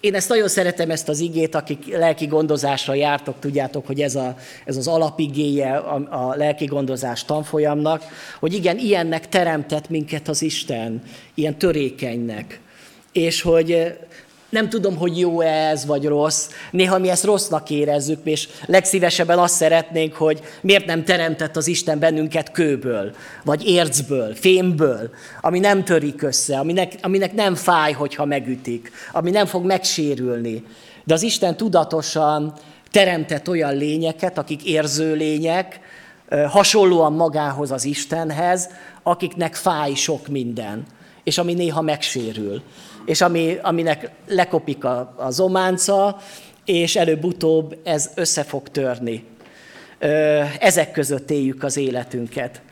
Én 0.00 0.14
ezt 0.14 0.28
nagyon 0.28 0.48
szeretem, 0.48 0.90
ezt 0.90 1.08
az 1.08 1.20
igét, 1.20 1.54
akik 1.54 1.96
lelki 1.96 2.26
gondozásra 2.26 2.94
jártok, 2.94 3.34
tudjátok, 3.38 3.86
hogy 3.86 4.00
ez, 4.00 4.14
a, 4.14 4.36
ez 4.64 4.76
az 4.76 4.88
alapigéje 4.88 5.76
a, 5.76 6.28
a 6.28 6.34
lelki 6.36 6.64
gondozás 6.64 7.24
tanfolyamnak, 7.24 8.02
hogy 8.38 8.54
igen, 8.54 8.78
ilyennek 8.78 9.28
teremtett 9.28 9.88
minket 9.88 10.28
az 10.28 10.42
Isten, 10.42 11.02
ilyen 11.34 11.58
törékenynek. 11.58 12.60
És 13.12 13.42
hogy 13.42 13.98
nem 14.50 14.68
tudom, 14.68 14.96
hogy 14.96 15.18
jó 15.18 15.40
ez 15.40 15.86
vagy 15.86 16.06
rossz. 16.06 16.48
Néha 16.70 16.98
mi 16.98 17.08
ezt 17.08 17.24
rossznak 17.24 17.70
érezzük, 17.70 18.18
és 18.24 18.48
legszívesebben 18.66 19.38
azt 19.38 19.54
szeretnénk, 19.54 20.14
hogy 20.14 20.40
miért 20.60 20.86
nem 20.86 21.04
teremtett 21.04 21.56
az 21.56 21.66
Isten 21.66 21.98
bennünket 21.98 22.50
kőből, 22.50 23.14
vagy 23.44 23.66
ércből, 23.66 24.34
fémből, 24.34 25.10
ami 25.40 25.58
nem 25.58 25.84
törik 25.84 26.22
össze, 26.22 26.58
aminek, 26.58 26.92
aminek 27.02 27.32
nem 27.32 27.54
fáj, 27.54 27.92
hogyha 27.92 28.24
megütik, 28.24 28.92
ami 29.12 29.30
nem 29.30 29.46
fog 29.46 29.64
megsérülni. 29.64 30.64
De 31.04 31.14
az 31.14 31.22
Isten 31.22 31.56
tudatosan 31.56 32.52
teremtett 32.90 33.48
olyan 33.48 33.76
lényeket, 33.76 34.38
akik 34.38 34.64
érző 34.64 35.14
lények, 35.14 35.80
hasonlóan 36.48 37.12
magához 37.12 37.70
az 37.70 37.84
Istenhez, 37.84 38.68
akiknek 39.02 39.54
fáj 39.54 39.94
sok 39.94 40.28
minden, 40.28 40.86
és 41.24 41.38
ami 41.38 41.54
néha 41.54 41.80
megsérül 41.80 42.62
és 43.06 43.20
ami, 43.20 43.58
aminek 43.62 44.10
lekopik 44.26 44.84
a, 44.84 45.14
a 45.16 45.30
zománca, 45.30 46.16
és 46.64 46.96
előbb-utóbb 46.96 47.78
ez 47.84 48.10
össze 48.14 48.42
fog 48.42 48.68
törni. 48.68 49.24
Ezek 50.58 50.92
között 50.92 51.30
éljük 51.30 51.62
az 51.62 51.76
életünket. 51.76 52.62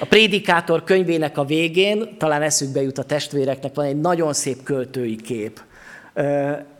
A 0.00 0.04
Prédikátor 0.04 0.84
könyvének 0.84 1.38
a 1.38 1.44
végén, 1.44 2.16
talán 2.18 2.42
eszükbe 2.42 2.82
jut 2.82 2.98
a 2.98 3.02
testvéreknek, 3.02 3.74
van 3.74 3.84
egy 3.84 4.00
nagyon 4.00 4.32
szép 4.32 4.62
költői 4.62 5.16
kép. 5.16 5.60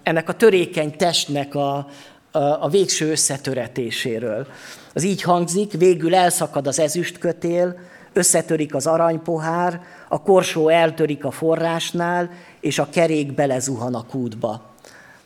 Ennek 0.02 0.28
a 0.28 0.32
törékeny 0.32 0.96
testnek 0.96 1.54
a, 1.54 1.76
a, 2.30 2.38
a 2.38 2.68
végső 2.68 3.10
összetöretéséről. 3.10 4.46
Az 4.94 5.02
így 5.02 5.22
hangzik, 5.22 5.72
végül 5.72 6.14
elszakad 6.14 6.66
az 6.66 6.78
ezüstkötél, 6.78 7.78
összetörik 8.12 8.74
az 8.74 8.86
aranypohár, 8.86 9.80
a 10.08 10.22
korsó 10.22 10.68
eltörik 10.68 11.24
a 11.24 11.30
forrásnál, 11.30 12.30
és 12.62 12.78
a 12.78 12.88
kerék 12.90 13.34
belezuhan 13.34 13.94
a 13.94 14.06
kútba. 14.06 14.70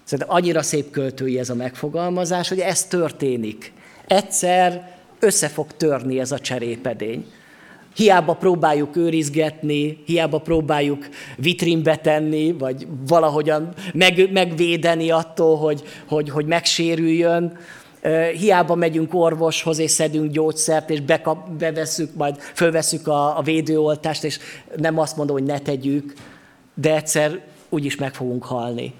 Szerintem 0.05 0.35
annyira 0.37 0.63
szép 0.63 0.91
költői 0.91 1.39
ez 1.39 1.51
a 1.51 1.55
megfogalmazás, 1.55 2.49
hogy 2.49 2.59
ez 2.59 2.85
történik. 2.85 3.73
Egyszer 4.07 4.95
össze 5.19 5.49
fog 5.49 5.67
törni 5.77 6.21
ez 6.21 6.33
a 6.33 6.39
cserépedény. 6.39 7.27
Hiába 7.95 8.35
próbáljuk 8.35 8.97
őrizgetni, 8.97 10.03
hiába 10.07 10.39
próbáljuk 10.39 11.09
vitrínbe 11.37 11.97
tenni, 11.97 12.53
vagy 12.53 12.87
valahogyan 13.07 13.73
meg, 13.93 14.33
megvédeni 14.33 15.11
attól, 15.11 15.57
hogy, 15.57 15.83
hogy, 16.07 16.31
hogy 16.31 16.47
megsérüljön, 16.47 17.59
hiába 18.39 18.75
megyünk 18.75 19.15
orvoshoz, 19.15 19.79
és 19.79 19.91
szedünk 19.91 20.31
gyógyszert, 20.31 20.91
és 20.91 21.01
bekap, 21.01 21.51
bevesszük, 21.51 22.15
majd 22.15 22.39
fölveszük 22.39 23.07
a, 23.07 23.39
a 23.39 23.43
védőoltást, 23.43 24.25
és 24.25 24.39
nem 24.77 24.99
azt 24.99 25.17
mondom, 25.17 25.37
hogy 25.37 25.47
ne 25.47 25.59
tegyük, 25.59 26.15
de 26.81 26.95
egyszer 26.95 27.41
úgyis 27.69 27.97
meg 27.97 28.15
fogunk 28.15 28.45
halni. 28.45 28.93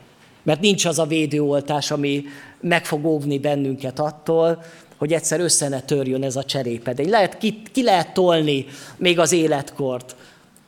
Mert 0.43 0.61
nincs 0.61 0.85
az 0.85 0.99
a 0.99 1.07
védőoltás, 1.07 1.91
ami 1.91 2.25
meg 2.61 2.85
fog 2.85 3.05
óvni 3.07 3.39
bennünket 3.39 3.99
attól, 3.99 4.63
hogy 4.97 5.13
egyszer 5.13 5.41
össze 5.41 5.69
ne 5.69 5.81
törjön 5.81 6.23
ez 6.23 6.37
a 6.37 6.45
cserépedény. 6.45 7.09
Lehet, 7.09 7.39
ki, 7.39 7.63
ki 7.73 7.83
lehet 7.83 8.15
tolni 8.15 8.67
még 8.97 9.19
az 9.19 9.33
életkort, 9.33 10.17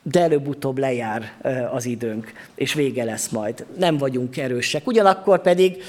de 0.02 0.20
előbb-utóbb 0.20 0.78
lejár 0.78 1.32
az 1.72 1.84
időnk, 1.86 2.32
és 2.54 2.74
vége 2.74 3.04
lesz 3.04 3.28
majd. 3.28 3.66
Nem 3.78 3.98
vagyunk 3.98 4.36
erősek. 4.36 4.86
Ugyanakkor 4.86 5.42
pedig 5.42 5.82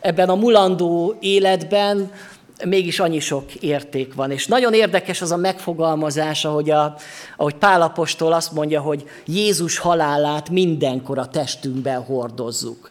ebben 0.00 0.28
a 0.28 0.34
mulandó 0.34 1.16
életben 1.20 2.10
mégis 2.64 3.00
annyi 3.00 3.20
sok 3.20 3.54
érték 3.54 4.14
van. 4.14 4.30
És 4.30 4.46
nagyon 4.46 4.72
érdekes 4.72 5.22
az 5.22 5.32
a 5.32 5.36
megfogalmazás, 5.36 6.44
ahogy, 6.44 6.70
a, 6.70 6.96
ahogy 7.36 7.54
Pálapostól 7.54 8.32
azt 8.32 8.52
mondja, 8.52 8.80
hogy 8.80 9.04
Jézus 9.26 9.78
halálát 9.78 10.50
mindenkor 10.50 11.18
a 11.18 11.28
testünkben 11.28 12.02
hordozzuk. 12.04 12.90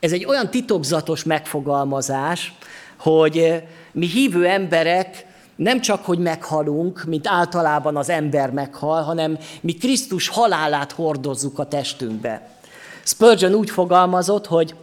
Ez 0.00 0.12
egy 0.12 0.24
olyan 0.24 0.50
titokzatos 0.50 1.24
megfogalmazás, 1.24 2.52
hogy 2.98 3.62
mi 3.92 4.06
hívő 4.06 4.46
emberek 4.46 5.26
nem 5.56 5.80
csak, 5.80 6.04
hogy 6.04 6.18
meghalunk, 6.18 7.04
mint 7.04 7.28
általában 7.28 7.96
az 7.96 8.08
ember 8.08 8.50
meghal, 8.50 9.02
hanem 9.02 9.38
mi 9.60 9.72
Krisztus 9.72 10.28
halálát 10.28 10.92
hordozzuk 10.92 11.58
a 11.58 11.68
testünkbe. 11.68 12.48
Spurgeon 13.04 13.54
úgy 13.54 13.70
fogalmazott, 13.70 14.46
hogy 14.46 14.74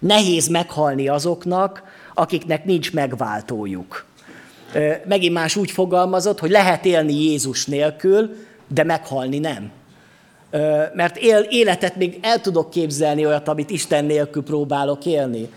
nehéz 0.00 0.48
meghalni 0.48 1.08
azoknak, 1.08 1.82
akiknek 2.14 2.64
nincs 2.64 2.92
megváltójuk. 2.92 4.04
Megint 5.04 5.32
más 5.32 5.56
úgy 5.56 5.70
fogalmazott, 5.70 6.38
hogy 6.38 6.50
lehet 6.50 6.84
élni 6.84 7.14
Jézus 7.14 7.66
nélkül, 7.66 8.36
de 8.68 8.84
meghalni 8.84 9.38
nem. 9.38 9.70
Mert 10.94 11.16
él, 11.16 11.46
életet 11.48 11.96
még 11.96 12.18
el 12.22 12.40
tudok 12.40 12.70
képzelni 12.70 13.26
olyat, 13.26 13.48
amit 13.48 13.70
Isten 13.70 14.04
nélkül 14.04 14.42
próbálok 14.42 15.06
élni. 15.06 15.48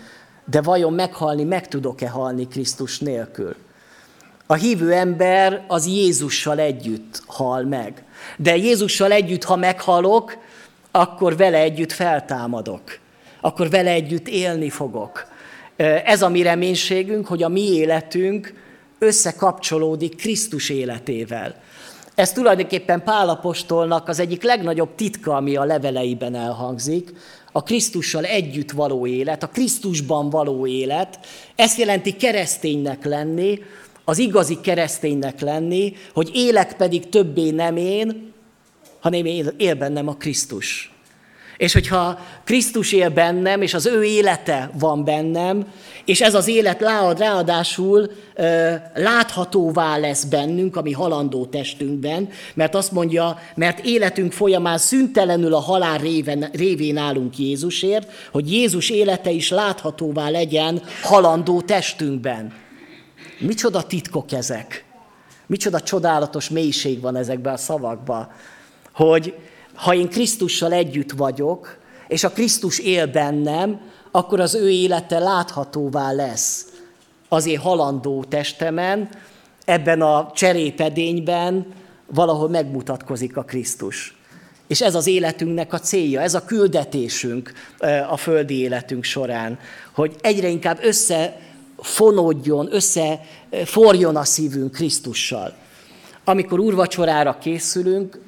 De 0.44 0.62
vajon 0.62 0.92
meghalni, 0.92 1.44
meg 1.44 1.68
tudok-e 1.68 2.08
halni 2.08 2.48
Krisztus 2.48 2.98
nélkül? 2.98 3.56
A 4.46 4.54
hívő 4.54 4.92
ember 4.92 5.64
az 5.66 5.86
Jézussal 5.86 6.58
együtt 6.58 7.22
hal 7.26 7.62
meg. 7.62 8.04
De 8.36 8.56
Jézussal 8.56 9.12
együtt, 9.12 9.44
ha 9.44 9.56
meghalok, 9.56 10.36
akkor 10.90 11.36
vele 11.36 11.58
együtt 11.58 11.92
feltámadok. 11.92 12.82
Akkor 13.40 13.70
vele 13.70 13.90
együtt 13.90 14.28
élni 14.28 14.70
fogok. 14.70 15.26
Ez 16.04 16.22
a 16.22 16.28
mi 16.28 16.42
reménységünk, 16.42 17.26
hogy 17.26 17.42
a 17.42 17.48
mi 17.48 17.72
életünk 17.72 18.54
összekapcsolódik 18.98 20.16
Krisztus 20.16 20.70
életével. 20.70 21.62
Ez 22.14 22.32
tulajdonképpen 22.32 23.02
Pálapostolnak 23.02 24.08
az 24.08 24.20
egyik 24.20 24.42
legnagyobb 24.42 24.94
titka, 24.94 25.36
ami 25.36 25.56
a 25.56 25.64
leveleiben 25.64 26.34
elhangzik, 26.34 27.12
a 27.52 27.62
Krisztussal 27.62 28.24
együtt 28.24 28.70
való 28.70 29.06
élet, 29.06 29.42
a 29.42 29.48
Krisztusban 29.48 30.30
való 30.30 30.66
élet. 30.66 31.18
Ezt 31.56 31.78
jelenti 31.78 32.16
kereszténynek 32.16 33.04
lenni, 33.04 33.58
az 34.04 34.18
igazi 34.18 34.60
kereszténynek 34.60 35.40
lenni, 35.40 35.92
hogy 36.12 36.30
élek 36.34 36.76
pedig 36.76 37.08
többé 37.08 37.50
nem 37.50 37.76
én, 37.76 38.32
hanem 39.00 39.24
él, 39.24 39.54
él 39.56 39.74
bennem 39.74 40.08
a 40.08 40.16
Krisztus. 40.16 40.95
És 41.56 41.72
hogyha 41.72 42.18
Krisztus 42.44 42.92
él 42.92 43.10
bennem, 43.10 43.62
és 43.62 43.74
az 43.74 43.86
ő 43.86 44.04
élete 44.04 44.70
van 44.78 45.04
bennem, 45.04 45.66
és 46.04 46.20
ez 46.20 46.34
az 46.34 46.48
élet 46.48 46.80
ráadásul 47.18 48.10
láthatóvá 48.94 49.96
lesz 49.96 50.24
bennünk, 50.24 50.76
ami 50.76 50.92
halandó 50.92 51.46
testünkben, 51.46 52.28
mert 52.54 52.74
azt 52.74 52.92
mondja, 52.92 53.38
mert 53.54 53.84
életünk 53.84 54.32
folyamán 54.32 54.78
szüntelenül 54.78 55.54
a 55.54 55.60
halál 55.60 55.98
réven, 55.98 56.48
révén 56.52 56.96
állunk 56.96 57.38
Jézusért, 57.38 58.10
hogy 58.32 58.52
Jézus 58.52 58.90
élete 58.90 59.30
is 59.30 59.50
láthatóvá 59.50 60.28
legyen 60.28 60.82
halandó 61.02 61.60
testünkben. 61.60 62.52
Micsoda 63.38 63.82
titkok 63.82 64.32
ezek? 64.32 64.84
Micsoda 65.46 65.80
csodálatos 65.80 66.48
mélység 66.48 67.00
van 67.00 67.16
ezekben 67.16 67.52
a 67.52 67.56
szavakban, 67.56 68.28
hogy 68.92 69.34
ha 69.76 69.94
én 69.94 70.08
Krisztussal 70.08 70.72
együtt 70.72 71.12
vagyok, 71.12 71.78
és 72.08 72.24
a 72.24 72.30
Krisztus 72.30 72.78
él 72.78 73.06
bennem, 73.06 73.80
akkor 74.10 74.40
az 74.40 74.54
ő 74.54 74.70
élete 74.70 75.18
láthatóvá 75.18 76.12
lesz 76.12 76.66
az 77.28 77.46
én 77.46 77.58
halandó 77.58 78.24
testemen, 78.24 79.08
ebben 79.64 80.02
a 80.02 80.30
cserépedényben 80.34 81.66
valahol 82.06 82.48
megmutatkozik 82.48 83.36
a 83.36 83.42
Krisztus. 83.42 84.16
És 84.66 84.82
ez 84.82 84.94
az 84.94 85.06
életünknek 85.06 85.72
a 85.72 85.80
célja, 85.80 86.20
ez 86.20 86.34
a 86.34 86.44
küldetésünk 86.44 87.52
a 88.10 88.16
földi 88.16 88.58
életünk 88.58 89.04
során, 89.04 89.58
hogy 89.94 90.16
egyre 90.20 90.48
inkább 90.48 90.78
összefonódjon, 90.82 92.68
összeforjon 92.74 94.16
a 94.16 94.24
szívünk 94.24 94.72
Krisztussal. 94.72 95.54
Amikor 96.24 96.60
úrvacsorára 96.60 97.38
készülünk, 97.38 98.20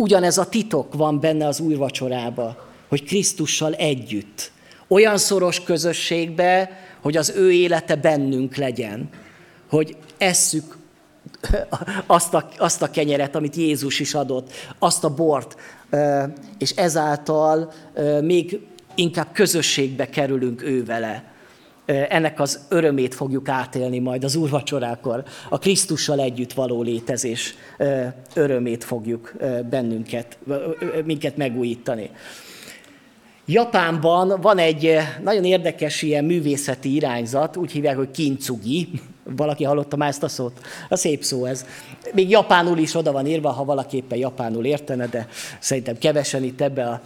ugyanez 0.00 0.38
a 0.38 0.48
titok 0.48 0.94
van 0.94 1.20
benne 1.20 1.46
az 1.46 1.60
úrvacsorába, 1.60 2.68
hogy 2.88 3.04
Krisztussal 3.04 3.74
együtt. 3.74 4.52
Olyan 4.88 5.18
szoros 5.18 5.62
közösségbe, 5.62 6.70
hogy 7.00 7.16
az 7.16 7.32
ő 7.36 7.52
élete 7.52 7.96
bennünk 7.96 8.56
legyen, 8.56 9.08
hogy 9.68 9.96
esszük 10.18 10.76
azt 12.06 12.34
a, 12.34 12.48
azt 12.58 12.82
a 12.82 12.90
kenyeret, 12.90 13.34
amit 13.34 13.56
Jézus 13.56 14.00
is 14.00 14.14
adott, 14.14 14.52
azt 14.78 15.04
a 15.04 15.14
bort, 15.14 15.56
és 16.58 16.70
ezáltal 16.70 17.72
még 18.20 18.60
inkább 18.94 19.32
közösségbe 19.32 20.08
kerülünk 20.08 20.62
ő 20.62 20.84
vele. 20.84 21.29
Ennek 22.08 22.40
az 22.40 22.60
örömét 22.68 23.14
fogjuk 23.14 23.48
átélni 23.48 23.98
majd 23.98 24.24
az 24.24 24.36
úrvacsorákor. 24.36 25.22
A 25.48 25.58
Krisztussal 25.58 26.20
együtt 26.20 26.52
való 26.52 26.82
létezés 26.82 27.54
örömét 28.34 28.84
fogjuk 28.84 29.32
bennünket, 29.70 30.38
minket 31.04 31.36
megújítani. 31.36 32.10
Japánban 33.46 34.40
van 34.40 34.58
egy 34.58 34.98
nagyon 35.22 35.44
érdekes 35.44 36.02
ilyen 36.02 36.24
művészeti 36.24 36.94
irányzat, 36.94 37.56
úgy 37.56 37.70
hívják, 37.72 37.96
hogy 37.96 38.10
kincugi. 38.10 38.88
Valaki 39.36 39.64
hallotta 39.64 39.96
már 39.96 40.08
ezt 40.08 40.22
a 40.22 40.28
szót? 40.28 40.60
A 40.88 40.96
szép 40.96 41.22
szó 41.22 41.44
ez. 41.44 41.66
Még 42.12 42.30
japánul 42.30 42.78
is 42.78 42.94
oda 42.94 43.12
van 43.12 43.26
írva, 43.26 43.50
ha 43.50 43.64
valaki 43.64 43.96
éppen 43.96 44.18
japánul 44.18 44.64
értene, 44.64 45.06
de 45.06 45.28
szerintem 45.58 45.98
kevesen 45.98 46.42
itt 46.42 46.60
ebbe 46.60 46.86
a 46.86 47.00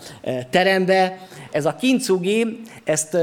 terembe. 0.50 1.18
Ez 1.50 1.66
a 1.66 1.74
kincugi, 1.74 2.60
ezt 2.84 3.16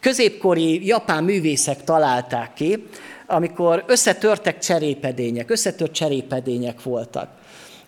középkori 0.00 0.86
japán 0.86 1.24
művészek 1.24 1.84
találták 1.84 2.52
ki, 2.54 2.86
amikor 3.26 3.84
összetörtek 3.86 4.58
cserépedények, 4.58 5.50
összetört 5.50 5.92
cserépedények 5.92 6.82
voltak. 6.82 7.28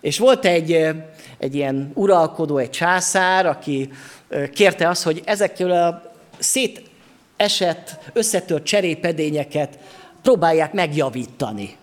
És 0.01 0.19
volt 0.19 0.45
egy, 0.45 0.73
egy 1.39 1.55
ilyen 1.55 1.91
uralkodó, 1.95 2.59
egy 2.59 2.71
császár, 2.71 3.47
aki 3.47 3.91
kérte 4.53 4.89
azt, 4.89 5.03
hogy 5.03 5.23
ezekkel 5.25 5.71
a 5.71 6.13
szétesett, 6.39 7.99
összetört 8.13 8.65
cserépedényeket 8.65 9.79
próbálják 10.23 10.73
megjavítani. 10.73 11.77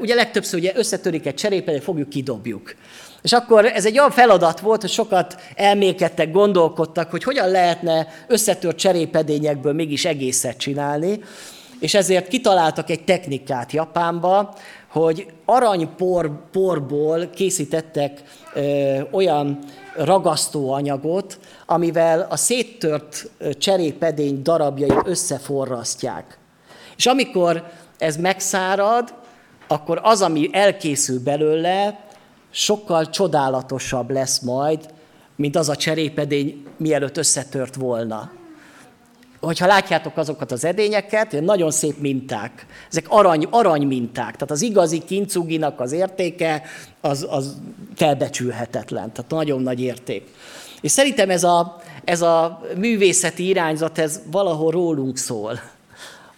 Ugye 0.00 0.14
legtöbbször 0.14 0.58
ugye 0.58 0.72
összetörik 0.74 1.26
egy 1.26 1.34
cserépedényt, 1.34 1.82
fogjuk, 1.82 2.08
kidobjuk. 2.08 2.74
És 3.22 3.32
akkor 3.32 3.64
ez 3.64 3.86
egy 3.86 3.98
olyan 3.98 4.10
feladat 4.10 4.60
volt, 4.60 4.80
hogy 4.80 4.90
sokat 4.90 5.36
elmélkedtek, 5.54 6.30
gondolkodtak, 6.30 7.10
hogy 7.10 7.22
hogyan 7.22 7.50
lehetne 7.50 8.06
összetört 8.28 8.78
cserépedényekből 8.78 9.72
mégis 9.72 10.04
egészet 10.04 10.56
csinálni, 10.56 11.20
és 11.80 11.94
ezért 11.94 12.28
kitaláltak 12.28 12.90
egy 12.90 13.04
technikát 13.04 13.72
Japánba, 13.72 14.54
hogy 14.88 15.26
aranyporból 15.44 17.30
készítettek 17.34 18.22
ö, 18.54 19.00
olyan 19.10 19.58
ragasztóanyagot, 19.96 21.38
amivel 21.66 22.26
a 22.30 22.36
széttört 22.36 23.30
cserépedény 23.58 24.42
darabjait 24.42 25.00
összeforrasztják. 25.04 26.38
És 26.96 27.06
amikor 27.06 27.64
ez 27.98 28.16
megszárad, 28.16 29.14
akkor 29.66 30.00
az, 30.02 30.22
ami 30.22 30.48
elkészül 30.52 31.22
belőle, 31.22 32.04
sokkal 32.50 33.10
csodálatosabb 33.10 34.10
lesz 34.10 34.40
majd, 34.40 34.94
mint 35.36 35.56
az 35.56 35.68
a 35.68 35.76
cserépedény, 35.76 36.66
mielőtt 36.76 37.16
összetört 37.16 37.74
volna 37.74 38.30
hogyha 39.40 39.66
látjátok 39.66 40.16
azokat 40.16 40.52
az 40.52 40.64
edényeket, 40.64 41.40
nagyon 41.40 41.70
szép 41.70 41.98
minták. 41.98 42.66
Ezek 42.90 43.06
arany, 43.08 43.46
arany 43.50 43.86
minták. 43.86 44.32
Tehát 44.32 44.50
az 44.50 44.62
igazi 44.62 45.02
kincuginak 45.04 45.80
az 45.80 45.92
értéke 45.92 46.62
az, 47.00 47.26
az 47.30 47.56
felbecsülhetetlen. 47.94 49.12
Tehát 49.12 49.30
nagyon 49.30 49.62
nagy 49.62 49.80
érték. 49.80 50.28
És 50.80 50.90
szerintem 50.90 51.30
ez 51.30 51.44
a, 51.44 51.80
ez 52.04 52.22
a 52.22 52.60
művészeti 52.76 53.48
irányzat, 53.48 53.98
ez 53.98 54.20
valahol 54.30 54.70
rólunk 54.70 55.16
szól. 55.16 55.60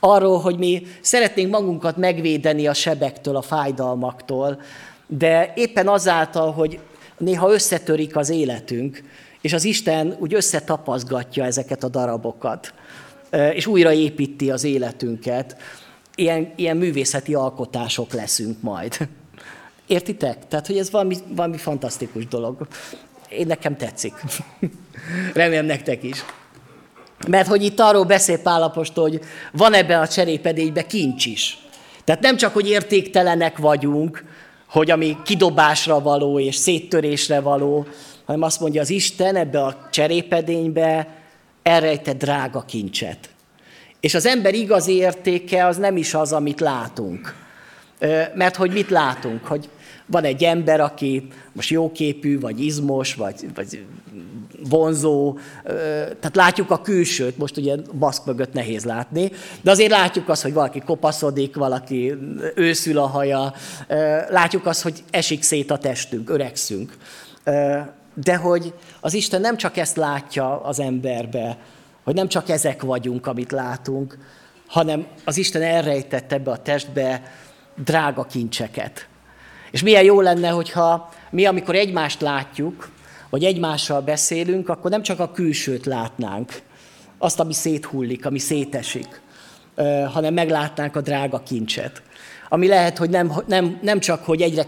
Arról, 0.00 0.40
hogy 0.40 0.58
mi 0.58 0.86
szeretnénk 1.00 1.50
magunkat 1.50 1.96
megvédeni 1.96 2.66
a 2.66 2.74
sebektől, 2.74 3.36
a 3.36 3.42
fájdalmaktól, 3.42 4.60
de 5.06 5.52
éppen 5.56 5.88
azáltal, 5.88 6.52
hogy 6.52 6.78
néha 7.18 7.52
összetörik 7.52 8.16
az 8.16 8.28
életünk, 8.28 9.02
és 9.40 9.52
az 9.52 9.64
Isten 9.64 10.16
úgy 10.18 10.34
összetapazgatja 10.34 11.44
ezeket 11.44 11.84
a 11.84 11.88
darabokat 11.88 12.72
és 13.30 13.66
újraépíti 13.66 14.50
az 14.50 14.64
életünket. 14.64 15.56
Ilyen, 16.14 16.52
ilyen 16.56 16.76
művészeti 16.76 17.34
alkotások 17.34 18.12
leszünk 18.12 18.62
majd. 18.62 19.08
Értitek? 19.86 20.48
Tehát, 20.48 20.66
hogy 20.66 20.78
ez 20.78 20.90
valami, 20.90 21.16
valami 21.28 21.56
fantasztikus 21.56 22.26
dolog. 22.26 22.66
Én 23.28 23.46
nekem 23.46 23.76
tetszik. 23.76 24.12
Remélem 25.34 25.64
nektek 25.64 26.02
is. 26.02 26.24
Mert 27.26 27.48
hogy 27.48 27.62
itt 27.62 27.80
arról 27.80 28.04
beszél 28.04 28.38
Pálapostól, 28.38 29.08
hogy 29.08 29.20
van 29.52 29.74
ebben 29.74 30.00
a 30.00 30.08
cserépedényben 30.08 30.86
kincs 30.86 31.26
is. 31.26 31.58
Tehát 32.04 32.22
nem 32.22 32.36
csak, 32.36 32.52
hogy 32.52 32.68
értéktelenek 32.68 33.58
vagyunk, 33.58 34.24
hogy 34.68 34.90
ami 34.90 35.16
kidobásra 35.24 36.00
való 36.00 36.38
és 36.40 36.54
széttörésre 36.54 37.40
való, 37.40 37.86
hanem 38.24 38.42
azt 38.42 38.60
mondja 38.60 38.80
az 38.80 38.90
Isten 38.90 39.36
ebbe 39.36 39.64
a 39.64 39.88
cserépedénybe, 39.90 41.08
elrejtett 41.62 42.18
drága 42.18 42.64
kincset. 42.64 43.28
És 44.00 44.14
az 44.14 44.26
ember 44.26 44.54
igazi 44.54 44.92
értéke 44.92 45.66
az 45.66 45.76
nem 45.76 45.96
is 45.96 46.14
az, 46.14 46.32
amit 46.32 46.60
látunk. 46.60 47.34
Mert 48.34 48.56
hogy 48.56 48.72
mit 48.72 48.90
látunk? 48.90 49.44
Hogy 49.44 49.68
van 50.06 50.24
egy 50.24 50.44
ember, 50.44 50.80
aki 50.80 51.26
most 51.52 51.70
jóképű, 51.70 52.40
vagy 52.40 52.64
izmos, 52.64 53.14
vagy, 53.14 53.34
vagy 53.54 53.84
vonzó, 54.68 55.38
tehát 56.20 56.36
látjuk 56.36 56.70
a 56.70 56.80
külsőt, 56.80 57.38
most 57.38 57.56
ugye 57.56 57.76
baszk 57.98 58.26
mögött 58.26 58.52
nehéz 58.52 58.84
látni, 58.84 59.30
de 59.60 59.70
azért 59.70 59.90
látjuk 59.90 60.28
azt, 60.28 60.42
hogy 60.42 60.52
valaki 60.52 60.80
kopaszodik, 60.80 61.56
valaki 61.56 62.14
őszül 62.54 62.98
a 62.98 63.06
haja, 63.06 63.52
látjuk 64.28 64.66
azt, 64.66 64.82
hogy 64.82 65.02
esik 65.10 65.42
szét 65.42 65.70
a 65.70 65.78
testünk, 65.78 66.30
öregszünk. 66.30 66.96
De 68.14 68.36
hogy 68.36 68.74
az 69.00 69.14
Isten 69.14 69.40
nem 69.40 69.56
csak 69.56 69.76
ezt 69.76 69.96
látja 69.96 70.60
az 70.60 70.80
emberbe, 70.80 71.58
hogy 72.04 72.14
nem 72.14 72.28
csak 72.28 72.48
ezek 72.48 72.82
vagyunk, 72.82 73.26
amit 73.26 73.52
látunk, 73.52 74.18
hanem 74.66 75.06
az 75.24 75.36
Isten 75.36 75.62
elrejtett 75.62 76.32
ebbe 76.32 76.50
a 76.50 76.62
testbe 76.62 77.22
drága 77.84 78.24
kincseket. 78.24 79.08
És 79.70 79.82
milyen 79.82 80.04
jó 80.04 80.20
lenne, 80.20 80.48
hogyha 80.48 81.08
mi, 81.30 81.46
amikor 81.46 81.74
egymást 81.74 82.20
látjuk, 82.20 82.88
vagy 83.30 83.44
egymással 83.44 84.00
beszélünk, 84.00 84.68
akkor 84.68 84.90
nem 84.90 85.02
csak 85.02 85.20
a 85.20 85.30
külsőt 85.30 85.86
látnánk, 85.86 86.62
azt, 87.18 87.40
ami 87.40 87.52
széthullik, 87.52 88.26
ami 88.26 88.38
szétesik, 88.38 89.20
hanem 90.12 90.34
meglátnánk 90.34 90.96
a 90.96 91.00
drága 91.00 91.42
kincset. 91.42 92.02
Ami 92.48 92.66
lehet, 92.66 92.98
hogy 92.98 93.10
nem, 93.10 93.32
nem, 93.46 93.78
nem 93.82 94.00
csak, 94.00 94.24
hogy 94.24 94.42
egyre 94.42 94.66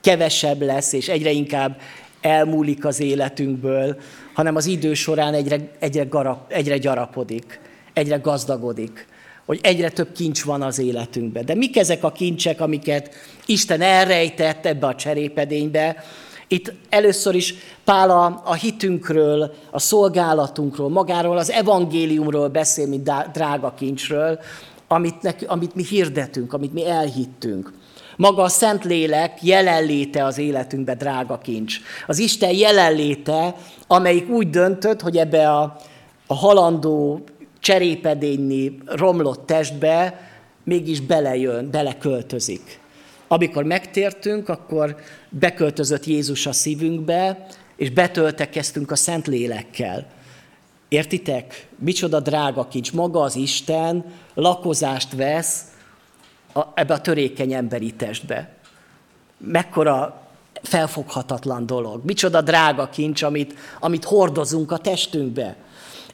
kevesebb 0.00 0.62
lesz, 0.62 0.92
és 0.92 1.08
egyre 1.08 1.30
inkább 1.30 1.80
elmúlik 2.20 2.84
az 2.84 3.00
életünkből, 3.00 3.96
hanem 4.34 4.56
az 4.56 4.66
idő 4.66 4.94
során 4.94 5.34
egyre, 5.34 5.56
egyre, 5.78 6.04
garap, 6.04 6.52
egyre 6.52 6.78
gyarapodik, 6.78 7.60
egyre 7.92 8.16
gazdagodik, 8.16 9.06
hogy 9.44 9.58
egyre 9.62 9.90
több 9.90 10.12
kincs 10.12 10.44
van 10.44 10.62
az 10.62 10.78
életünkben. 10.78 11.44
De 11.44 11.54
mik 11.54 11.76
ezek 11.76 12.04
a 12.04 12.12
kincsek, 12.12 12.60
amiket 12.60 13.14
Isten 13.46 13.80
elrejtett 13.80 14.66
ebbe 14.66 14.86
a 14.86 14.94
cserépedénybe, 14.94 16.04
itt 16.48 16.72
először 16.88 17.34
is 17.34 17.54
Pál 17.84 18.10
a, 18.10 18.42
a 18.44 18.54
hitünkről, 18.54 19.54
a 19.70 19.78
szolgálatunkról, 19.78 20.88
magáról 20.88 21.36
az 21.36 21.50
evangéliumról 21.50 22.48
beszél, 22.48 22.86
mint 22.86 23.10
drága 23.32 23.74
kincsről, 23.74 24.38
amit, 24.88 25.22
nek, 25.22 25.44
amit 25.46 25.74
mi 25.74 25.84
hirdetünk, 25.84 26.52
amit 26.52 26.72
mi 26.72 26.86
elhittünk. 26.86 27.72
Maga 28.16 28.42
a 28.42 28.48
Szentlélek 28.48 29.42
jelenléte 29.42 30.24
az 30.24 30.38
életünkbe 30.38 30.94
drága 30.94 31.38
kincs. 31.38 31.78
Az 32.06 32.18
Isten 32.18 32.52
jelenléte, 32.52 33.54
amelyik 33.86 34.28
úgy 34.28 34.50
döntött, 34.50 35.00
hogy 35.00 35.16
ebbe 35.16 35.50
a, 35.50 35.76
a 36.26 36.34
halandó 36.34 37.24
cserépedényi 37.60 38.78
romlott 38.84 39.46
testbe 39.46 40.20
mégis 40.64 41.00
belejön, 41.00 41.70
beleköltözik. 41.70 42.80
Amikor 43.28 43.64
megtértünk, 43.64 44.48
akkor 44.48 44.96
beköltözött 45.28 46.04
Jézus 46.04 46.46
a 46.46 46.52
szívünkbe, 46.52 47.46
és 47.76 47.90
betöltekeztünk 47.90 48.90
a 48.90 48.96
Szent 48.96 49.26
Lélekkel. 49.26 50.06
Értitek? 50.88 51.66
Micsoda 51.78 52.20
drága 52.20 52.68
kincs. 52.68 52.92
Maga 52.92 53.20
az 53.20 53.36
Isten 53.36 54.04
lakozást 54.34 55.12
vesz 55.12 55.64
a, 56.52 56.60
ebbe 56.74 56.94
a 56.94 57.00
törékeny 57.00 57.52
emberi 57.52 57.92
testbe. 57.92 58.54
Mekkora 59.38 60.26
felfoghatatlan 60.62 61.66
dolog. 61.66 62.04
Micsoda 62.04 62.40
drága 62.40 62.88
kincs, 62.88 63.22
amit, 63.22 63.54
amit 63.80 64.04
hordozunk 64.04 64.72
a 64.72 64.78
testünkbe. 64.78 65.56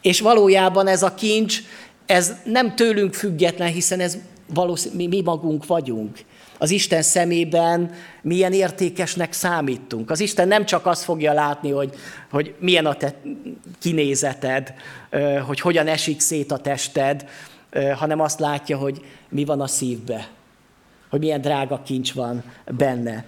És 0.00 0.20
valójában 0.20 0.86
ez 0.86 1.02
a 1.02 1.14
kincs, 1.14 1.58
ez 2.06 2.32
nem 2.44 2.74
tőlünk 2.74 3.14
független, 3.14 3.68
hiszen 3.68 4.00
ez 4.00 4.18
valószínűleg 4.54 5.08
mi, 5.08 5.16
mi 5.16 5.22
magunk 5.22 5.66
vagyunk 5.66 6.18
az 6.62 6.70
Isten 6.70 7.02
szemében 7.02 7.90
milyen 8.20 8.52
értékesnek 8.52 9.32
számítunk. 9.32 10.10
Az 10.10 10.20
Isten 10.20 10.48
nem 10.48 10.64
csak 10.64 10.86
azt 10.86 11.02
fogja 11.02 11.32
látni, 11.32 11.70
hogy, 11.70 11.94
hogy 12.30 12.54
milyen 12.58 12.86
a 12.86 12.94
te 12.94 13.14
kinézeted, 13.80 14.74
hogy 15.46 15.60
hogyan 15.60 15.86
esik 15.86 16.20
szét 16.20 16.52
a 16.52 16.58
tested, 16.58 17.28
hanem 17.94 18.20
azt 18.20 18.40
látja, 18.40 18.76
hogy 18.76 19.04
mi 19.28 19.44
van 19.44 19.60
a 19.60 19.66
szívbe, 19.66 20.28
hogy 21.10 21.20
milyen 21.20 21.40
drága 21.40 21.82
kincs 21.82 22.12
van 22.12 22.42
benne. 22.76 23.24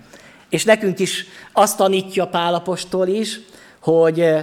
És 0.49 0.65
nekünk 0.65 0.99
is 0.99 1.27
azt 1.53 1.77
tanítja 1.77 2.27
Pálapostól 2.27 3.09
is, 3.09 3.41
hogy 3.81 4.35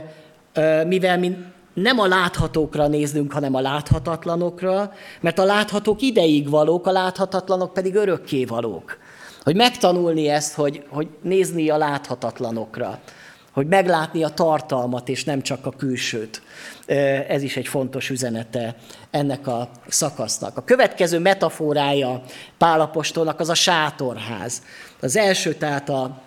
mivel 0.86 1.18
mi 1.18 1.36
nem 1.74 2.00
a 2.00 2.08
láthatókra 2.08 2.88
néznünk, 2.88 3.32
hanem 3.32 3.56
a 3.56 3.62
láthatatlanokra, 3.62 4.94
mert 5.22 5.40
a 5.40 5.44
láthatók 5.44 6.02
ideig 6.02 6.50
valók, 6.50 6.88
a 6.88 6.92
láthatatlanok 6.92 7.74
pedig 7.74 7.96
örökké 7.96 8.46
valók. 8.46 8.98
Hogy 9.44 9.56
megtanulni 9.56 10.28
ezt, 10.28 10.54
hogy, 10.54 10.86
hogy 10.90 11.08
nézni 11.22 11.70
a 11.70 11.78
láthatatlanokra, 11.78 13.00
hogy 13.52 13.68
meglátni 13.68 14.24
a 14.24 14.30
tartalmat, 14.30 15.10
és 15.10 15.24
nem 15.24 15.42
csak 15.42 15.66
a 15.66 15.72
külsőt. 15.72 16.42
Ez 17.28 17.42
is 17.42 17.58
egy 17.58 17.68
fontos 17.68 18.10
üzenete 18.10 18.76
ennek 19.12 19.48
a 19.48 19.70
szakasznak. 19.88 20.58
A 20.58 20.64
következő 20.64 21.20
metaforája 21.20 22.22
Pálapostolnak 22.58 23.40
az 23.40 23.50
a 23.50 23.54
sátorház. 23.54 24.62
Az 25.02 25.16
első 25.16 25.54
tehát 25.54 25.90
a 25.90 26.22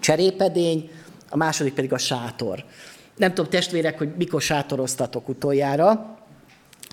cserépedény, 0.00 0.90
a 1.30 1.36
második 1.36 1.74
pedig 1.74 1.92
a 1.92 1.98
sátor. 1.98 2.64
Nem 3.20 3.34
tudom, 3.34 3.50
testvérek, 3.50 3.98
hogy 3.98 4.08
mikor 4.16 4.40
sátoroztatok 4.42 5.28
utoljára. 5.28 6.16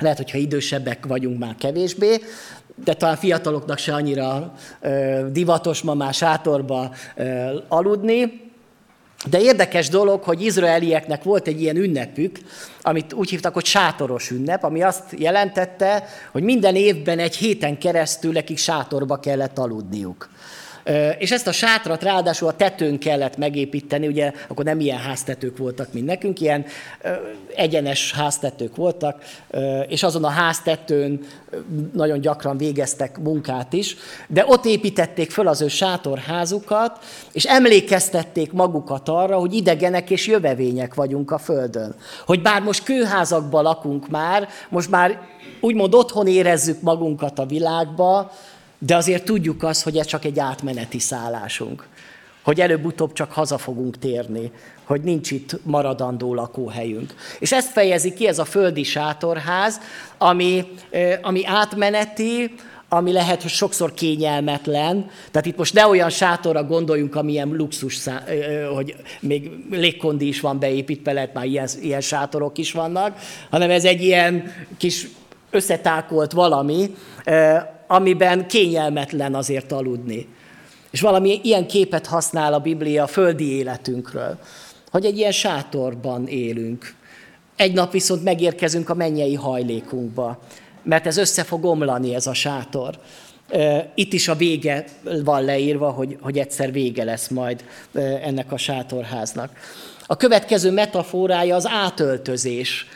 Lehet, 0.01 0.17
hogyha 0.17 0.37
idősebbek 0.37 1.05
vagyunk 1.05 1.39
már 1.39 1.55
kevésbé, 1.55 2.21
de 2.83 2.93
talán 2.93 3.15
fiataloknak 3.15 3.77
se 3.77 3.93
annyira 3.93 4.53
ö, 4.81 5.25
divatos 5.31 5.81
ma 5.81 5.93
már 5.93 6.13
sátorba 6.13 6.91
ö, 7.15 7.57
aludni. 7.67 8.45
De 9.29 9.41
érdekes 9.41 9.89
dolog, 9.89 10.23
hogy 10.23 10.41
izraelieknek 10.41 11.23
volt 11.23 11.47
egy 11.47 11.61
ilyen 11.61 11.75
ünnepük, 11.75 12.39
amit 12.81 13.13
úgy 13.13 13.29
hívtak, 13.29 13.53
hogy 13.53 13.65
sátoros 13.65 14.31
ünnep, 14.31 14.63
ami 14.63 14.83
azt 14.83 15.03
jelentette, 15.17 16.07
hogy 16.31 16.43
minden 16.43 16.75
évben 16.75 17.19
egy 17.19 17.35
héten 17.35 17.77
keresztül 17.77 18.31
nekik 18.31 18.57
sátorba 18.57 19.19
kellett 19.19 19.57
aludniuk. 19.57 20.29
És 21.17 21.31
ezt 21.31 21.47
a 21.47 21.51
sátrat 21.51 22.03
ráadásul 22.03 22.47
a 22.47 22.55
tetőn 22.55 22.99
kellett 22.99 23.37
megépíteni, 23.37 24.07
ugye 24.07 24.31
akkor 24.47 24.65
nem 24.65 24.79
ilyen 24.79 24.97
háztetők 24.97 25.57
voltak, 25.57 25.93
mint 25.93 26.05
nekünk, 26.05 26.41
ilyen 26.41 26.65
egyenes 27.55 28.13
háztetők 28.13 28.75
voltak, 28.75 29.23
és 29.87 30.03
azon 30.03 30.23
a 30.23 30.29
háztetőn 30.29 31.19
nagyon 31.93 32.21
gyakran 32.21 32.57
végeztek 32.57 33.17
munkát 33.19 33.73
is, 33.73 33.95
de 34.27 34.43
ott 34.47 34.65
építették 34.65 35.31
föl 35.31 35.47
az 35.47 35.61
ő 35.61 35.67
sátorházukat, 35.67 36.99
és 37.31 37.43
emlékeztették 37.43 38.51
magukat 38.51 39.09
arra, 39.09 39.37
hogy 39.37 39.53
idegenek 39.53 40.09
és 40.09 40.27
jövevények 40.27 40.93
vagyunk 40.93 41.31
a 41.31 41.37
Földön. 41.37 41.95
Hogy 42.25 42.41
bár 42.41 42.61
most 42.61 42.83
kőházakban 42.83 43.63
lakunk 43.63 44.09
már, 44.09 44.47
most 44.69 44.89
már 44.89 45.19
úgymond 45.61 45.93
otthon 45.93 46.27
érezzük 46.27 46.81
magunkat 46.81 47.39
a 47.39 47.45
világba, 47.45 48.31
de 48.79 48.95
azért 48.95 49.25
tudjuk 49.25 49.63
azt, 49.63 49.83
hogy 49.83 49.97
ez 49.97 50.05
csak 50.05 50.25
egy 50.25 50.39
átmeneti 50.39 50.99
szállásunk. 50.99 51.87
Hogy 52.43 52.61
előbb-utóbb 52.61 53.13
csak 53.13 53.31
haza 53.31 53.57
fogunk 53.57 53.99
térni, 53.99 54.51
hogy 54.83 55.01
nincs 55.01 55.31
itt 55.31 55.59
maradandó 55.63 56.33
lakóhelyünk. 56.33 57.13
És 57.39 57.51
ezt 57.51 57.71
fejezi 57.71 58.13
ki 58.13 58.27
ez 58.27 58.39
a 58.39 58.45
földi 58.45 58.83
sátorház, 58.83 59.79
ami, 60.17 60.65
ami 61.21 61.45
átmeneti, 61.45 62.55
ami 62.89 63.11
lehet, 63.11 63.41
hogy 63.41 63.51
sokszor 63.51 63.93
kényelmetlen. 63.93 65.09
Tehát 65.31 65.47
itt 65.47 65.57
most 65.57 65.73
ne 65.73 65.87
olyan 65.87 66.09
sátorra 66.09 66.63
gondoljunk, 66.63 67.15
amilyen 67.15 67.49
luxus, 67.49 67.99
hogy 68.75 68.95
még 69.19 69.51
légkondi 69.71 70.27
is 70.27 70.39
van 70.39 70.59
beépítve, 70.59 71.11
lehet 71.11 71.33
már 71.33 71.45
ilyen, 71.45 71.67
ilyen 71.81 72.01
sátorok 72.01 72.57
is 72.57 72.71
vannak, 72.71 73.17
hanem 73.49 73.69
ez 73.69 73.85
egy 73.85 74.01
ilyen 74.01 74.51
kis 74.77 75.07
összetákolt 75.49 76.31
valami, 76.31 76.95
amiben 77.87 78.47
kényelmetlen 78.47 79.35
azért 79.35 79.71
aludni. 79.71 80.27
És 80.89 81.01
valami 81.01 81.39
ilyen 81.43 81.67
képet 81.67 82.05
használ 82.05 82.53
a 82.53 82.59
Biblia 82.59 83.03
a 83.03 83.07
földi 83.07 83.51
életünkről, 83.51 84.39
hogy 84.91 85.05
egy 85.05 85.17
ilyen 85.17 85.31
sátorban 85.31 86.27
élünk. 86.27 86.95
Egy 87.55 87.73
nap 87.73 87.91
viszont 87.91 88.23
megérkezünk 88.23 88.89
a 88.89 88.93
mennyei 88.93 89.33
hajlékunkba, 89.33 90.39
mert 90.83 91.05
ez 91.05 91.17
össze 91.17 91.43
fog 91.43 91.65
omlani, 91.65 92.15
ez 92.15 92.27
a 92.27 92.33
sátor. 92.33 92.99
Itt 93.95 94.13
is 94.13 94.27
a 94.27 94.35
vége 94.35 94.85
van 95.23 95.43
leírva, 95.43 95.89
hogy, 95.89 96.17
hogy 96.21 96.37
egyszer 96.37 96.71
vége 96.71 97.03
lesz 97.03 97.27
majd 97.27 97.63
ennek 98.23 98.51
a 98.51 98.57
sátorháznak. 98.57 99.51
A 100.05 100.17
következő 100.17 100.71
metaforája 100.71 101.55
az 101.55 101.67
átöltözés. 101.67 102.87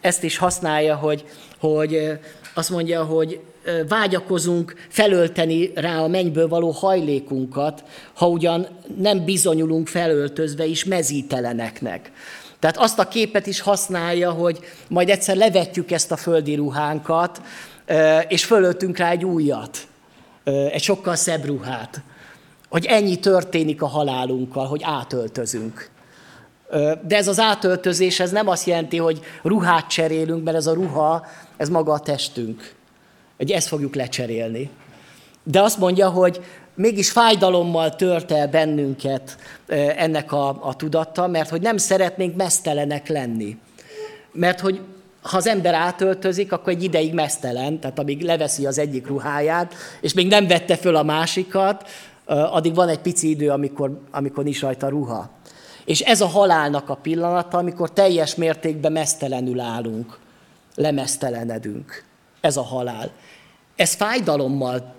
Ezt 0.00 0.22
is 0.22 0.36
használja, 0.36 0.96
hogy, 0.96 1.24
hogy 1.58 2.18
azt 2.54 2.70
mondja, 2.70 3.04
hogy 3.04 3.40
vágyakozunk 3.88 4.74
felölteni 4.88 5.70
rá 5.74 5.98
a 5.98 6.08
mennyből 6.08 6.48
való 6.48 6.70
hajlékunkat, 6.70 7.84
ha 8.14 8.28
ugyan 8.28 8.66
nem 8.96 9.24
bizonyulunk 9.24 9.88
felöltözve 9.88 10.64
is 10.64 10.84
mezíteleneknek. 10.84 12.12
Tehát 12.58 12.76
azt 12.76 12.98
a 12.98 13.08
képet 13.08 13.46
is 13.46 13.60
használja, 13.60 14.30
hogy 14.30 14.58
majd 14.88 15.08
egyszer 15.08 15.36
levetjük 15.36 15.90
ezt 15.90 16.12
a 16.12 16.16
földi 16.16 16.54
ruhánkat, 16.54 17.42
és 18.28 18.44
fölöltünk 18.44 18.96
rá 18.96 19.10
egy 19.10 19.24
újat, 19.24 19.78
egy 20.44 20.82
sokkal 20.82 21.14
szebb 21.14 21.44
ruhát. 21.44 22.02
Hogy 22.68 22.84
ennyi 22.84 23.16
történik 23.16 23.82
a 23.82 23.86
halálunkkal, 23.86 24.66
hogy 24.66 24.80
átöltözünk. 24.84 25.90
De 27.06 27.16
ez 27.16 27.28
az 27.28 27.38
átöltözés, 27.38 28.20
ez 28.20 28.30
nem 28.30 28.48
azt 28.48 28.66
jelenti, 28.66 28.96
hogy 28.96 29.20
ruhát 29.42 29.88
cserélünk, 29.88 30.44
mert 30.44 30.56
ez 30.56 30.66
a 30.66 30.72
ruha, 30.72 31.26
ez 31.56 31.68
maga 31.68 31.92
a 31.92 32.00
testünk. 32.00 32.76
Hogy 33.38 33.50
ezt 33.50 33.68
fogjuk 33.68 33.94
lecserélni. 33.94 34.70
De 35.42 35.62
azt 35.62 35.78
mondja, 35.78 36.08
hogy 36.08 36.40
mégis 36.74 37.10
fájdalommal 37.10 37.96
tört 37.96 38.32
el 38.32 38.48
bennünket 38.48 39.38
ennek 39.96 40.32
a, 40.32 40.48
a 40.48 40.76
tudatta, 40.76 41.26
mert 41.26 41.48
hogy 41.48 41.60
nem 41.60 41.76
szeretnénk 41.76 42.36
mesztelenek 42.36 43.08
lenni. 43.08 43.58
Mert 44.32 44.60
hogy 44.60 44.80
ha 45.22 45.36
az 45.36 45.46
ember 45.46 45.74
átöltözik, 45.74 46.52
akkor 46.52 46.72
egy 46.72 46.82
ideig 46.82 47.14
mesztelen, 47.14 47.80
tehát 47.80 47.98
amíg 47.98 48.22
leveszi 48.22 48.66
az 48.66 48.78
egyik 48.78 49.06
ruháját, 49.06 49.74
és 50.00 50.12
még 50.12 50.28
nem 50.28 50.46
vette 50.46 50.76
föl 50.76 50.96
a 50.96 51.02
másikat, 51.02 51.88
addig 52.26 52.74
van 52.74 52.88
egy 52.88 52.98
pici 52.98 53.28
idő, 53.28 53.50
amikor, 53.50 54.00
amikor 54.10 54.44
nincs 54.44 54.60
rajta 54.60 54.88
ruha. 54.88 55.30
És 55.84 56.00
ez 56.00 56.20
a 56.20 56.26
halálnak 56.26 56.88
a 56.88 56.94
pillanata, 56.94 57.58
amikor 57.58 57.92
teljes 57.92 58.34
mértékben 58.34 58.92
mesztelenül 58.92 59.60
állunk, 59.60 60.18
lemesztelenedünk. 60.74 62.04
Ez 62.40 62.56
a 62.56 62.62
halál. 62.62 63.10
Ez 63.78 63.94
fájdalommal 63.94 64.96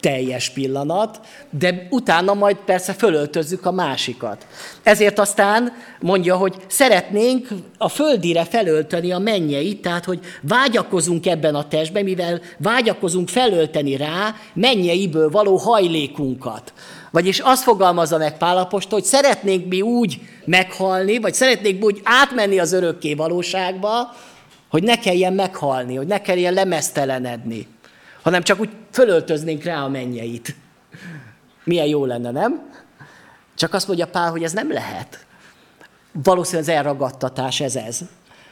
teljes 0.00 0.50
pillanat, 0.50 1.20
de 1.50 1.86
utána 1.90 2.34
majd 2.34 2.56
persze 2.56 2.92
fölöltözzük 2.92 3.66
a 3.66 3.72
másikat. 3.72 4.46
Ezért 4.82 5.18
aztán 5.18 5.72
mondja, 6.00 6.36
hogy 6.36 6.54
szeretnénk 6.66 7.48
a 7.78 7.88
földire 7.88 8.44
felölteni 8.44 9.12
a 9.12 9.18
mennyeit, 9.18 9.82
tehát 9.82 10.04
hogy 10.04 10.20
vágyakozunk 10.42 11.26
ebben 11.26 11.54
a 11.54 11.68
testben, 11.68 12.04
mivel 12.04 12.40
vágyakozunk 12.58 13.28
felölteni 13.28 13.96
rá 13.96 14.34
mennyeiből 14.54 15.30
való 15.30 15.56
hajlékunkat. 15.56 16.72
Vagyis 17.10 17.38
azt 17.38 17.62
fogalmazza 17.62 18.18
meg 18.18 18.36
Pálapost, 18.36 18.90
hogy 18.90 19.04
szeretnénk 19.04 19.68
mi 19.68 19.80
úgy 19.80 20.20
meghalni, 20.44 21.18
vagy 21.18 21.34
szeretnénk 21.34 21.84
úgy 21.84 22.00
átmenni 22.04 22.58
az 22.58 22.72
örökké 22.72 23.14
valóságba, 23.14 24.14
hogy 24.70 24.82
ne 24.82 24.98
kelljen 24.98 25.32
meghalni, 25.32 25.96
hogy 25.96 26.06
ne 26.06 26.20
kelljen 26.20 26.52
lemesztelenedni 26.52 27.66
hanem 28.28 28.42
csak 28.42 28.60
úgy 28.60 28.70
fölöltöznénk 28.90 29.62
rá 29.62 29.82
a 29.82 29.88
mennyeit. 29.88 30.54
Milyen 31.64 31.86
jó 31.86 32.04
lenne, 32.04 32.30
nem? 32.30 32.70
Csak 33.54 33.74
azt 33.74 33.86
mondja 33.86 34.06
Pál, 34.06 34.30
hogy 34.30 34.42
ez 34.42 34.52
nem 34.52 34.72
lehet. 34.72 35.26
Valószínűleg 36.12 36.68
az 36.68 36.74
elragadtatás 36.74 37.60
ez 37.60 37.76
ez. 37.76 38.00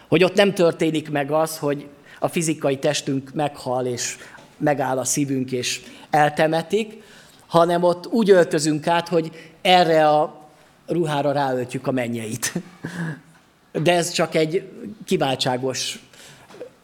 Hogy 0.09 0.25
ott 0.25 0.35
nem 0.35 0.55
történik 0.55 1.11
meg 1.11 1.31
az, 1.31 1.59
hogy 1.59 1.87
a 2.19 2.29
fizikai 2.29 2.79
testünk 2.79 3.31
meghal, 3.35 3.87
és 3.87 4.17
megáll 4.57 4.99
a 4.99 5.05
szívünk, 5.05 5.53
és 5.53 5.81
eltemetik, 6.11 7.03
hanem 7.47 7.83
ott 7.83 8.07
úgy 8.07 8.31
öltözünk 8.31 8.87
át, 8.87 9.09
hogy 9.09 9.31
erre 9.63 10.09
a 10.09 10.49
ruhára 10.87 11.33
ráöltjük 11.33 11.87
a 11.87 11.91
mennyeit. 11.91 12.53
De 13.73 13.95
ez 13.95 14.11
csak 14.11 14.35
egy 14.35 14.71
kiváltságos 15.05 15.99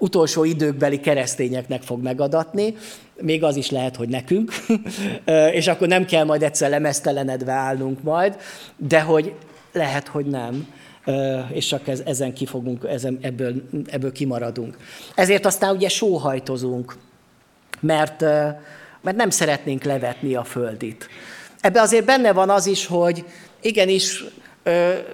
utolsó 0.03 0.45
időkbeli 0.45 1.01
keresztényeknek 1.01 1.83
fog 1.83 2.03
megadatni, 2.03 2.75
még 3.21 3.45
az 3.45 3.57
is 3.57 3.71
lehet, 3.71 3.97
hogy 3.97 4.09
nekünk, 4.09 4.53
és 5.59 5.67
akkor 5.67 5.89
nem 5.89 6.05
kell 6.05 6.25
majd 6.25 6.43
egyszer 6.43 6.71
lemesztelenedve 6.71 7.53
állnunk 7.53 8.03
majd, 8.03 8.37
de 8.77 9.01
hogy 9.01 9.35
lehet, 9.73 10.09
hogy 10.09 10.27
nem 10.27 10.67
és 11.53 11.67
csak 11.67 11.89
ezen 12.05 12.35
kifogunk, 12.35 12.85
ezen, 12.89 13.19
ebből, 13.21 13.55
ebből 13.87 14.13
kimaradunk. 14.13 14.77
Ezért 15.15 15.47
aztán 15.47 15.75
ugye 15.75 15.89
sóhajtozunk, 15.89 16.97
mert, 17.81 18.21
mert 19.01 19.17
nem 19.17 19.31
szeretnénk 19.31 19.85
levetni 19.85 20.35
a 20.35 20.45
földit. 20.45 21.09
Ebbe 21.61 21.81
azért 21.81 22.05
benne 22.05 22.33
van 22.33 22.51
az 22.51 22.67
is, 22.67 22.87
hogy 22.87 23.25
igenis 23.61 24.25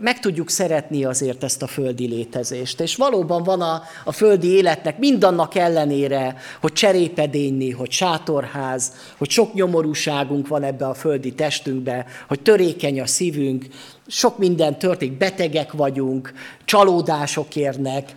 meg 0.00 0.20
tudjuk 0.20 0.50
szeretni 0.50 1.04
azért 1.04 1.44
ezt 1.44 1.62
a 1.62 1.66
földi 1.66 2.06
létezést. 2.06 2.80
És 2.80 2.96
valóban 2.96 3.42
van 3.42 3.60
a, 3.60 3.82
a 4.04 4.12
földi 4.12 4.48
életnek 4.48 4.98
mindannak 4.98 5.54
ellenére, 5.54 6.36
hogy 6.60 6.72
cserépedényni, 6.72 7.70
hogy 7.70 7.90
sátorház, 7.90 8.92
hogy 9.18 9.30
sok 9.30 9.54
nyomorúságunk 9.54 10.48
van 10.48 10.62
ebbe 10.62 10.86
a 10.86 10.94
földi 10.94 11.34
testünkbe, 11.34 12.06
hogy 12.28 12.40
törékeny 12.40 13.00
a 13.00 13.06
szívünk, 13.06 13.66
sok 14.06 14.38
minden 14.38 14.78
történik, 14.78 15.18
betegek 15.18 15.72
vagyunk, 15.72 16.32
csalódások 16.64 17.56
érnek, 17.56 18.12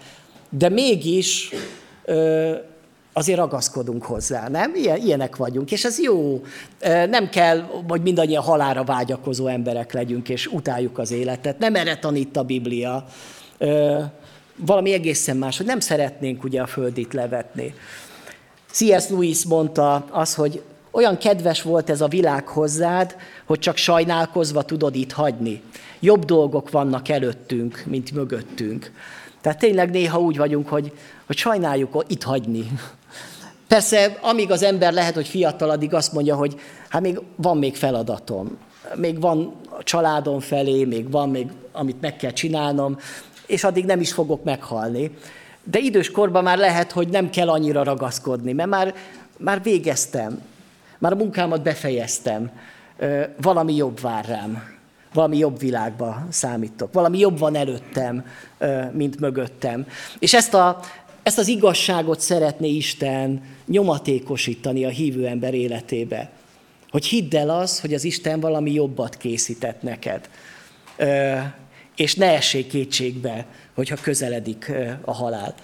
de 0.49 0.69
mégis 0.69 1.49
azért 3.13 3.37
ragaszkodunk 3.37 4.03
hozzá, 4.03 4.47
nem? 4.47 4.75
Ilyen, 4.75 4.97
ilyenek 4.97 5.35
vagyunk, 5.35 5.71
és 5.71 5.85
ez 5.85 5.99
jó. 5.99 6.41
Nem 7.09 7.29
kell, 7.29 7.63
hogy 7.87 8.01
mindannyian 8.01 8.43
halára 8.43 8.83
vágyakozó 8.83 9.47
emberek 9.47 9.93
legyünk, 9.93 10.29
és 10.29 10.47
utáljuk 10.47 10.97
az 10.97 11.11
életet. 11.11 11.59
Nem 11.59 11.75
erre 11.75 11.97
tanít 11.97 12.37
a 12.37 12.43
Biblia. 12.43 13.05
Valami 14.55 14.93
egészen 14.93 15.37
más, 15.37 15.57
hogy 15.57 15.65
nem 15.65 15.79
szeretnénk 15.79 16.43
ugye 16.43 16.61
a 16.61 16.67
földit 16.67 17.13
levetni. 17.13 17.73
C.S. 18.71 19.09
Lewis 19.09 19.45
mondta 19.45 20.05
az, 20.11 20.35
hogy 20.35 20.61
olyan 20.91 21.17
kedves 21.17 21.61
volt 21.61 21.89
ez 21.89 22.01
a 22.01 22.07
világ 22.07 22.47
hozzád, 22.47 23.15
hogy 23.45 23.59
csak 23.59 23.77
sajnálkozva 23.77 24.63
tudod 24.63 24.95
itt 24.95 25.11
hagyni. 25.11 25.61
Jobb 25.99 26.25
dolgok 26.25 26.69
vannak 26.69 27.09
előttünk, 27.09 27.83
mint 27.85 28.11
mögöttünk. 28.11 28.91
Tehát 29.41 29.59
tényleg 29.59 29.89
néha 29.89 30.19
úgy 30.19 30.37
vagyunk, 30.37 30.67
hogy, 30.67 30.91
hogy 31.25 31.37
sajnáljuk 31.37 32.05
itt 32.07 32.23
hagyni 32.23 32.71
Persze, 33.71 34.17
amíg 34.21 34.51
az 34.51 34.63
ember 34.63 34.93
lehet, 34.93 35.13
hogy 35.13 35.27
fiatal, 35.27 35.69
addig 35.69 35.93
azt 35.93 36.13
mondja, 36.13 36.35
hogy 36.35 36.59
hát 36.89 37.01
még 37.01 37.21
van 37.35 37.57
még 37.57 37.75
feladatom, 37.75 38.57
még 38.95 39.19
van 39.19 39.55
a 39.69 39.83
családom 39.83 40.39
felé, 40.39 40.83
még 40.83 41.11
van 41.11 41.29
még, 41.29 41.47
amit 41.71 42.01
meg 42.01 42.15
kell 42.15 42.31
csinálnom, 42.31 42.97
és 43.45 43.63
addig 43.63 43.85
nem 43.85 43.99
is 43.99 44.13
fogok 44.13 44.43
meghalni. 44.43 45.11
De 45.63 45.79
idős 45.79 46.11
korban 46.11 46.43
már 46.43 46.57
lehet, 46.57 46.91
hogy 46.91 47.07
nem 47.07 47.29
kell 47.29 47.49
annyira 47.49 47.83
ragaszkodni, 47.83 48.53
mert 48.53 48.69
már, 48.69 48.93
már 49.37 49.63
végeztem, 49.63 50.41
már 50.97 51.11
a 51.11 51.15
munkámat 51.15 51.61
befejeztem, 51.61 52.51
valami 53.41 53.75
jobb 53.75 53.99
vár 53.99 54.25
rám, 54.25 54.63
valami 55.13 55.37
jobb 55.37 55.59
világba 55.59 56.25
számítok, 56.29 56.93
valami 56.93 57.19
jobb 57.19 57.39
van 57.39 57.55
előttem, 57.55 58.25
mint 58.91 59.19
mögöttem. 59.19 59.85
És 60.19 60.33
ezt 60.33 60.53
a, 60.53 60.79
ezt 61.23 61.37
az 61.37 61.47
igazságot 61.47 62.19
szeretné 62.19 62.69
Isten 62.69 63.41
nyomatékosítani 63.65 64.85
a 64.85 64.89
hívő 64.89 65.27
ember 65.27 65.53
életébe. 65.53 66.31
Hogy 66.89 67.05
hidd 67.05 67.35
el 67.35 67.49
az, 67.49 67.79
hogy 67.79 67.93
az 67.93 68.03
Isten 68.03 68.39
valami 68.39 68.71
jobbat 68.73 69.17
készített 69.17 69.81
neked. 69.81 70.29
És 71.95 72.15
ne 72.15 72.25
essék 72.25 72.67
kétségbe, 72.67 73.45
hogyha 73.75 73.95
közeledik 74.01 74.71
a 75.01 75.13
halál. 75.13 75.55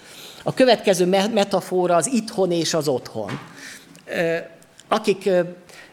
A 0.42 0.54
következő 0.54 1.06
metafora 1.06 1.96
az 1.96 2.12
itthon 2.12 2.52
és 2.52 2.74
az 2.74 2.88
otthon. 2.88 3.30
Akik 4.88 5.30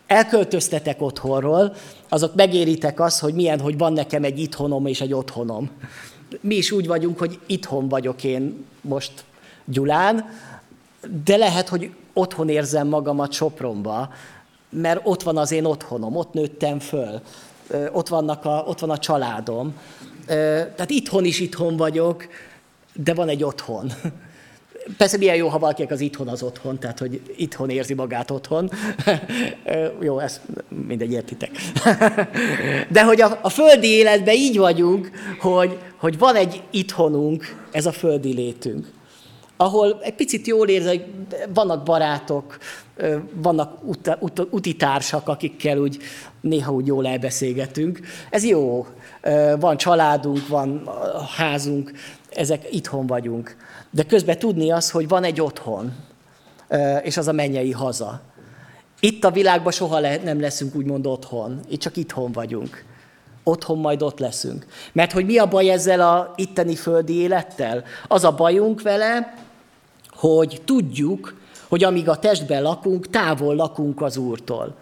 elköltöztetek 0.07 1.01
otthonról, 1.01 1.75
azok 2.09 2.35
megéritek 2.35 2.99
azt, 2.99 3.19
hogy 3.19 3.33
milyen, 3.33 3.59
hogy 3.59 3.77
van 3.77 3.93
nekem 3.93 4.23
egy 4.23 4.39
itthonom 4.39 4.85
és 4.85 5.01
egy 5.01 5.13
otthonom. 5.13 5.71
Mi 6.41 6.55
is 6.55 6.71
úgy 6.71 6.87
vagyunk, 6.87 7.19
hogy 7.19 7.39
itthon 7.45 7.89
vagyok 7.89 8.23
én 8.23 8.65
most 8.81 9.11
Gyulán, 9.65 10.29
de 11.25 11.35
lehet, 11.37 11.69
hogy 11.69 11.91
otthon 12.13 12.49
érzem 12.49 12.87
magamat 12.87 13.31
Sopronba, 13.31 14.09
mert 14.69 14.99
ott 15.03 15.23
van 15.23 15.37
az 15.37 15.51
én 15.51 15.65
otthonom, 15.65 16.15
ott 16.15 16.33
nőttem 16.33 16.79
föl, 16.79 17.21
ott, 17.91 18.07
vannak 18.07 18.45
a, 18.45 18.63
ott 18.67 18.79
van 18.79 18.89
a 18.89 18.97
családom. 18.97 19.75
Tehát 20.25 20.89
itthon 20.89 21.25
is 21.25 21.39
itthon 21.39 21.77
vagyok, 21.77 22.27
de 22.93 23.13
van 23.13 23.29
egy 23.29 23.43
otthon. 23.43 23.91
Persze 24.97 25.17
milyen 25.17 25.35
jó, 25.35 25.47
ha 25.47 25.59
valakinek 25.59 25.91
az 25.91 25.99
itthon 25.99 26.27
az 26.27 26.43
otthon, 26.43 26.79
tehát 26.79 26.99
hogy 26.99 27.21
itthon 27.37 27.69
érzi 27.69 27.93
magát 27.93 28.31
otthon. 28.31 28.71
jó, 30.01 30.19
ezt 30.19 30.41
mindegy, 30.87 31.11
értitek. 31.11 31.51
De 32.89 33.03
hogy 33.03 33.21
a, 33.21 33.39
a 33.41 33.49
földi 33.49 33.87
életben 33.87 34.35
így 34.35 34.57
vagyunk, 34.57 35.11
hogy, 35.39 35.77
hogy 35.97 36.17
van 36.17 36.35
egy 36.35 36.63
itthonunk, 36.71 37.67
ez 37.71 37.85
a 37.85 37.91
földi 37.91 38.33
létünk 38.33 38.93
ahol 39.57 39.99
egy 40.01 40.15
picit 40.15 40.47
jól 40.47 40.67
érzek, 40.67 41.05
vannak 41.53 41.83
barátok, 41.83 42.57
vannak 43.33 43.83
ut- 43.83 44.17
ut- 44.19 44.47
utitársak, 44.49 45.27
akikkel 45.27 45.77
úgy 45.77 45.97
néha 46.41 46.73
úgy 46.73 46.87
jól 46.87 47.07
elbeszélgetünk. 47.07 47.99
Ez 48.29 48.43
jó. 48.43 48.87
Van 49.59 49.77
családunk, 49.77 50.47
van 50.47 50.89
házunk, 51.37 51.91
ezek 52.29 52.73
itthon 52.73 53.07
vagyunk. 53.07 53.55
De 53.91 54.03
közben 54.03 54.39
tudni 54.39 54.71
az, 54.71 54.91
hogy 54.91 55.07
van 55.07 55.23
egy 55.23 55.41
otthon, 55.41 55.93
és 57.01 57.17
az 57.17 57.27
a 57.27 57.31
mennyei 57.31 57.71
haza. 57.71 58.21
Itt 58.99 59.23
a 59.23 59.31
világban 59.31 59.71
soha 59.71 59.99
le- 59.99 60.23
nem 60.23 60.39
leszünk 60.41 60.75
úgymond 60.75 61.05
otthon, 61.07 61.59
itt 61.69 61.79
csak 61.79 61.97
itthon 61.97 62.31
vagyunk. 62.31 62.83
otthon 63.47 63.77
majd 63.77 64.01
ott 64.01 64.19
leszünk. 64.19 64.65
Mert 64.91 65.11
hogy 65.11 65.25
mi 65.25 65.37
a 65.37 65.47
baj 65.47 65.69
ezzel 65.69 66.01
a 66.01 66.33
itteni 66.35 66.75
földi 66.75 67.13
élettel? 67.13 67.83
Az 68.07 68.23
a 68.23 68.31
bajunk 68.31 68.81
vele, 68.81 69.33
hogy 70.15 70.61
tudjuk, 70.65 71.35
hogy 71.67 71.83
amíg 71.83 72.09
a 72.09 72.19
testben 72.19 72.61
lakunk, 72.61 73.09
távol 73.09 73.55
lakunk 73.55 74.01
az 74.01 74.17
Úrtól. 74.17 74.75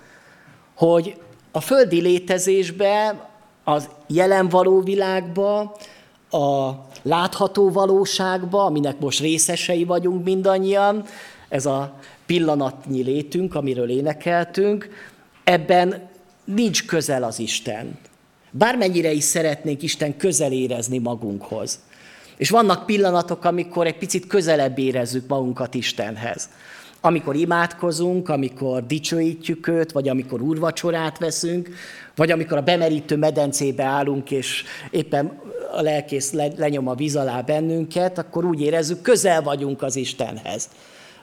Hogy 0.76 1.18
a 1.52 1.62
földi 1.62 2.02
létezésben, 2.02 3.22
az 3.64 3.90
jelen 4.08 4.50
való 4.50 4.82
világban, 4.82 5.72
a 6.30 6.72
látható 7.02 7.72
valóságba, 7.72 8.66
aminek 8.66 9.00
most 9.00 9.20
részesei 9.20 9.84
vagyunk 9.84 10.24
mindannyian, 10.24 11.06
ez 11.50 11.66
a 11.66 11.94
pillanatnyi 12.26 13.04
létünk, 13.04 13.56
amiről 13.56 13.90
énekeltünk, 13.90 14.90
ebben 15.44 16.10
nincs 16.44 16.86
közel 16.86 17.24
az 17.24 17.40
Isten. 17.40 18.00
Bármennyire 18.52 19.12
is 19.12 19.24
szeretnénk 19.24 19.82
Isten 19.82 20.18
közel 20.18 20.52
érezni 20.52 20.98
magunkhoz. 20.98 21.80
És 22.38 22.50
vannak 22.50 22.86
pillanatok, 22.86 23.46
amikor 23.46 23.88
egy 23.88 23.98
picit 23.98 24.28
közelebb 24.28 24.80
érezzük 24.80 25.28
magunkat 25.28 25.74
Istenhez. 25.74 26.50
Amikor 27.02 27.36
imádkozunk, 27.36 28.30
amikor 28.30 28.86
dicsőítjük 28.86 29.68
őt, 29.68 29.92
vagy 29.92 30.10
amikor 30.10 30.42
úrvacsorát 30.42 31.18
veszünk, 31.18 31.70
vagy 32.16 32.32
amikor 32.32 32.58
a 32.58 32.62
bemerítő 32.62 33.18
medencébe 33.18 33.84
állunk, 33.84 34.32
és 34.32 34.64
éppen 34.92 35.40
a 35.76 35.82
lelkész 35.82 36.34
lenyom 36.58 36.88
a 36.88 36.96
víz 36.96 37.16
alá 37.16 37.42
bennünket, 37.42 38.18
akkor 38.18 38.46
úgy 38.46 38.62
érezzük, 38.62 39.02
közel 39.02 39.42
vagyunk 39.42 39.82
az 39.82 39.96
Istenhez. 39.96 40.70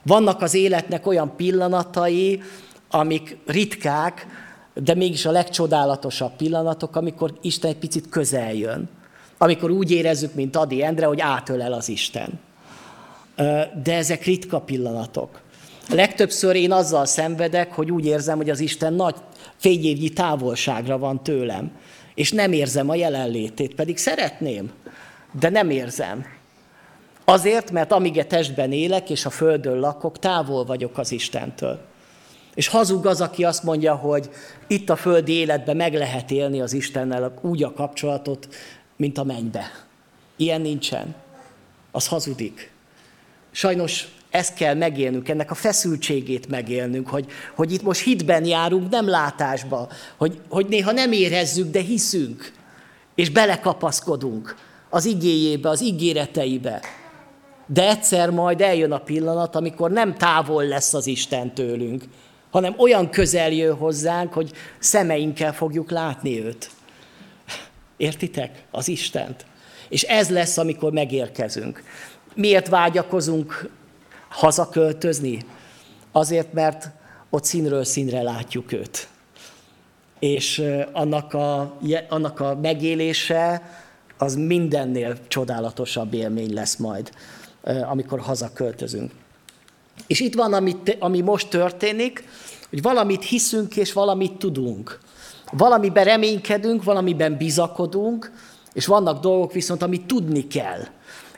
Vannak 0.03 0.43
az 0.43 0.55
életnek 0.55 1.07
olyan 1.07 1.37
pillanatai, 1.37 2.43
amik 2.91 3.37
ritkák, 3.47 4.27
de 4.75 4.95
mégis 4.95 5.27
a 5.27 5.31
legcsodálatosabb 5.31 6.37
pillanatok, 6.37 6.97
amikor 6.97 7.39
Isten 7.41 7.71
egy 7.71 7.77
picit 7.77 8.09
közel 8.09 8.55
jön. 8.55 8.89
Amikor 9.43 9.70
úgy 9.70 9.91
érezzük, 9.91 10.34
mint 10.34 10.57
Adi 10.57 10.82
Endre, 10.82 11.07
hogy 11.07 11.20
átölel 11.20 11.72
az 11.72 11.88
Isten. 11.88 12.41
De 13.82 13.95
ezek 13.95 14.24
ritka 14.24 14.61
pillanatok. 14.61 15.41
Legtöbbször 15.88 16.57
én 16.57 16.72
azzal 16.72 17.05
szenvedek, 17.05 17.72
hogy 17.72 17.91
úgy 17.91 18.07
érzem, 18.07 18.36
hogy 18.36 18.51
az 18.51 18.61
Isten 18.61 18.93
nagy 18.93 19.14
fényévnyi 19.57 20.09
távolságra 20.09 20.99
van 20.99 21.22
tőlem, 21.22 21.70
és 22.14 22.32
nem 22.32 22.53
érzem 22.53 22.88
a 22.88 22.95
jelenlétét, 22.95 23.74
pedig 23.74 23.97
szeretném, 23.97 24.70
de 25.41 25.49
nem 25.49 25.70
érzem. 25.70 26.24
Azért, 27.24 27.70
mert 27.70 27.93
amíg 27.93 28.18
a 28.18 28.24
testben 28.24 28.72
élek 28.72 29.11
és 29.11 29.24
a 29.26 29.30
földön 29.30 29.78
lakok, 29.78 30.18
távol 30.18 30.64
vagyok 30.64 30.99
az 30.99 31.12
Istentől. 31.12 31.80
És 32.55 32.68
hazug 32.68 33.07
az, 33.07 33.20
aki 33.20 33.45
azt 33.45 33.62
mondja, 33.62 33.95
hogy 33.95 34.30
itt 34.66 34.91
a 34.91 34.97
földi 34.97 35.32
életben 35.32 35.76
meg 35.76 35.95
lehet 35.95 36.30
élni 36.30 36.61
az 36.61 36.72
Istennel 36.72 37.34
úgy 37.43 37.62
a 37.62 37.72
kapcsolatot, 37.72 38.49
mint 39.01 39.19
a 39.19 39.25
mennybe. 39.25 39.71
Ilyen 40.37 40.61
nincsen. 40.61 41.15
Az 41.91 42.07
hazudik. 42.07 42.71
Sajnos 43.51 44.09
ezt 44.31 44.55
kell 44.55 44.75
megélnünk, 44.75 45.29
ennek 45.29 45.51
a 45.51 45.55
feszültségét 45.55 46.49
megélnünk, 46.49 47.09
hogy, 47.09 47.27
hogy 47.55 47.73
itt 47.73 47.83
most 47.83 48.01
hitben 48.01 48.45
járunk, 48.45 48.91
nem 48.91 49.09
látásba, 49.09 49.89
hogy, 50.17 50.41
hogy 50.49 50.67
néha 50.67 50.93
nem 50.93 51.13
érezzük, 51.13 51.71
de 51.71 51.81
hiszünk, 51.81 52.53
és 53.15 53.31
belekapaszkodunk 53.31 54.57
az 54.91 55.05
igéjébe, 55.05 55.69
az 55.69 55.83
ígéreteibe. 55.83 56.81
De 57.67 57.89
egyszer 57.89 58.31
majd 58.31 58.61
eljön 58.61 58.93
a 58.93 58.99
pillanat, 58.99 59.57
amikor 59.57 59.91
nem 59.91 60.15
távol 60.15 60.65
lesz 60.65 60.95
az 60.95 61.07
Isten 61.07 61.55
tőlünk, 61.55 62.05
hanem 62.51 62.75
olyan 62.79 63.11
közel 63.11 63.51
jön 63.51 63.77
hozzánk, 63.77 64.33
hogy 64.33 64.53
szemeinkkel 64.79 65.53
fogjuk 65.53 65.91
látni 65.91 66.45
őt. 66.45 66.71
Értitek? 68.01 68.65
Az 68.71 68.89
Istent. 68.89 69.45
És 69.89 70.03
ez 70.03 70.31
lesz, 70.31 70.59
amikor 70.59 70.93
megérkezünk. 70.93 71.83
Miért 72.35 72.69
vágyakozunk 72.69 73.69
hazaköltözni? 74.29 75.45
Azért, 76.13 76.53
mert 76.53 76.91
ott 77.31 77.45
színről 77.45 77.85
színre 77.85 78.23
látjuk 78.23 78.73
őt. 78.73 79.09
És 80.19 80.63
annak 80.93 81.35
a, 81.35 81.79
annak 82.09 82.41
a 82.41 82.55
megélése 82.55 83.63
az 84.19 84.35
mindennél 84.35 85.17
csodálatosabb 85.29 86.15
élmény 86.15 86.55
lesz 86.55 86.77
majd, 86.77 87.11
amikor 87.91 88.21
hazaköltözünk. 88.21 89.13
És 90.07 90.21
itt 90.21 90.35
van, 90.35 90.53
amit, 90.53 90.97
ami 90.99 91.21
most 91.21 91.49
történik, 91.49 92.25
hogy 92.71 92.83
valamit 92.83 93.25
hiszünk 93.25 93.77
és 93.77 93.93
valamit 93.93 94.33
tudunk. 94.33 95.01
Valamiben 95.51 96.05
reménykedünk, 96.05 96.85
valamiben 96.85 97.37
bizakodunk, 97.37 98.33
és 98.73 98.87
vannak 98.87 99.21
dolgok 99.21 99.53
viszont, 99.53 99.83
amit 99.83 100.07
tudni 100.07 100.47
kell. 100.47 100.81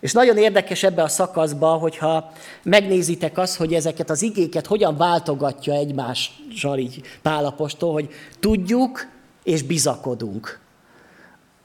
És 0.01 0.13
nagyon 0.13 0.37
érdekes 0.37 0.83
ebbe 0.83 1.03
a 1.03 1.09
szakaszba, 1.09 1.69
hogyha 1.69 2.33
megnézitek 2.63 3.39
azt, 3.39 3.57
hogy 3.57 3.75
ezeket 3.75 4.11
az 4.11 4.23
igéket 4.23 4.67
hogyan 4.67 4.97
váltogatja 4.97 5.75
egymással 5.75 6.79
így 6.79 7.01
Pálapostól, 7.23 7.93
hogy 7.93 8.09
tudjuk 8.41 9.07
és 9.43 9.63
bizakodunk. 9.63 10.61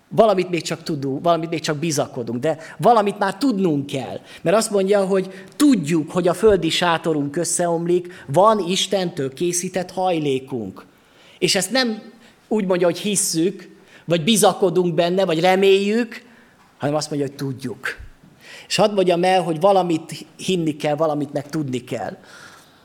Valamit 0.10 0.50
még 0.50 0.62
csak 0.62 0.84
tudunk, 0.84 1.24
valamit 1.24 1.50
még 1.50 1.60
csak 1.60 1.78
bizakodunk, 1.78 2.39
de 2.39 2.58
valamit 2.78 3.20
már 3.20 3.38
tudnunk 3.38 3.86
kell. 3.86 4.20
Mert 4.41 4.58
azt 4.58 4.72
mondja, 4.72 5.06
hogy 5.06 5.45
tudjuk, 5.56 6.12
hogy 6.12 6.28
a 6.28 6.34
földi 6.34 6.70
sátorunk 6.70 7.36
összeomlik, 7.36 8.24
van 8.28 8.60
Istentől 8.68 9.34
készített 9.34 9.91
hajlékunk. 9.91 10.86
És 11.39 11.56
ezt 11.56 11.72
nem 11.72 12.02
úgy 12.48 12.66
mondja, 12.66 12.88
hogy 12.88 13.00
hisszük, 13.00 13.70
vagy 14.06 14.24
bizakodunk 14.24 14.93
benne, 14.93 15.26
vagy 15.26 15.39
reméljük, 15.39 16.26
hanem 16.78 16.95
azt 16.95 17.10
mondja, 17.10 17.28
hogy 17.28 17.38
tudjuk. 17.38 17.88
És 18.68 18.76
hadd 18.76 18.93
mondjam 18.93 19.24
el, 19.24 19.41
hogy 19.41 19.60
valamit 19.60 20.26
hinni 20.38 20.76
kell, 20.76 20.95
valamit 20.95 21.34
meg 21.34 21.50
tudni 21.50 21.84
kell. 21.84 22.18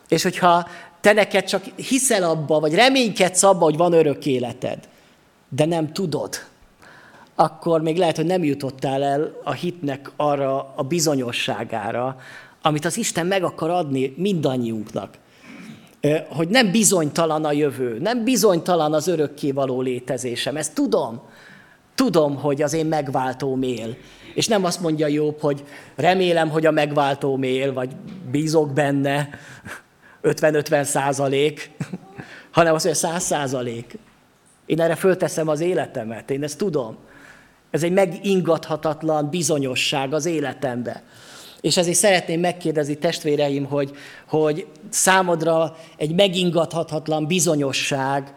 És 0.09 0.23
hogyha 0.23 0.69
te 1.01 1.13
neked 1.13 1.45
csak 1.45 1.65
hiszel 1.65 2.23
abba, 2.23 2.61
vagy 2.61 2.75
reménykedsz 2.75 3.43
abba, 3.43 3.65
hogy 3.65 3.77
van 3.77 3.93
örök 3.93 4.27
életed, 4.27 4.89
de 5.49 5.65
nem 5.65 5.93
tudod, 5.93 6.35
akkor 7.35 7.81
még 7.81 7.97
lehet, 7.97 8.17
hogy 8.17 8.27
nem 8.27 8.45
jutottál 8.45 9.03
el 9.03 9.41
a 9.45 9.53
hitnek 9.53 10.11
arra 10.17 10.73
a 10.77 10.83
bizonyosságára, 10.83 12.17
amit 12.63 12.85
az 12.85 12.97
Isten 12.97 13.27
meg 13.27 13.45
akar 13.45 13.71
adni 13.71 14.15
mindannyiunknak. 14.17 15.19
Hogy 16.29 16.49
nem 16.49 16.71
bizonytalan 16.71 17.45
a 17.45 17.53
jövő, 17.53 17.99
nem 17.99 18.25
bizonytalan 18.25 18.93
az 18.93 19.07
örökkévaló 19.07 19.81
létezésem. 19.81 20.57
Ezt 20.57 20.75
tudom. 20.75 21.21
Tudom, 21.95 22.37
hogy 22.37 22.63
az 22.63 22.73
én 22.73 22.87
megváltóm 22.87 23.63
él. 23.63 23.97
És 24.35 24.47
nem 24.47 24.65
azt 24.65 24.81
mondja 24.81 25.07
Jobb, 25.07 25.41
hogy 25.41 25.65
remélem, 25.97 26.49
hogy 26.49 26.67
a 26.67 26.71
megváltóm 26.71 27.43
él, 27.43 27.73
vagy 27.73 27.91
bízok 28.31 28.73
benne, 28.73 29.29
50-50 30.23 30.83
százalék, 30.83 31.71
hanem 32.51 32.75
azt 32.75 32.85
mondja, 32.85 33.09
100 33.09 33.23
százalék. 33.23 33.99
Én 34.67 34.81
erre 34.81 34.95
fölteszem 34.95 35.49
az 35.49 35.61
életemet, 35.61 36.31
én 36.31 36.43
ezt 36.43 36.59
tudom. 36.59 36.97
Ez 37.71 37.83
egy 37.83 37.93
megingathatatlan 37.93 39.31
bizonyosság 39.31 40.13
az 40.13 40.27
életembe. 40.27 41.03
És 41.63 41.77
ezért 41.77 41.97
szeretném 41.97 42.41
megkérdezni 42.41 42.95
testvéreim, 42.95 43.65
hogy, 43.65 43.97
hogy 44.27 44.67
számodra 44.89 45.77
egy 45.97 46.15
megingathatatlan 46.15 47.27
bizonyosság 47.27 48.35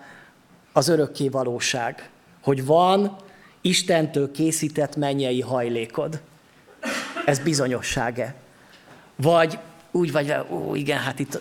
az 0.73 0.87
örökké 0.87 1.29
valóság. 1.29 2.09
Hogy 2.43 2.65
van 2.65 3.15
Istentől 3.61 4.31
készített 4.31 4.95
mennyei 4.95 5.41
hajlékod. 5.41 6.21
Ez 7.25 7.39
bizonyossága. 7.39 8.33
Vagy 9.15 9.59
úgy 9.91 10.11
vagy, 10.11 10.35
ó, 10.51 10.75
igen, 10.75 10.97
hát 10.97 11.19
itt 11.19 11.39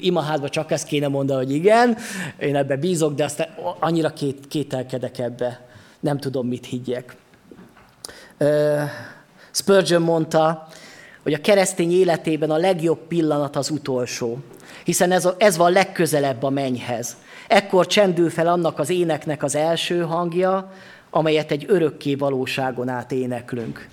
imaházban 0.00 0.50
csak 0.50 0.70
ezt 0.70 0.86
kéne 0.86 1.08
mondani, 1.08 1.44
hogy 1.44 1.54
igen, 1.54 1.96
én 2.38 2.56
ebbe 2.56 2.76
bízok, 2.76 3.14
de 3.14 3.24
aztán 3.24 3.48
annyira 3.78 4.12
két, 4.12 4.48
kételkedek 4.48 5.18
ebbe, 5.18 5.66
nem 6.00 6.18
tudom, 6.18 6.46
mit 6.46 6.66
higgyek. 6.66 7.16
Spurgeon 9.50 10.02
mondta, 10.02 10.68
hogy 11.26 11.34
a 11.34 11.40
keresztény 11.40 11.92
életében 11.92 12.50
a 12.50 12.56
legjobb 12.56 12.98
pillanat 13.08 13.56
az 13.56 13.70
utolsó, 13.70 14.38
hiszen 14.84 15.12
ez, 15.12 15.24
a, 15.24 15.34
ez 15.38 15.56
van 15.56 15.72
legközelebb 15.72 16.42
a 16.42 16.50
mennyhez. 16.50 17.16
Ekkor 17.48 17.86
csendül 17.86 18.30
fel 18.30 18.46
annak 18.46 18.78
az 18.78 18.90
éneknek 18.90 19.42
az 19.42 19.54
első 19.54 20.00
hangja, 20.00 20.72
amelyet 21.10 21.50
egy 21.50 21.64
örökké 21.68 22.14
valóságon 22.14 22.88
át 22.88 23.12
éneklünk. 23.12 23.88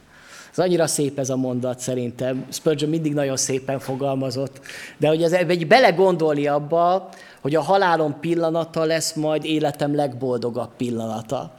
Ez 0.51 0.59
annyira 0.59 0.87
szép 0.87 1.19
ez 1.19 1.29
a 1.29 1.35
mondat 1.35 1.79
szerintem. 1.79 2.45
Spurgeon 2.49 2.89
mindig 2.89 3.13
nagyon 3.13 3.37
szépen 3.37 3.79
fogalmazott. 3.79 4.59
De 4.97 5.07
hogy 5.07 5.23
ez 5.23 5.33
egy 5.33 5.67
belegondolni 5.67 6.47
abba, 6.47 7.09
hogy 7.41 7.55
a 7.55 7.61
halálom 7.61 8.19
pillanata 8.19 8.83
lesz 8.83 9.13
majd 9.13 9.45
életem 9.45 9.95
legboldogabb 9.95 10.69
pillanata. 10.77 11.51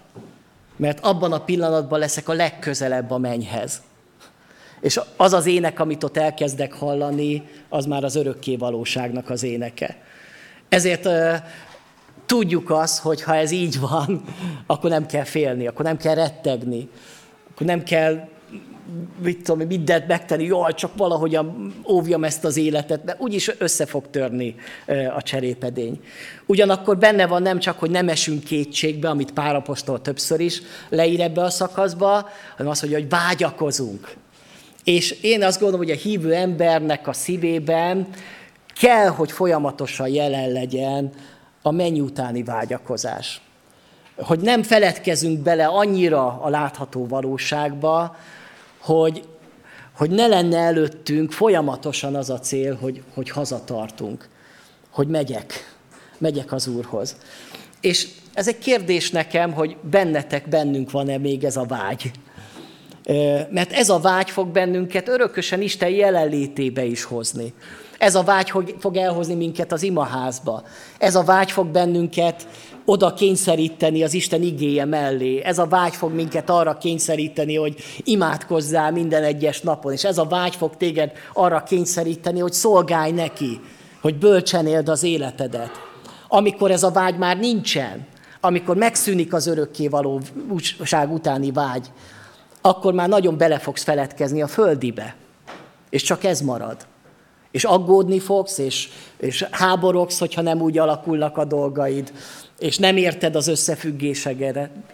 Mert 0.77 1.05
abban 1.05 1.33
a 1.33 1.45
pillanatban 1.45 1.99
leszek 1.99 2.29
a 2.29 2.33
legközelebb 2.33 3.11
a 3.11 3.19
mennyhez. 3.19 3.83
És 4.85 5.01
az 5.17 5.33
az 5.33 5.47
ének, 5.47 5.81
amit 5.81 6.05
ott 6.05 6.17
elkezdek 6.17 6.73
hallani, 6.73 7.43
az 7.69 7.87
már 7.87 8.05
az 8.05 8.15
örökké 8.17 8.57
valóságnak 8.57 9.31
az 9.31 9.43
éneke. 9.43 9.97
Ezért 10.69 11.09
tudjuk 12.27 12.71
azt, 12.71 12.99
hogy 12.99 13.23
ha 13.23 13.37
ez 13.37 13.51
így 13.51 13.81
van, 13.81 14.25
akkor 14.67 14.91
nem 14.91 15.07
kell 15.07 15.25
félni, 15.25 15.67
akkor 15.67 15.85
nem 15.85 15.97
kell 15.97 16.15
rettegni, 16.15 16.89
akkor 17.51 17.67
nem 17.67 17.83
kell 17.83 18.29
mit 19.23 19.43
tudom, 19.43 19.67
mindent 19.67 20.07
megtenni, 20.07 20.45
jaj, 20.45 20.75
csak 20.75 20.97
valahogyan 20.97 21.75
óvjam 21.89 22.25
ezt 22.25 22.45
az 22.45 22.57
életet, 22.57 23.05
de 23.05 23.17
úgyis 23.19 23.51
össze 23.59 23.87
fog 23.87 24.11
törni 24.11 24.55
a 25.17 25.23
cserépedény. 25.23 26.01
Ugyanakkor 26.47 26.99
benne 26.99 27.27
van 27.27 27.43
nem 27.43 27.59
csak, 27.59 27.79
hogy 27.79 27.91
nem 27.91 28.09
esünk 28.09 28.45
kétségbe, 28.45 29.09
amit 29.09 29.33
Párapostól 29.33 30.01
többször 30.01 30.41
is 30.41 30.63
leír 30.89 31.21
ebbe 31.21 31.43
a 31.43 31.51
szakaszba, 31.51 32.29
hanem 32.57 32.73
az, 32.73 32.81
hogy, 32.81 32.93
hogy 32.93 33.09
vágyakozunk. 33.09 34.17
És 34.85 35.11
én 35.11 35.43
azt 35.43 35.61
gondolom, 35.61 35.87
hogy 35.87 35.97
a 35.97 36.01
hívő 36.01 36.35
embernek 36.35 37.09
a 37.09 37.13
szívében 37.13 38.09
kell, 38.81 39.07
hogy 39.07 39.33
folyamatosan 39.33 40.09
jelen 40.09 40.53
legyen 40.53 41.13
a 41.63 41.71
menny 41.71 42.01
utáni 42.01 42.43
vágyakozás. 42.43 43.41
Hogy 44.17 44.41
nem 44.41 44.63
feledkezünk 44.63 45.39
bele 45.39 45.67
annyira 45.67 46.41
a 46.43 46.49
látható 46.49 47.07
valóságba, 47.07 48.17
hogy, 48.79 49.25
hogy 49.97 50.11
ne 50.11 50.27
lenne 50.27 50.59
előttünk 50.59 51.33
folyamatosan 51.33 52.15
az 52.15 52.31
a 52.31 52.39
cél, 52.39 52.77
hogy, 52.81 53.03
hogy 53.15 53.31
hazatartunk, 53.31 54.29
hogy 54.91 55.09
megyek, 55.09 55.77
megyek 56.19 56.53
az 56.53 56.67
Úrhoz. 56.67 57.17
És 57.81 58.09
ez 58.35 58.49
egy 58.49 58.59
kérdés 58.59 59.11
nekem, 59.11 59.53
hogy 59.53 59.77
bennetek, 59.91 60.49
bennünk 60.49 60.91
van-e 60.91 61.19
még 61.19 61.45
ez 61.45 61.57
a 61.57 61.65
vágy. 61.65 62.11
Mert 63.51 63.73
ez 63.73 63.89
a 63.89 63.99
vágy 63.99 64.31
fog 64.31 64.49
bennünket 64.49 65.09
örökösen 65.09 65.63
Isten 65.63 65.89
jelenlétébe 65.89 66.85
is 66.85 67.05
hozni. 67.05 67.55
Ez 67.99 68.15
a 68.15 68.23
vágy 68.23 68.53
fog 68.79 68.97
elhozni 68.97 69.35
minket 69.35 69.73
az 69.73 69.83
imaházba. 69.83 70.63
Ez 70.99 71.15
a 71.15 71.23
vágy 71.23 71.51
fog 71.51 71.67
bennünket 71.67 72.47
oda 72.85 73.15
kényszeríteni 73.15 74.03
az 74.03 74.15
Isten 74.15 74.43
igéje 74.43 74.85
mellé. 74.85 75.43
Ez 75.43 75.59
a 75.59 75.67
vágy 75.67 75.95
fog 75.95 76.13
minket 76.13 76.51
arra 76.51 76.79
kényszeríteni, 76.79 77.57
hogy 77.57 77.77
imádkozzál 77.99 78.93
minden 78.93 79.23
egyes 79.23 79.61
napon, 79.61 79.93
és 79.93 80.05
ez 80.05 80.19
a 80.19 80.25
vágy 80.25 80.57
fog 80.57 80.77
téged 80.77 81.13
arra 81.33 81.63
kényszeríteni, 81.63 82.41
hogy 82.41 82.53
szolgálj 82.53 83.11
neki, 83.11 83.61
hogy 84.01 84.19
bölcsen 84.19 84.67
éld 84.67 84.89
az 84.89 85.03
életedet. 85.03 85.71
Amikor 86.29 86.71
ez 86.71 86.83
a 86.83 86.91
vágy 86.91 87.19
már 87.19 87.39
nincsen, 87.39 88.07
amikor 88.41 88.77
megszűnik 88.77 89.33
az 89.35 89.47
örökké 89.47 89.89
valóság 89.89 91.13
utáni 91.13 91.53
vágy, 91.53 91.87
akkor 92.67 92.93
már 92.93 93.09
nagyon 93.09 93.37
bele 93.37 93.59
fogsz 93.59 93.83
feledkezni 93.83 94.43
a 94.43 94.47
földibe. 94.47 95.15
És 95.91 96.03
csak 96.03 96.25
ez 96.25 96.41
marad. 96.41 96.87
És 97.51 97.65
aggódni 97.65 98.19
fogsz, 98.19 98.59
és, 98.59 98.89
és 99.17 99.47
háborogsz, 99.51 100.19
hogyha 100.19 100.43
nem 100.43 100.61
úgy 100.61 100.79
alakulnak 100.79 101.37
a 101.37 101.45
dolgaid 101.45 102.13
és 102.59 102.79
nem 102.79 102.97
érted 102.97 103.37
az 103.37 103.49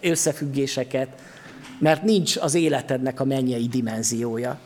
összefüggéseket, 0.01 1.09
mert 1.79 2.03
nincs 2.03 2.37
az 2.37 2.53
életednek 2.53 3.19
a 3.19 3.25
mennyei 3.25 3.67
dimenziója. 3.67 4.57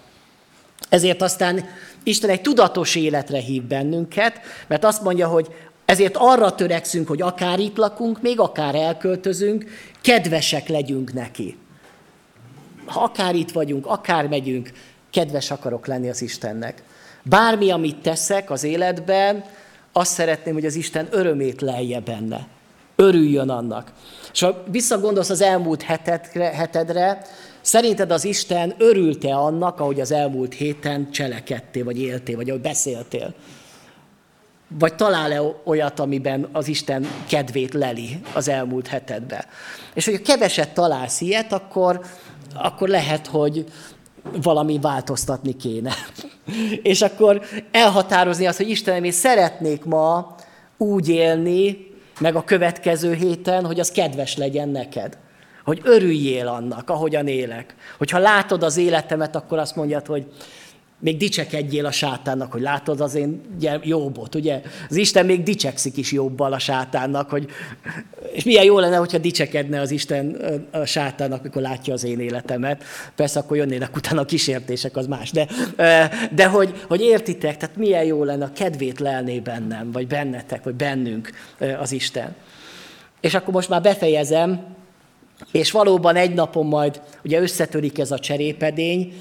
Ezért 0.89 1.22
aztán 1.22 1.66
Isten 2.03 2.30
egy 2.30 2.41
tudatos 2.41 2.95
életre 2.95 3.39
hív 3.39 3.64
bennünket, 3.64 4.39
mert 4.68 4.84
azt 4.84 5.01
mondja, 5.01 5.28
hogy 5.28 5.47
ezért 5.86 6.16
arra 6.18 6.56
törekszünk, 6.56 7.08
hogy 7.08 7.22
akár 7.22 7.60
itt 7.60 7.78
lakunk, 7.78 8.22
még 8.22 8.39
akár 8.39 8.76
elköltözünk, 8.76 9.66
kedvesek 10.01 10.68
legyünk 10.68 11.14
neki. 11.14 11.58
Ha 12.86 13.04
akár 13.04 13.36
itt 13.36 13.52
vagyunk, 13.52 13.86
akár 13.86 14.28
megyünk, 14.28 14.72
kedves 15.12 15.52
akarok 15.52 15.88
lenni 15.88 16.10
az 16.10 16.22
Istennek. 16.22 16.84
Bármi, 17.24 17.72
amit 17.72 17.98
teszek 17.98 18.52
az 18.52 18.64
életben, 18.64 19.44
azt 19.92 20.12
szeretném, 20.12 20.54
hogy 20.54 20.66
az 20.66 20.76
Isten 20.76 21.08
örömét 21.12 21.62
lelje 21.62 22.00
benne. 22.00 22.48
Örüljön 22.96 23.50
annak. 23.50 23.92
És 24.34 24.40
ha 24.40 24.64
visszagondolsz 24.68 25.30
az 25.30 25.42
elmúlt 25.42 25.82
hetedre, 25.82 26.46
hetedre, 26.46 27.22
szerinted 27.62 28.12
az 28.12 28.26
Isten 28.26 28.74
örülte 28.78 29.36
annak, 29.36 29.80
ahogy 29.80 30.00
az 30.00 30.12
elmúlt 30.12 30.54
héten 30.54 31.12
cselekedtél, 31.12 31.84
vagy 31.84 32.02
éltél, 32.02 32.36
vagy 32.36 32.50
ahogy 32.50 32.62
beszéltél? 32.62 33.34
Vagy 34.80 34.96
talál-e 34.96 35.42
olyat, 35.64 36.00
amiben 36.00 36.50
az 36.52 36.68
Isten 36.68 37.08
kedvét 37.28 37.74
leli 37.74 38.22
az 38.34 38.48
elmúlt 38.48 38.88
hetedben? 38.88 39.46
És 39.94 40.06
hogyha 40.06 40.22
keveset 40.22 40.74
találsz 40.74 41.22
ilyet, 41.22 41.54
akkor, 41.54 42.02
akkor 42.56 42.88
lehet, 42.88 43.28
hogy 43.28 43.66
valami 44.41 44.80
változtatni 44.80 45.56
kéne. 45.56 45.93
És 46.82 47.01
akkor 47.01 47.41
elhatározni 47.72 48.45
azt, 48.45 48.58
hogy 48.58 48.70
Istenem, 48.70 49.03
én 49.03 49.12
szeretnék 49.12 49.84
ma 49.84 50.36
úgy 50.78 51.10
élni, 51.10 51.93
meg 52.20 52.36
a 52.36 52.43
következő 52.43 53.14
héten, 53.14 53.66
hogy 53.66 53.80
az 53.80 53.91
kedves 53.91 54.38
legyen 54.38 54.70
neked. 54.70 55.18
Hogy 55.64 55.82
örüljél 55.84 56.47
annak, 56.47 56.89
ahogyan 56.89 57.28
élek. 57.28 57.76
Hogyha 57.97 58.18
látod 58.18 58.64
az 58.64 58.78
életemet, 58.78 59.36
akkor 59.36 59.58
azt 59.58 59.76
mondjad, 59.76 60.06
hogy 60.06 60.26
még 61.00 61.18
dicsekedjél 61.18 61.86
a 61.86 61.91
sátánnak, 61.91 62.52
hogy 62.52 62.62
látod 62.62 63.02
az 63.02 63.16
én 63.16 63.41
jobbot, 63.84 64.36
ugye? 64.36 64.62
Az 64.89 64.96
Isten 64.96 65.26
még 65.26 65.43
dicsekszik 65.43 65.98
is 65.98 66.12
jobbal 66.12 66.54
a 66.54 66.60
sátánnak, 66.60 67.30
hogy, 67.30 67.50
és 68.32 68.43
milyen 68.43 68.64
jó 68.64 68.80
lenne, 68.80 68.96
hogyha 68.96 69.18
dicsekedne 69.18 69.80
az 69.80 69.91
Isten 69.91 70.38
a 70.72 70.86
sátánnak, 70.86 71.43
mikor 71.43 71.62
látja 71.62 71.93
az 71.93 72.04
én 72.04 72.20
életemet. 72.20 72.84
Persze 73.16 73.39
akkor 73.39 73.58
jönnének 73.58 73.96
utána 73.96 74.22
a 74.22 74.26
kísértések, 74.26 74.96
az 74.96 75.08
más. 75.08 75.32
De, 75.32 75.48
de 76.32 76.46
hogy, 76.46 76.84
hogy 76.88 77.02
értitek, 77.02 77.58
tehát 77.58 77.76
milyen 77.76 78.04
jó 78.04 78.24
lenne, 78.24 78.46
a 78.46 78.52
kedvét 78.54 79.00
lelné 79.00 79.39
bennem, 79.39 79.91
vagy 79.91 80.08
bennetek, 80.08 80.64
vagy 80.64 80.76
bennünk 80.76 81.30
az 81.80 81.91
Isten. 81.91 82.36
És 83.22 83.34
akkor 83.34 83.54
most 83.54 83.70
már 83.70 83.82
befejezem, 83.82 84.76
és 85.52 85.72
valóban 85.72 86.16
egy 86.16 86.34
napon 86.34 86.66
majd 86.66 87.02
ugye 87.24 87.41
összetörik 87.41 88.00
ez 88.00 88.12
a 88.12 88.20
cserépedény, 88.20 89.14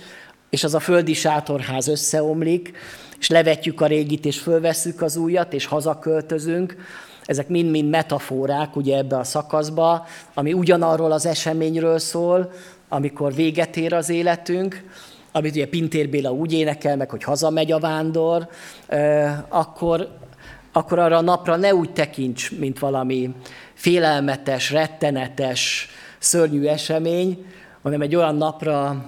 és 0.54 0.64
az 0.64 0.74
a 0.74 0.80
földi 0.80 1.14
sátorház 1.14 1.88
összeomlik, 1.88 2.72
és 3.18 3.28
levetjük 3.28 3.80
a 3.80 3.86
régit, 3.86 4.24
és 4.24 4.38
fölvesszük 4.38 5.02
az 5.02 5.16
újat, 5.16 5.52
és 5.52 5.66
hazaköltözünk. 5.66 6.76
Ezek 7.24 7.48
mind-mind 7.48 7.88
metaforák 7.90 8.76
ugye 8.76 8.96
ebbe 8.96 9.18
a 9.18 9.24
szakaszba, 9.24 10.06
ami 10.34 10.52
ugyanarról 10.52 11.12
az 11.12 11.26
eseményről 11.26 11.98
szól, 11.98 12.52
amikor 12.88 13.34
véget 13.34 13.76
ér 13.76 13.94
az 13.94 14.08
életünk, 14.08 14.84
amit 15.32 15.54
ugye 15.54 15.66
Pintér 15.66 16.08
Béla 16.08 16.32
úgy 16.32 16.52
énekel 16.52 16.96
meg, 16.96 17.10
hogy 17.10 17.22
hazamegy 17.22 17.72
a 17.72 17.78
vándor, 17.78 18.48
akkor, 19.48 20.08
akkor 20.72 20.98
arra 20.98 21.16
a 21.16 21.20
napra 21.20 21.56
ne 21.56 21.74
úgy 21.74 21.92
tekints, 21.92 22.58
mint 22.58 22.78
valami 22.78 23.34
félelmetes, 23.74 24.70
rettenetes, 24.70 25.88
szörnyű 26.18 26.66
esemény, 26.66 27.44
hanem 27.82 28.00
egy 28.00 28.16
olyan 28.16 28.36
napra, 28.36 29.06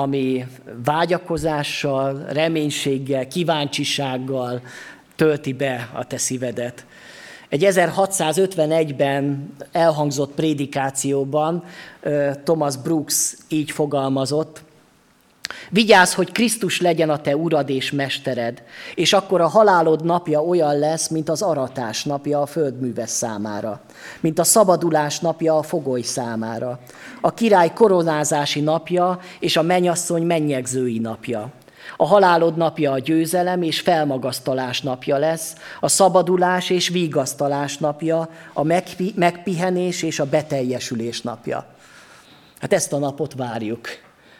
ami 0.00 0.46
vágyakozással, 0.84 2.24
reménységgel, 2.28 3.28
kíváncsisággal 3.28 4.60
tölti 5.16 5.52
be 5.52 5.90
a 5.94 6.04
te 6.04 6.18
szívedet. 6.18 6.86
Egy 7.48 7.66
1651-ben 7.66 9.54
elhangzott 9.72 10.34
prédikációban 10.34 11.64
Thomas 12.44 12.76
Brooks 12.76 13.34
így 13.48 13.70
fogalmazott, 13.70 14.62
Vigyázz, 15.70 16.12
hogy 16.12 16.32
Krisztus 16.32 16.80
legyen 16.80 17.10
a 17.10 17.20
te 17.20 17.36
urad 17.36 17.68
és 17.68 17.90
mestered, 17.90 18.62
és 18.94 19.12
akkor 19.12 19.40
a 19.40 19.48
halálod 19.48 20.04
napja 20.04 20.42
olyan 20.42 20.78
lesz, 20.78 21.08
mint 21.08 21.28
az 21.28 21.42
aratás 21.42 22.04
napja 22.04 22.40
a 22.40 22.46
földműves 22.46 23.10
számára, 23.10 23.80
mint 24.20 24.38
a 24.38 24.44
szabadulás 24.44 25.18
napja 25.18 25.58
a 25.58 25.62
fogoly 25.62 26.02
számára, 26.02 26.78
a 27.20 27.34
király 27.34 27.72
koronázási 27.72 28.60
napja 28.60 29.18
és 29.40 29.56
a 29.56 29.62
menyasszony 29.62 30.22
mennyegzői 30.22 30.98
napja. 30.98 31.52
A 31.96 32.06
halálod 32.06 32.56
napja 32.56 32.92
a 32.92 32.98
győzelem 32.98 33.62
és 33.62 33.80
felmagasztalás 33.80 34.80
napja 34.80 35.16
lesz, 35.16 35.54
a 35.80 35.88
szabadulás 35.88 36.70
és 36.70 36.88
vigasztalás 36.88 37.78
napja, 37.78 38.28
a 38.52 38.62
megpihenés 39.14 40.02
és 40.02 40.18
a 40.18 40.24
beteljesülés 40.24 41.20
napja. 41.20 41.66
Hát 42.60 42.72
ezt 42.72 42.92
a 42.92 42.98
napot 42.98 43.34
várjuk 43.34 43.88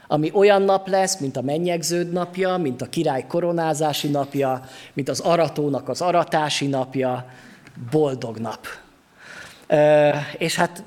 ami 0.09 0.31
olyan 0.33 0.63
nap 0.63 0.89
lesz, 0.89 1.19
mint 1.19 1.37
a 1.37 1.43
mennyegződ 1.43 2.13
napja, 2.13 2.57
mint 2.57 2.83
a 2.83 2.89
király 2.89 3.27
koronázási 3.27 4.09
napja, 4.09 4.65
mint 4.93 5.09
az 5.09 5.21
aratónak 5.21 5.89
az 5.89 6.01
aratási 6.01 6.67
napja, 6.67 7.31
boldog 7.91 8.39
nap. 8.39 8.67
És 10.39 10.57
hát 10.57 10.83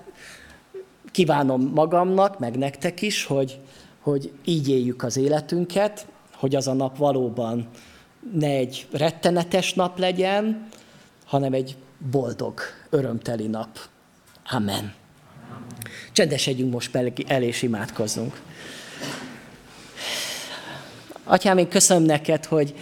kívánom 1.12 1.72
magamnak, 1.74 2.40
meg 2.40 2.58
nektek 2.58 3.02
is, 3.02 3.26
hogy, 3.26 3.60
hogy 4.02 4.32
így 4.46 4.70
éljük 4.70 5.04
az 5.04 5.18
életünket, 5.18 6.08
hogy 6.36 6.56
az 6.56 6.68
a 6.68 6.74
nap 6.74 6.98
valóban 6.98 7.68
ne 8.34 8.48
egy 8.48 8.88
rettenetes 8.92 9.74
nap 9.74 10.00
legyen, 10.00 10.68
hanem 11.26 11.54
egy 11.54 11.76
boldog, 12.12 12.60
örömteli 12.90 13.48
nap. 13.48 13.80
Amen. 14.52 14.94
Csendesedjünk 16.12 16.72
most 16.72 16.96
el 17.28 17.44
és 17.44 17.62
imádkozzunk. 17.62 18.42
Atyám, 21.30 21.58
én 21.58 21.70
köszönöm 21.70 22.04
neked, 22.04 22.46
hogy 22.46 22.74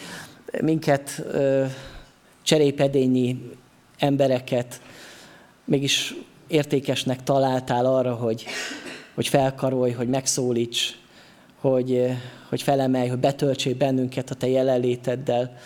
minket 0.61 1.23
cserépedényi 2.43 3.51
embereket 3.97 4.81
mégis 5.65 6.15
értékesnek 6.47 7.23
találtál 7.23 7.85
arra, 7.85 8.13
hogy, 8.13 8.45
hogy 9.15 9.27
felkarolj, 9.27 9.91
hogy 9.91 10.07
megszólíts, 10.07 10.97
hogy, 11.61 12.05
hogy 12.49 12.61
felemelj, 12.61 13.07
hogy 13.07 13.19
betöltsél 13.19 13.75
bennünket 13.75 14.29
a 14.29 14.35
te 14.35 14.47
jelenléteddel. 14.47 15.57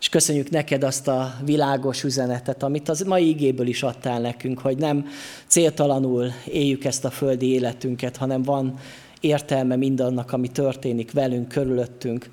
És 0.00 0.08
köszönjük 0.08 0.50
neked 0.50 0.82
azt 0.82 1.08
a 1.08 1.34
világos 1.44 2.04
üzenetet, 2.04 2.62
amit 2.62 2.88
az 2.88 3.00
mai 3.00 3.28
igéből 3.28 3.66
is 3.66 3.82
adtál 3.82 4.20
nekünk, 4.20 4.58
hogy 4.58 4.76
nem 4.76 5.06
céltalanul 5.46 6.32
éljük 6.46 6.84
ezt 6.84 7.04
a 7.04 7.10
földi 7.10 7.52
életünket, 7.52 8.16
hanem 8.16 8.42
van 8.42 8.78
értelme 9.20 9.76
mindannak, 9.76 10.32
ami 10.32 10.48
történik 10.48 11.12
velünk, 11.12 11.48
körülöttünk. 11.48 12.30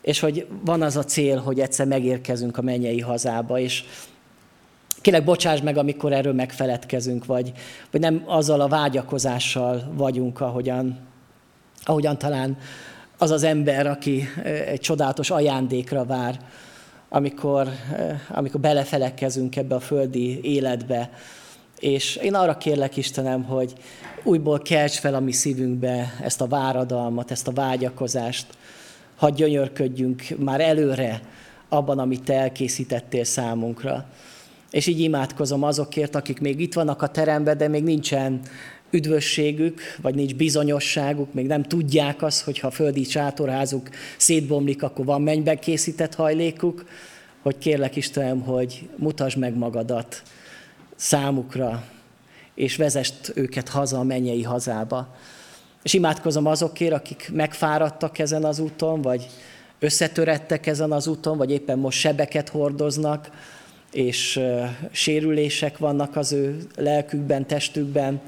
És 0.00 0.20
hogy 0.20 0.46
van 0.64 0.82
az 0.82 0.96
a 0.96 1.04
cél, 1.04 1.38
hogy 1.38 1.60
egyszer 1.60 1.86
megérkezünk 1.86 2.58
a 2.58 2.62
mennyei 2.62 3.00
hazába, 3.00 3.58
és 3.58 3.84
Kérlek, 5.00 5.24
bocsáss 5.24 5.60
meg, 5.60 5.76
amikor 5.76 6.12
erről 6.12 6.32
megfeledkezünk, 6.32 7.26
vagy, 7.26 7.52
vagy 7.90 8.00
nem 8.00 8.22
azzal 8.26 8.60
a 8.60 8.68
vágyakozással 8.68 9.92
vagyunk, 9.94 10.40
ahogyan, 10.40 10.98
ahogyan 11.82 12.18
talán 12.18 12.58
az 13.18 13.30
az 13.30 13.42
ember, 13.42 13.86
aki 13.86 14.28
egy 14.44 14.80
csodálatos 14.80 15.30
ajándékra 15.30 16.04
vár, 16.04 16.40
amikor, 17.08 17.68
amikor 18.28 18.60
belefelekezünk 18.60 19.56
ebbe 19.56 19.74
a 19.74 19.80
földi 19.80 20.40
életbe. 20.42 21.10
És 21.84 22.16
én 22.16 22.34
arra 22.34 22.56
kérlek, 22.56 22.96
Istenem, 22.96 23.42
hogy 23.42 23.72
újból 24.22 24.58
kelts 24.58 24.98
fel 24.98 25.14
a 25.14 25.20
mi 25.20 25.32
szívünkbe 25.32 26.14
ezt 26.22 26.40
a 26.40 26.46
váradalmat, 26.46 27.30
ezt 27.30 27.48
a 27.48 27.52
vágyakozást, 27.52 28.46
hadd 29.16 29.34
gyönyörködjünk 29.34 30.22
már 30.38 30.60
előre 30.60 31.20
abban, 31.68 31.98
amit 31.98 32.22
Te 32.22 32.34
elkészítettél 32.34 33.24
számunkra. 33.24 34.06
És 34.70 34.86
így 34.86 35.00
imádkozom 35.00 35.62
azokért, 35.62 36.14
akik 36.14 36.40
még 36.40 36.60
itt 36.60 36.74
vannak 36.74 37.02
a 37.02 37.08
teremben, 37.08 37.56
de 37.56 37.68
még 37.68 37.82
nincsen 37.82 38.40
üdvösségük, 38.90 39.80
vagy 40.02 40.14
nincs 40.14 40.34
bizonyosságuk, 40.34 41.34
még 41.34 41.46
nem 41.46 41.62
tudják 41.62 42.22
azt, 42.22 42.44
hogy 42.44 42.58
ha 42.58 42.66
a 42.66 42.70
földi 42.70 43.04
sátorházuk 43.04 43.88
szétbomlik, 44.16 44.82
akkor 44.82 45.04
van 45.04 45.22
mennyben 45.22 45.58
készített 45.58 46.14
hajlékuk, 46.14 46.84
hogy 47.42 47.58
kérlek 47.58 47.96
Istenem, 47.96 48.40
hogy 48.40 48.88
mutasd 48.96 49.38
meg 49.38 49.56
magadat 49.56 50.22
számukra, 50.96 51.84
és 52.54 52.76
vezest 52.76 53.32
őket 53.34 53.68
haza 53.68 53.98
a 53.98 54.02
mennyei 54.02 54.42
hazába. 54.42 55.14
És 55.82 55.92
imádkozom 55.92 56.46
azokért, 56.46 56.92
akik 56.92 57.30
megfáradtak 57.32 58.18
ezen 58.18 58.44
az 58.44 58.58
úton, 58.58 59.02
vagy 59.02 59.26
összetörettek 59.78 60.66
ezen 60.66 60.92
az 60.92 61.06
úton, 61.06 61.36
vagy 61.36 61.50
éppen 61.50 61.78
most 61.78 61.98
sebeket 61.98 62.48
hordoznak, 62.48 63.30
és 63.92 64.40
sérülések 64.90 65.78
vannak 65.78 66.16
az 66.16 66.32
ő 66.32 66.66
lelkükben, 66.76 67.46
testükben, 67.46 68.20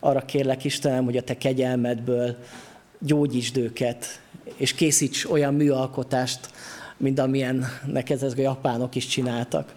arra 0.00 0.20
kérlek 0.20 0.64
Istenem, 0.64 1.04
hogy 1.04 1.16
a 1.16 1.22
te 1.22 1.36
kegyelmedből 1.36 2.36
gyógyítsd 2.98 3.56
őket, 3.56 4.20
és 4.56 4.74
készíts 4.74 5.30
olyan 5.30 5.54
műalkotást, 5.54 6.40
mint 6.96 7.18
amilyennek 7.18 8.10
ezek 8.10 8.38
a 8.38 8.40
japánok 8.40 8.94
is 8.94 9.06
csináltak. 9.06 9.72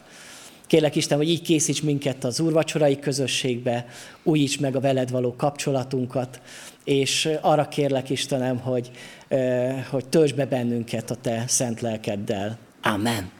Kérlek 0.67 0.95
Isten, 0.95 1.17
hogy 1.17 1.29
így 1.29 1.41
készíts 1.41 1.83
minket 1.83 2.23
az 2.23 2.39
úrvacsorai 2.39 2.99
közösségbe, 2.99 3.85
újíts 4.23 4.59
meg 4.59 4.75
a 4.75 4.79
veled 4.79 5.11
való 5.11 5.35
kapcsolatunkat, 5.35 6.41
és 6.83 7.29
arra 7.41 7.67
kérlek 7.67 8.09
Istenem, 8.09 8.57
hogy, 8.57 8.91
hogy 9.89 10.05
töltsd 10.09 10.35
be 10.35 10.45
bennünket 10.45 11.11
a 11.11 11.15
te 11.15 11.43
szent 11.47 11.81
lelkeddel. 11.81 12.57
Amen. 12.81 13.36